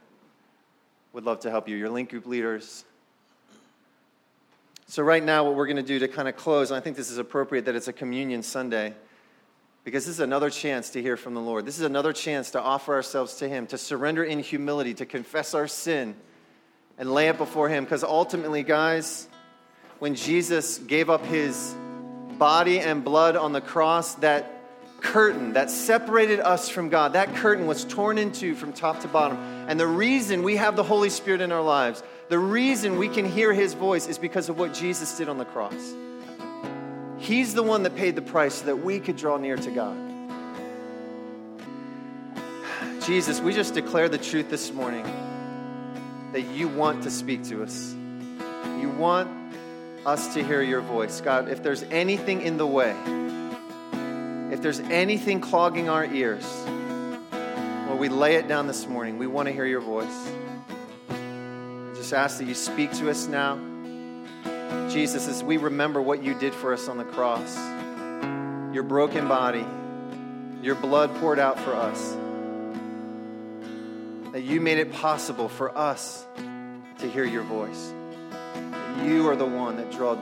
would 1.14 1.26
love 1.26 1.42
to 1.42 1.52
help 1.52 1.70
you. 1.70 1.76
Your 1.76 1.90
link 1.90 2.10
group 2.10 2.26
leaders. 2.26 2.86
So, 4.90 5.04
right 5.04 5.24
now, 5.24 5.44
what 5.44 5.56
we're 5.56 5.66
going 5.66 5.78
to 5.78 5.84
do 5.84 6.00
to 6.00 6.08
kind 6.08 6.30
of 6.30 6.38
close, 6.38 6.72
and 6.72 6.78
I 6.78 6.80
think 6.80 6.96
this 6.96 7.12
is 7.12 7.18
appropriate 7.18 7.66
that 7.66 7.76
it's 7.76 7.90
a 7.90 7.94
communion 7.94 8.42
Sunday, 8.42 8.94
because 9.84 10.06
this 10.06 10.16
is 10.16 10.20
another 10.22 10.50
chance 10.50 10.92
to 10.92 11.02
hear 11.02 11.18
from 11.18 11.34
the 11.34 11.42
Lord. 11.42 11.66
This 11.66 11.78
is 11.78 11.86
another 11.86 12.14
chance 12.14 12.52
to 12.52 12.62
offer 12.62 12.94
ourselves 12.94 13.36
to 13.38 13.50
Him, 13.50 13.68
to 13.68 13.78
surrender 13.78 14.24
in 14.24 14.40
humility, 14.40 14.94
to 14.96 15.06
confess 15.06 15.54
our 15.54 15.68
sin 15.68 16.16
and 16.98 17.14
lay 17.14 17.28
it 17.28 17.38
before 17.38 17.68
Him. 17.68 17.84
Because 17.84 18.04
ultimately, 18.04 18.64
guys, 18.64 19.28
when 20.00 20.16
Jesus 20.16 20.78
gave 20.78 21.10
up 21.10 21.26
His 21.26 21.76
body 22.38 22.80
and 22.80 23.04
blood 23.04 23.36
on 23.36 23.54
the 23.54 23.62
cross, 23.62 24.16
that 24.16 24.54
curtain 25.02 25.54
that 25.54 25.70
separated 25.70 26.40
us 26.40 26.70
from 26.70 26.90
God, 26.90 27.14
that 27.14 27.36
curtain 27.36 27.68
was 27.68 27.86
torn 27.86 28.18
into 28.18 28.56
from 28.56 28.74
top 28.74 29.02
to 29.02 29.08
bottom. 29.08 29.38
And 29.68 29.80
the 29.80 29.88
reason 29.88 30.44
we 30.44 30.56
have 30.56 30.76
the 30.76 30.84
Holy 30.84 31.10
Spirit 31.10 31.42
in 31.42 31.52
our 31.52 31.62
lives, 31.62 32.04
the 32.30 32.40
reason 32.40 32.98
we 32.98 33.08
can 33.08 33.26
hear 33.26 33.54
His 33.54 33.74
voice 33.74 34.08
is 34.08 34.18
because 34.18 34.50
of 34.50 34.58
what 34.58 34.74
Jesus 34.74 35.18
did 35.18 35.30
on 35.30 35.38
the 35.38 35.46
cross. 35.46 35.94
He's 37.20 37.54
the 37.54 37.64
one 37.64 37.84
that 37.84 37.96
paid 37.96 38.16
the 38.16 38.22
price 38.22 38.56
so 38.56 38.66
that 38.68 38.78
we 38.78 39.00
could 39.00 39.18
draw 39.18 39.38
near 39.38 39.58
to 39.58 39.72
God. 39.72 39.98
Jesus, 43.04 43.40
we 43.40 43.54
just 43.54 43.74
declare 43.74 44.10
the 44.10 44.18
truth 44.18 44.50
this 44.50 44.74
morning 44.74 45.06
that 46.34 46.42
you 46.42 46.68
want 46.68 47.04
to 47.04 47.10
speak 47.10 47.44
to 47.46 47.64
us. 47.64 47.94
You 48.82 48.94
want 48.98 49.30
us 50.08 50.34
to 50.36 50.42
hear 50.42 50.62
your 50.62 50.80
voice. 50.80 51.20
God, 51.20 51.50
if 51.50 51.62
there's 51.62 51.84
anything 51.84 52.42
in 52.42 52.56
the 52.56 52.66
way, 52.66 52.96
if 54.54 54.62
there's 54.62 54.80
anything 54.80 55.42
clogging 55.42 55.90
our 55.90 56.06
ears, 56.06 56.46
well, 57.88 57.98
we 57.98 58.08
lay 58.08 58.36
it 58.36 58.48
down 58.48 58.68
this 58.68 58.88
morning. 58.88 59.18
We 59.18 59.28
want 59.28 59.50
to 59.50 59.54
hear 59.54 59.66
your 59.66 59.82
voice. 59.82 60.32
I 61.10 61.92
just 61.94 62.14
ask 62.14 62.38
that 62.38 62.46
you 62.46 62.56
speak 62.56 62.94
to 62.94 63.10
us 63.10 63.28
now. 63.28 63.60
Jesus, 64.90 65.28
as 65.28 65.44
we 65.44 65.58
remember 65.58 66.02
what 66.02 66.24
you 66.24 66.34
did 66.34 66.54
for 66.54 66.72
us 66.72 66.88
on 66.88 66.98
the 66.98 67.04
cross, 67.04 67.58
your 68.74 68.84
broken 68.84 69.28
body, 69.28 69.66
your 70.62 70.76
blood 70.76 71.14
poured 71.16 71.38
out 71.38 71.60
for 71.60 71.76
us, 71.76 72.16
that 74.32 74.42
you 74.42 74.62
made 74.62 74.78
it 74.78 74.94
possible 74.94 75.50
for 75.50 75.78
us 75.78 76.26
to 77.00 77.10
hear 77.10 77.26
your 77.26 77.44
voice. 77.44 77.94
You 79.06 79.28
are 79.30 79.36
the 79.36 79.46
one 79.46 79.78
that 79.78 79.92
drew, 79.92 80.18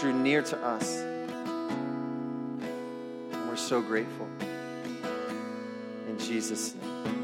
drew 0.00 0.12
near 0.12 0.42
to 0.42 0.56
us 0.58 1.08
And 3.32 3.48
we're 3.48 3.56
so 3.56 3.80
grateful. 3.80 4.28
In 6.08 6.18
Jesus' 6.18 6.74
name. 6.74 7.17